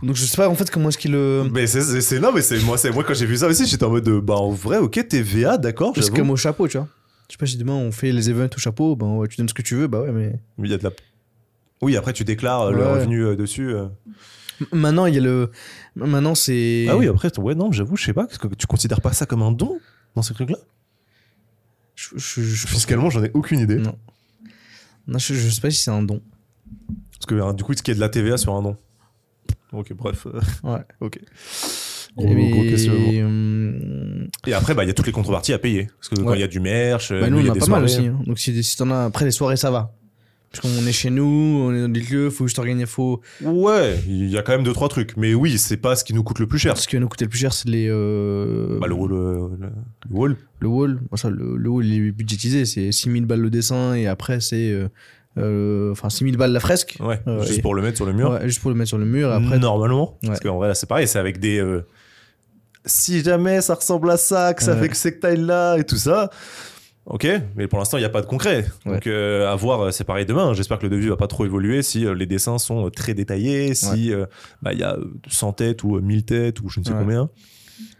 Donc, 0.02 0.16
je 0.16 0.26
sais 0.26 0.38
pas 0.38 0.48
en 0.48 0.56
fait 0.56 0.70
comment 0.72 0.90
est-ce 0.90 0.98
qu'il 0.98 1.12
le. 1.12 1.50
Mais 1.52 1.68
c'est- 1.68 2.20
non, 2.20 2.32
mais 2.32 2.42
c'est 2.42 2.60
moi, 2.64 2.78
c'est 2.78 2.92
moi 2.92 3.04
quand 3.04 3.14
j'ai 3.14 3.26
vu 3.26 3.36
ça 3.38 3.48
aussi, 3.48 3.66
j'étais 3.66 3.84
en 3.84 3.90
mode 3.90 4.04
de, 4.06 4.20
bah 4.20 4.36
en 4.36 4.50
vrai, 4.52 4.78
ok, 4.78 5.08
TVA, 5.08 5.58
d'accord, 5.58 5.94
C'est 5.96 6.14
comme 6.14 6.30
au 6.30 6.36
chapeau, 6.38 6.68
tu 6.68 6.78
vois. 6.78 6.88
Je 7.28 7.34
sais 7.34 7.38
pas 7.38 7.46
si 7.46 7.58
demain 7.58 7.74
on 7.74 7.92
fait 7.92 8.12
les 8.12 8.30
events 8.30 8.50
au 8.56 8.60
chapeau, 8.60 8.96
ben 8.96 9.06
ouais, 9.18 9.28
tu 9.28 9.38
donnes 9.38 9.50
ce 9.50 9.54
que 9.54 9.62
tu 9.62 9.76
veux, 9.76 9.88
bah 9.88 10.02
ouais, 10.02 10.12
mais. 10.12 10.40
Mais 10.58 10.68
il 10.68 10.72
y 10.72 10.74
a 10.74 10.78
de 10.78 10.84
la. 10.84 10.92
Oui, 11.82 11.96
après 11.98 12.14
tu 12.14 12.24
déclares 12.24 12.62
euh, 12.64 12.72
le 12.72 12.78
Ouais. 12.78 12.92
revenu 12.94 13.24
euh, 13.24 13.36
dessus. 13.36 13.70
euh. 13.74 13.88
Maintenant, 14.74 15.06
il 15.06 15.16
y 15.16 15.18
a 15.18 15.22
le. 15.22 15.52
Maintenant, 15.96 16.34
c'est. 16.36 16.88
Ah 16.90 16.98
oui, 16.98 17.08
après, 17.08 17.38
ouais, 17.40 17.56
non, 17.56 17.72
j'avoue, 17.72 17.96
je 17.98 18.06
sais 18.06 18.14
pas, 18.14 18.26
est-ce 18.30 18.40
que 18.40 18.48
tu 18.56 18.68
considères 18.68 19.02
pas 19.02 19.14
ça 19.14 19.26
comme 19.26 19.42
un 19.42 19.52
don 19.52 19.80
dans 20.16 20.22
ces 20.22 20.34
trucs-là? 20.34 20.58
Je, 21.96 22.08
je, 22.16 22.42
je- 22.42 22.68
Fiscalement, 22.68 23.10
j'en 23.10 23.24
ai 23.24 23.32
aucune 23.34 23.60
idée. 23.60 23.76
Non. 23.76 23.96
Non, 25.08 25.18
je, 25.20 25.34
je 25.34 25.50
sais 25.50 25.62
pas 25.62 25.70
si 25.70 25.82
c'est 25.82 25.92
un 25.92 26.04
don. 26.04 26.22
Parce 27.14 27.26
que 27.28 27.36
hein, 27.36 27.54
du 27.54 27.64
coup, 27.64 27.74
ce 27.74 27.84
qui 27.84 27.92
est 27.92 27.96
de 27.96 28.00
la 28.00 28.10
TVA 28.10 28.38
sur 28.38 28.56
un 28.56 28.62
don. 28.62 28.78
Ok, 29.74 29.94
bref. 29.94 30.26
Ouais. 30.64 30.80
ok. 31.02 31.20
Gros, 32.18 32.28
Et, 32.28 32.50
gros 32.50 33.26
hum, 33.26 34.28
Et 34.48 34.54
après, 34.54 34.74
bah, 34.74 34.84
il 34.84 34.88
y 34.88 34.90
a 34.90 34.94
toutes 34.94 35.06
les 35.06 35.12
contreparties 35.12 35.54
à 35.54 35.60
payer. 35.60 35.88
Parce 36.00 36.10
que 36.10 36.16
quand 36.26 36.34
il 36.34 36.40
y 36.40 36.44
a 36.44 36.48
du 36.48 36.60
merch, 36.60 37.12
euh, 37.12 37.22
bah, 37.22 37.30
nous, 37.30 37.40
il 37.40 37.46
y 37.46 37.50
on 37.50 37.50
a 37.50 37.52
a 37.52 37.54
des 37.54 37.60
pas 37.60 37.68
mal 37.68 37.88
soirées. 37.88 38.08
aussi. 38.08 38.08
hein. 38.08 38.20
Donc, 38.26 38.40
si, 38.40 38.64
si 38.64 38.78
t'en 38.78 38.90
as. 38.92 39.06
Après, 39.06 39.26
les 39.26 39.32
soirées, 39.32 39.58
ça 39.58 39.72
va. 39.72 39.94
Parce 40.52 40.62
qu'on 40.62 40.88
est 40.88 40.92
chez 40.92 41.12
nous, 41.12 41.24
on 41.24 41.72
est 41.76 41.82
dans 41.82 41.90
des 41.90 42.00
lieux, 42.02 42.32
faut 42.32 42.48
juste 42.48 42.58
organiser, 42.58 42.88
faut. 42.88 43.22
Ouais, 43.44 44.00
il 44.08 44.30
y 44.32 44.38
a 44.38 44.42
quand 44.42 44.52
même 44.54 44.64
deux, 44.64 44.74
trois 44.74 44.90
trucs. 44.90 45.16
Mais 45.16 45.36
oui, 45.36 45.60
c'est 45.60 45.78
pas 45.78 45.96
ce 45.96 46.04
qui 46.04 46.16
nous 46.16 46.24
coûte 46.24 46.40
le 46.40 46.48
plus 46.48 46.58
cher. 46.58 46.76
Ce 46.76 46.88
qui 46.88 46.96
va 46.96 47.00
nous 47.02 47.08
coûter 47.08 47.26
le 47.26 47.30
plus 47.30 47.38
cher, 47.38 47.54
c'est 47.54 47.70
les. 47.70 47.88
euh, 47.88 48.80
Bah, 48.80 48.88
le 48.88 48.96
wall. 48.96 49.14
euh, 49.14 49.48
le, 49.60 49.68
le 50.10 50.16
wall. 50.16 50.36
Le 50.62 50.68
wall. 50.68 51.00
Bon, 51.12 51.18
ça, 51.18 51.30
le, 51.30 51.56
le 51.56 51.70
wall, 51.70 51.86
il 51.86 52.08
est 52.08 52.12
budgétisé. 52.12 52.66
C'est 52.66 52.92
6000 52.92 53.28
balles 53.28 53.42
le 53.42 53.52
dessin 53.52 53.94
et 53.94 54.08
après, 54.08 54.40
c'est. 54.42 54.72
euh, 54.72 54.88
Enfin, 55.38 56.10
6000 56.10 56.36
balles 56.38 56.52
la 56.52 56.60
fresque. 56.60 56.98
Ouais, 57.00 57.20
Euh, 57.28 57.42
juste 57.44 57.60
et- 57.60 57.62
pour 57.62 57.74
le 57.76 57.82
mettre 57.82 57.98
sur 57.98 58.06
le 58.06 58.14
mur. 58.14 58.32
Ouais, 58.32 58.42
juste 58.48 58.62
pour 58.62 58.72
le 58.72 58.76
mettre 58.76 58.90
sur 58.90 58.98
le 58.98 59.06
mur. 59.06 59.32
Après, 59.32 59.58
Normalement. 59.60 60.18
Ouais. 60.24 60.30
Parce 60.30 60.40
qu'en 60.42 60.58
vrai, 60.58 60.68
là, 60.70 60.76
c'est 60.76 60.88
pareil, 60.88 61.08
c'est 61.08 61.20
avec 61.20 61.40
des. 61.40 61.60
euh, 61.60 61.86
Si 62.86 63.22
jamais 63.24 63.62
ça 63.62 63.76
ressemble 63.76 64.10
à 64.10 64.18
ça, 64.18 64.54
que 64.54 64.64
ça 64.64 64.76
fait 64.76 64.88
que 64.90 64.96
cette 64.98 65.20
taille-là 65.20 65.78
et 65.78 65.84
tout 65.84 65.98
ça. 65.98 66.30
Ok, 67.06 67.28
mais 67.56 67.68
pour 67.68 67.78
l'instant, 67.80 67.98
il 67.98 68.02
n'y 68.02 68.06
a 68.06 68.10
pas 68.10 68.22
de 68.22 68.26
concret. 68.28 68.66
Donc, 68.86 69.06
euh, 69.08 69.52
à 69.52 69.56
voir, 69.56 69.82
euh, 69.82 69.92
c'est 69.92 70.04
pareil 70.04 70.26
demain. 70.26 70.54
J'espère 70.54 70.78
que 70.80 70.84
le 70.84 70.90
devis 70.90 71.08
va 71.10 71.18
pas 71.18 71.28
trop 71.28 71.46
évoluer 71.46 71.82
si 71.82 72.06
euh, 72.06 72.14
les 72.14 72.26
dessins 72.26 72.58
sont 72.58 72.86
euh, 72.88 72.90
très 72.90 73.14
détaillés, 73.14 73.74
si 73.74 74.14
euh, 74.14 74.26
bah, 74.62 74.74
il 74.74 74.80
y 74.80 74.84
a 74.84 74.94
euh, 74.96 75.06
100 75.28 75.54
têtes 75.54 75.84
ou 75.84 75.98
euh, 75.98 76.02
1000 76.02 76.24
têtes 76.24 76.62
ou 76.62 76.70
je 76.70 76.80
ne 76.80 76.86
sais 76.86 76.92
Ouais. 76.92 77.00
combien. 77.00 77.30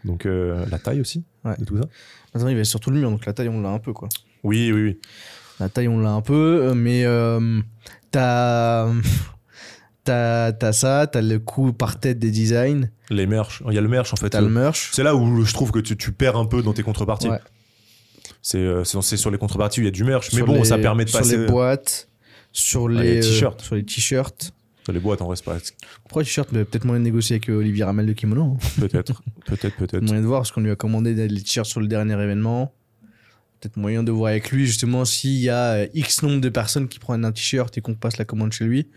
Donc, 0.04 0.26
euh, 0.26 0.64
la 0.70 0.78
taille 0.78 1.00
aussi 1.00 1.24
de 1.44 1.64
tout 1.64 1.76
ça. 1.76 1.84
maintenant, 2.34 2.48
il 2.50 2.56
va 2.56 2.64
sur 2.64 2.80
tout 2.80 2.90
le 2.90 2.98
mur. 3.00 3.10
Donc, 3.10 3.26
la 3.26 3.32
taille, 3.32 3.48
on 3.48 3.60
l'a 3.60 3.70
un 3.70 3.78
peu, 3.80 3.92
quoi. 3.92 4.08
Oui, 4.44 4.70
oui, 4.72 4.82
oui. 4.82 4.98
La 5.60 5.68
taille, 5.68 5.88
on 5.88 6.00
l'a 6.00 6.10
un 6.10 6.22
peu, 6.22 6.62
euh, 6.64 6.74
mais 6.74 7.04
euh, 7.04 7.60
t'as 8.10 8.88
t'as 10.04 10.72
ça, 10.72 11.06
t'as 11.06 11.20
le 11.20 11.38
coût 11.38 11.72
par 11.72 12.00
tête 12.00 12.18
des 12.18 12.30
designs, 12.30 12.88
Les 13.10 13.26
merch. 13.26 13.62
Il 13.68 13.74
y 13.74 13.78
a 13.78 13.80
le 13.80 13.88
merch 13.88 14.12
en 14.12 14.16
fait. 14.16 14.30
t'as 14.30 14.40
le 14.40 14.48
merch. 14.48 14.90
C'est 14.92 15.02
là 15.02 15.14
où 15.14 15.44
je 15.44 15.52
trouve 15.52 15.70
que 15.70 15.78
tu, 15.78 15.96
tu 15.96 16.12
perds 16.12 16.36
un 16.36 16.46
peu 16.46 16.62
dans 16.62 16.72
tes 16.72 16.82
contreparties. 16.82 17.28
Ouais. 17.28 17.38
C'est 18.42 18.58
euh, 18.58 18.84
c'est 18.84 19.00
c'est 19.02 19.16
sur 19.18 19.30
les 19.30 19.38
contreparties 19.38 19.80
où 19.80 19.82
il 19.82 19.86
y 19.86 19.88
a 19.88 19.92
du 19.92 20.04
merch. 20.04 20.30
Mais 20.32 20.38
sur 20.38 20.46
bon, 20.46 20.54
les- 20.54 20.64
ça 20.64 20.78
permet 20.78 21.04
de 21.04 21.10
sur 21.10 21.18
passer. 21.18 21.36
les 21.36 21.46
boîtes, 21.46 22.08
sur 22.52 22.88
les, 22.88 23.18
euh, 23.18 23.20
t-shirts. 23.20 23.60
sur 23.60 23.74
les 23.74 23.84
t-shirts. 23.84 24.52
Sur 24.84 24.94
les 24.94 25.00
boîtes 25.00 25.20
en 25.20 25.28
reste 25.28 25.44
pas. 25.44 25.58
Pourquoi 26.04 26.22
mais 26.52 26.64
Peut-être 26.64 26.86
moyen 26.86 27.00
de 27.00 27.04
négocier 27.04 27.34
avec 27.36 27.50
euh, 27.50 27.56
Olivier 27.58 27.84
Ramel 27.84 28.06
de 28.06 28.14
Kimono. 28.14 28.56
hein. 28.56 28.66
Peut-être, 28.80 29.22
peut-être, 29.44 29.76
peut-être. 29.76 30.02
moyen 30.06 30.22
de 30.22 30.26
voir 30.26 30.40
parce 30.40 30.52
qu'on 30.52 30.62
lui 30.62 30.70
a 30.70 30.76
commandé 30.76 31.14
des- 31.14 31.28
les 31.28 31.42
t-shirts 31.42 31.68
sur 31.68 31.80
le 31.80 31.86
dernier 31.86 32.14
événement. 32.14 32.72
Peut-être 33.60 33.76
moyen 33.76 34.02
de 34.02 34.10
voir 34.10 34.30
avec 34.30 34.50
lui 34.50 34.66
justement 34.66 35.04
s'il 35.04 35.38
y 35.38 35.50
a 35.50 35.72
euh, 35.72 35.86
X 35.92 36.22
nombre 36.22 36.40
de 36.40 36.48
personnes 36.48 36.88
qui 36.88 36.98
prennent 36.98 37.24
un 37.24 37.32
t-shirt 37.32 37.76
et 37.76 37.80
qu'on 37.80 37.94
passe 37.94 38.16
la 38.16 38.24
commande 38.24 38.52
chez 38.52 38.64
lui. 38.64 38.88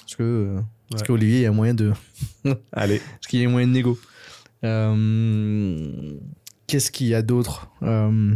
Parce 0.00 0.16
que 0.16 0.22
euh, 0.22 0.60
parce 0.90 1.02
qu'Olivier, 1.04 1.40
il 1.40 1.42
y 1.42 1.46
a 1.46 1.52
moyen 1.52 1.74
de 1.74 1.92
Allez. 2.72 2.98
Parce 3.10 3.26
qu'il 3.28 3.40
y 3.40 3.44
a 3.44 3.48
moyen 3.48 3.68
de 3.68 3.72
négo. 3.72 3.98
Euh, 4.64 6.16
Qu'est-ce 6.66 6.90
qu'il 6.90 7.06
y 7.06 7.14
a 7.14 7.22
d'autre? 7.22 7.70
Euh, 7.82 8.34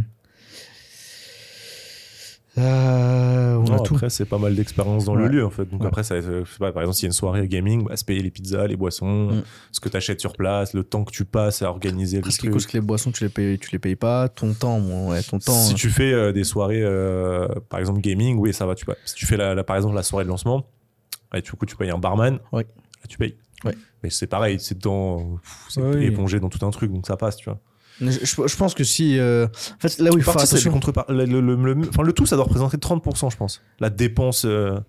euh, 2.57 3.55
On 3.55 3.63
Non, 3.63 3.75
a 3.75 3.79
tout. 3.79 3.95
après, 3.95 4.09
c'est 4.09 4.25
pas 4.25 4.37
mal 4.37 4.55
d'expérience 4.55 5.05
dans 5.05 5.15
le 5.15 5.27
lieu 5.27 5.45
en 5.45 5.49
fait. 5.49 5.65
Donc 5.65 5.81
Ouais. 5.81 5.87
après, 5.87 6.03
ça, 6.03 6.19
je 6.21 6.43
sais 6.45 6.57
pas, 6.59 6.71
par 6.71 6.83
exemple, 6.83 6.95
s'il 6.95 7.03
y 7.03 7.07
a 7.07 7.09
une 7.09 7.13
soirée 7.13 7.47
gaming, 7.47 7.83
bah, 7.85 7.95
se 7.97 8.05
payer 8.05 8.21
les 8.21 8.31
pizzas, 8.31 8.67
les 8.67 8.75
boissons, 8.77 9.31
Mm. 9.31 9.43
ce 9.71 9.79
que 9.79 9.89
tu 9.89 9.97
achètes 9.97 10.19
sur 10.21 10.33
place, 10.33 10.73
le 10.73 10.83
temps 10.83 11.03
que 11.03 11.11
tu 11.11 11.25
passes 11.25 11.61
à 11.61 11.69
organiser 11.69 12.17
le 12.17 12.23
Parce 12.23 12.37
truc. 12.37 12.51
que 12.53 12.73
les 12.73 12.81
boissons, 12.81 13.11
tu 13.11 13.23
les 13.23 13.29
payes, 13.29 13.57
tu 13.59 13.69
les 13.71 13.79
payes 13.79 13.95
pas. 13.95 14.29
Ton 14.29 14.53
temps, 14.53 14.79
bon, 14.79 15.09
ouais, 15.11 15.21
ton 15.23 15.39
temps. 15.39 15.53
Si 15.53 15.71
hein. 15.71 15.75
tu 15.75 15.89
fais 15.89 16.13
euh, 16.13 16.31
des 16.31 16.43
soirées, 16.43 16.81
euh, 16.83 17.47
par 17.69 17.79
exemple 17.79 17.99
gaming, 18.01 18.37
oui, 18.37 18.53
ça 18.53 18.65
va. 18.65 18.75
Tu. 18.75 18.85
Si 19.05 19.15
tu 19.15 19.25
fais 19.25 19.37
la, 19.37 19.55
la- 19.55 19.63
par 19.63 19.75
exemple 19.75 19.95
la 19.95 20.03
soirée 20.03 20.25
de 20.25 20.29
lancement, 20.29 20.65
ouais, 21.33 21.41
du 21.41 21.51
coup, 21.51 21.65
tu 21.65 21.75
payes 21.75 21.89
un 21.91 21.97
barman. 21.97 22.39
Là, 22.53 22.63
tu 23.09 23.17
payes. 23.17 23.35
Mais 24.03 24.09
c'est 24.11 24.27
pareil, 24.27 24.59
c'est 24.59 24.77
dans, 24.77 25.39
c'est 25.69 25.81
épongé 26.03 26.39
dans 26.39 26.49
tout 26.49 26.63
un 26.63 26.69
truc, 26.69 26.91
donc 26.91 27.07
ça 27.07 27.17
passe, 27.17 27.37
tu 27.37 27.45
vois. 27.49 27.59
Je, 28.01 28.55
pense 28.57 28.73
que 28.73 28.83
si. 28.83 29.17
euh, 29.19 29.47
En 29.47 29.79
fait, 29.79 29.99
là 29.99 30.11
où 30.11 30.17
il 30.17 30.23
faut 30.23 30.31
attention. 30.31 30.71
le, 30.71 30.77
contrepart- 30.79 31.09
le, 31.11 31.25
le- 31.25 31.87
enfin, 31.89 32.03
le 32.03 32.13
tout, 32.13 32.25
ça 32.25 32.35
doit 32.35 32.45
représenter 32.45 32.77
30%, 32.77 33.31
je 33.31 33.37
pense. 33.37 33.61
La 33.79 33.89
dépense. 33.89 34.43
euh, 34.45 34.79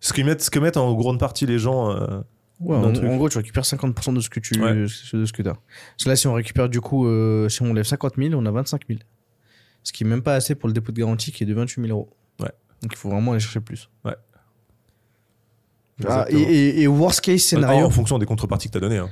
ce, 0.00 0.12
qu'ils 0.12 0.24
mettent, 0.24 0.42
ce 0.42 0.50
que 0.50 0.58
mettent 0.58 0.76
en 0.76 0.92
grande 0.94 1.18
partie 1.18 1.46
les 1.46 1.58
gens. 1.58 1.90
euh, 1.90 2.20
Ouais, 2.60 2.76
en, 2.76 3.16
gros, 3.16 3.28
tu 3.30 3.38
récupères 3.38 3.64
50% 3.64 4.12
de 4.14 4.20
ce 4.20 4.28
que 4.28 4.38
tu 4.38 4.60
Ouais. 4.60 4.74
de 4.74 4.86
ce 4.86 5.32
que 5.32 5.42
tu 5.42 5.48
as. 5.48 5.54
Parce 5.54 6.04
que 6.04 6.08
là, 6.10 6.16
si 6.16 6.26
on 6.28 6.34
récupère 6.34 6.68
du 6.68 6.80
coup, 6.82 7.06
euh, 7.06 7.48
si 7.48 7.62
on 7.62 7.72
lève 7.72 7.84
50 7.86 8.16
000, 8.18 8.34
on 8.34 8.44
a 8.44 8.50
25 8.50 8.82
000. 8.86 9.00
Ce 9.82 9.92
qui 9.94 10.04
est 10.04 10.06
même 10.06 10.20
pas 10.22 10.34
assez 10.34 10.54
pour 10.54 10.68
le 10.68 10.74
dépôt 10.74 10.92
de 10.92 10.98
garantie 10.98 11.32
qui 11.32 11.42
est 11.42 11.46
de 11.46 11.54
28 11.54 11.80
000 11.86 11.88
euros. 11.98 12.10
Ouais. 12.38 12.50
Donc 12.82 12.92
il 12.92 12.96
faut 12.96 13.08
vraiment 13.08 13.32
aller 13.32 13.40
chercher 13.40 13.60
plus. 13.60 13.88
Ouais. 14.04 14.14
Ah, 16.06 16.26
et, 16.28 16.32
Exactement. 16.34 16.48
et- 16.50 16.82
et 16.82 16.86
worst 16.86 17.20
case 17.22 17.40
scénario. 17.40 17.86
En 17.86 17.90
fonction 17.90 18.18
des 18.18 18.26
contreparties 18.26 18.68
que 18.68 18.72
t'as 18.74 18.80
données. 18.80 18.98
Hein. 18.98 19.10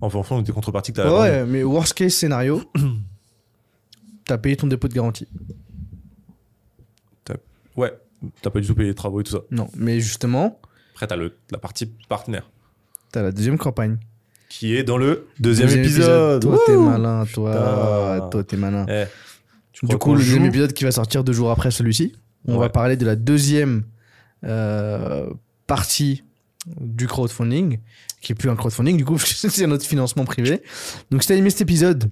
En 0.00 0.08
fonction 0.10 0.40
des 0.42 0.52
contreparties 0.52 0.92
que 0.92 0.96
t'as 0.96 1.10
Ouais, 1.20 1.40
données. 1.40 1.52
mais 1.52 1.62
worst 1.64 1.92
case 1.94 2.12
scénario, 2.14 2.62
t'as 4.24 4.38
payé 4.38 4.56
ton 4.56 4.66
dépôt 4.66 4.88
de 4.88 4.94
garantie. 4.94 5.26
Ouais. 7.76 7.92
T'as 8.42 8.50
pas 8.50 8.60
du 8.60 8.66
tout 8.66 8.74
payé 8.74 8.88
les 8.88 8.94
travaux 8.94 9.20
et 9.20 9.24
tout 9.24 9.32
ça. 9.32 9.38
Non, 9.50 9.68
mais 9.76 10.00
justement, 10.00 10.60
Après, 10.92 11.06
t'as 11.06 11.16
le, 11.16 11.32
la 11.50 11.58
partie 11.58 11.86
partenaire. 12.08 12.50
t'as 13.12 13.22
la 13.22 13.32
deuxième 13.32 13.56
campagne. 13.56 13.98
Qui 14.50 14.74
est 14.76 14.82
dans 14.82 14.98
le 14.98 15.28
deuxième, 15.38 15.70
épisode. 15.70 16.42
Toi, 16.42 16.58
t'es 16.66 16.76
malin, 16.76 17.24
toi. 17.32 17.52
Putain. 18.18 18.28
Toi, 18.30 18.44
t'es 18.44 18.56
malin. 18.56 18.84
Eh, 18.88 19.04
tu 19.72 19.86
Du 19.86 19.96
coup, 19.96 20.12
le 20.14 20.18
deuxième 20.18 20.44
épisode 20.44 20.72
qui 20.72 20.84
va 20.84 20.90
sortir 20.90 21.22
deux 21.24 21.32
jours 21.32 21.50
après 21.50 21.70
celui-ci, 21.70 22.14
on 22.46 22.54
va 22.58 22.66
Ouais. 22.66 22.68
parler 22.68 22.96
de 22.96 23.06
la 23.06 23.14
deuxième 23.16 23.84
euh, 24.44 25.30
partie 25.68 26.24
du 26.80 27.06
crowdfunding, 27.06 27.78
qui 28.20 28.32
est 28.32 28.34
plus 28.34 28.50
un 28.50 28.56
crowdfunding, 28.56 28.96
du 28.96 29.04
coup, 29.04 29.18
c'est 29.18 29.66
notre 29.66 29.84
financement 29.84 30.24
privé. 30.24 30.62
Donc, 31.10 31.22
si 31.22 31.28
t'as 31.28 31.36
aimé 31.36 31.50
cet 31.50 31.62
épisode, 31.62 32.10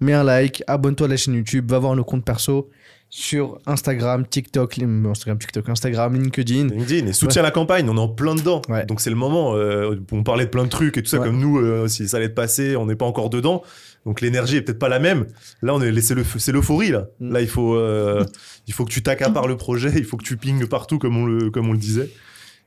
mets 0.00 0.12
un 0.12 0.24
like, 0.24 0.62
abonne-toi 0.66 1.06
à 1.06 1.10
la 1.10 1.16
chaîne 1.16 1.34
YouTube, 1.34 1.70
va 1.70 1.78
voir 1.78 1.94
nos 1.96 2.04
comptes 2.04 2.24
perso 2.24 2.70
sur 3.10 3.58
Instagram, 3.66 4.26
TikTok, 4.26 4.78
Instagram, 4.80 5.38
TikTok, 5.38 5.68
Instagram, 5.68 6.14
LinkedIn. 6.14 6.66
LinkedIn 6.68 7.06
et 7.06 7.12
soutien 7.12 7.42
la 7.42 7.52
campagne, 7.52 7.88
on 7.88 7.96
est 7.96 8.00
en 8.00 8.08
plein 8.08 8.34
dedans. 8.34 8.60
Ouais. 8.68 8.84
Donc 8.86 9.00
c'est 9.00 9.10
le 9.10 9.14
moment. 9.14 9.54
euh, 9.54 9.94
on 10.10 10.24
parlait 10.24 10.46
de 10.46 10.50
plein 10.50 10.64
de 10.64 10.68
trucs 10.68 10.96
et 10.96 11.02
tout 11.02 11.08
ça, 11.08 11.20
Ouais. 11.20 11.26
comme 11.26 11.38
nous, 11.38 11.58
euh, 11.58 11.86
si 11.86 12.08
ça 12.08 12.16
allait 12.16 12.28
te 12.28 12.34
passer, 12.34 12.74
on 12.74 12.86
n'est 12.86 12.96
pas 12.96 13.04
encore 13.06 13.30
dedans. 13.30 13.62
Donc 14.04 14.20
l'énergie 14.20 14.56
est 14.56 14.62
peut-être 14.62 14.80
pas 14.80 14.88
la 14.88 14.98
même. 14.98 15.26
Là, 15.62 15.74
on 15.74 15.80
est 15.80 15.92
le, 15.92 16.00
c'est 16.00 16.50
l'euphorie 16.52 16.90
là. 16.90 17.06
Mm. 17.20 17.32
Là, 17.32 17.40
il 17.40 17.46
faut, 17.46 17.76
euh, 17.76 18.24
il 18.66 18.74
faut 18.74 18.84
que 18.84 18.90
tu 18.90 19.02
t'accapares 19.02 19.46
le 19.46 19.56
projet, 19.56 19.92
il 19.94 20.04
faut 20.04 20.16
que 20.16 20.24
tu 20.24 20.36
pingues 20.36 20.66
partout 20.66 20.98
comme 20.98 21.16
on 21.16 21.26
le, 21.26 21.50
comme 21.50 21.68
on 21.68 21.72
le 21.72 21.78
disait. 21.78 22.10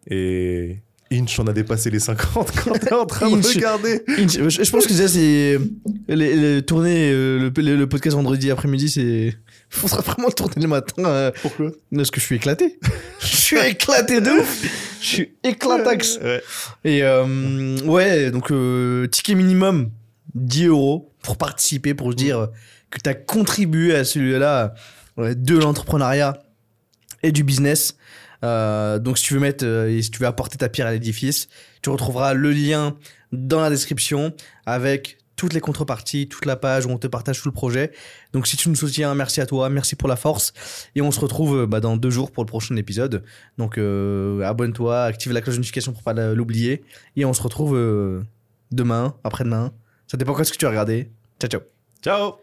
Et 0.09 0.77
Inch, 1.11 1.39
on 1.39 1.47
a 1.47 1.53
dépassé 1.53 1.89
les 1.89 1.99
50 1.99 2.51
quand 2.63 2.73
t'es 2.79 2.93
en 2.93 3.05
train 3.05 3.29
de 3.29 3.35
Inch. 3.37 3.55
regarder. 3.55 4.03
Je, 4.07 4.49
je 4.49 4.71
pense 4.71 4.85
que 4.85 4.91
déjà, 4.91 5.07
c'est. 5.07 5.57
Les, 6.09 6.35
les 6.35 6.61
tourner 6.63 7.11
euh, 7.11 7.39
le, 7.55 7.61
le- 7.61 7.75
le 7.77 7.87
podcast 7.89 8.15
vendredi 8.15 8.51
après-midi, 8.51 8.89
c'est. 8.89 9.37
Faudra 9.69 10.01
vraiment 10.01 10.27
le 10.27 10.33
tourner 10.33 10.61
le 10.61 10.67
matin. 10.67 11.03
euh, 11.05 11.31
Pourquoi? 11.41 11.71
Parce 11.95 12.09
que 12.11 12.19
je 12.19 12.25
suis 12.25 12.35
éclaté. 12.37 12.79
je 13.19 13.25
suis 13.35 13.57
éclaté 13.57 14.21
de 14.21 14.29
ouf. 14.31 14.97
Je 15.01 15.05
suis 15.05 15.31
éclatax. 15.43 16.19
Ouais. 16.23 16.41
Et 16.85 17.03
euh, 17.03 17.77
ouais, 17.85 18.31
donc 18.31 18.51
euh, 18.51 19.07
ticket 19.07 19.35
minimum 19.35 19.89
10 20.35 20.67
euros 20.67 21.11
pour 21.21 21.37
participer, 21.37 21.93
pour 21.93 22.11
se 22.11 22.15
dire 22.17 22.47
que 22.89 22.99
tu 23.03 23.09
as 23.09 23.13
contribué 23.13 23.93
à 23.95 24.05
celui-là 24.05 24.73
de 25.17 25.57
l'entrepreneuriat 25.57 26.41
et 27.23 27.31
du 27.33 27.43
business. 27.43 27.96
Euh, 28.43 28.99
donc 28.99 29.17
si 29.17 29.25
tu 29.25 29.33
veux 29.33 29.39
mettre 29.39 29.65
euh, 29.65 30.01
si 30.01 30.11
tu 30.11 30.19
veux 30.19 30.27
apporter 30.27 30.57
ta 30.57 30.69
pierre 30.69 30.87
à 30.87 30.91
l'édifice, 30.91 31.47
tu 31.81 31.89
retrouveras 31.89 32.33
le 32.33 32.51
lien 32.51 32.95
dans 33.31 33.59
la 33.59 33.69
description 33.69 34.33
avec 34.65 35.17
toutes 35.35 35.53
les 35.53 35.59
contreparties, 35.59 36.27
toute 36.27 36.45
la 36.45 36.55
page 36.55 36.87
où 36.87 36.89
on 36.89 36.97
te 36.97 37.05
partage 37.05 37.41
tout 37.41 37.47
le 37.47 37.53
projet. 37.53 37.91
Donc 38.33 38.47
si 38.47 38.57
tu 38.57 38.69
nous 38.69 38.75
soutiens, 38.75 39.13
merci 39.13 39.39
à 39.39 39.45
toi, 39.45 39.69
merci 39.69 39.95
pour 39.95 40.09
la 40.09 40.15
force. 40.15 40.53
Et 40.95 41.01
on 41.01 41.11
se 41.11 41.19
retrouve 41.19 41.59
euh, 41.59 41.67
bah, 41.67 41.79
dans 41.79 41.95
deux 41.95 42.09
jours 42.09 42.31
pour 42.31 42.43
le 42.43 42.47
prochain 42.47 42.75
épisode. 42.75 43.23
Donc 43.57 43.77
abonne-toi, 43.77 45.03
active 45.03 45.31
la 45.31 45.41
cloche 45.41 45.55
de 45.55 45.59
notification 45.59 45.93
pour 45.93 46.03
pas 46.03 46.13
l'oublier. 46.13 46.83
Et 47.15 47.25
on 47.25 47.33
se 47.33 47.41
retrouve 47.41 47.77
demain, 48.71 49.15
après-demain. 49.23 49.71
Ça 50.07 50.17
dépend 50.17 50.33
quand 50.33 50.41
est-ce 50.41 50.53
que 50.53 50.57
tu 50.57 50.65
as 50.65 50.69
regardé. 50.69 51.11
Ciao 51.39 51.49
ciao. 51.49 51.61
Ciao 52.01 52.37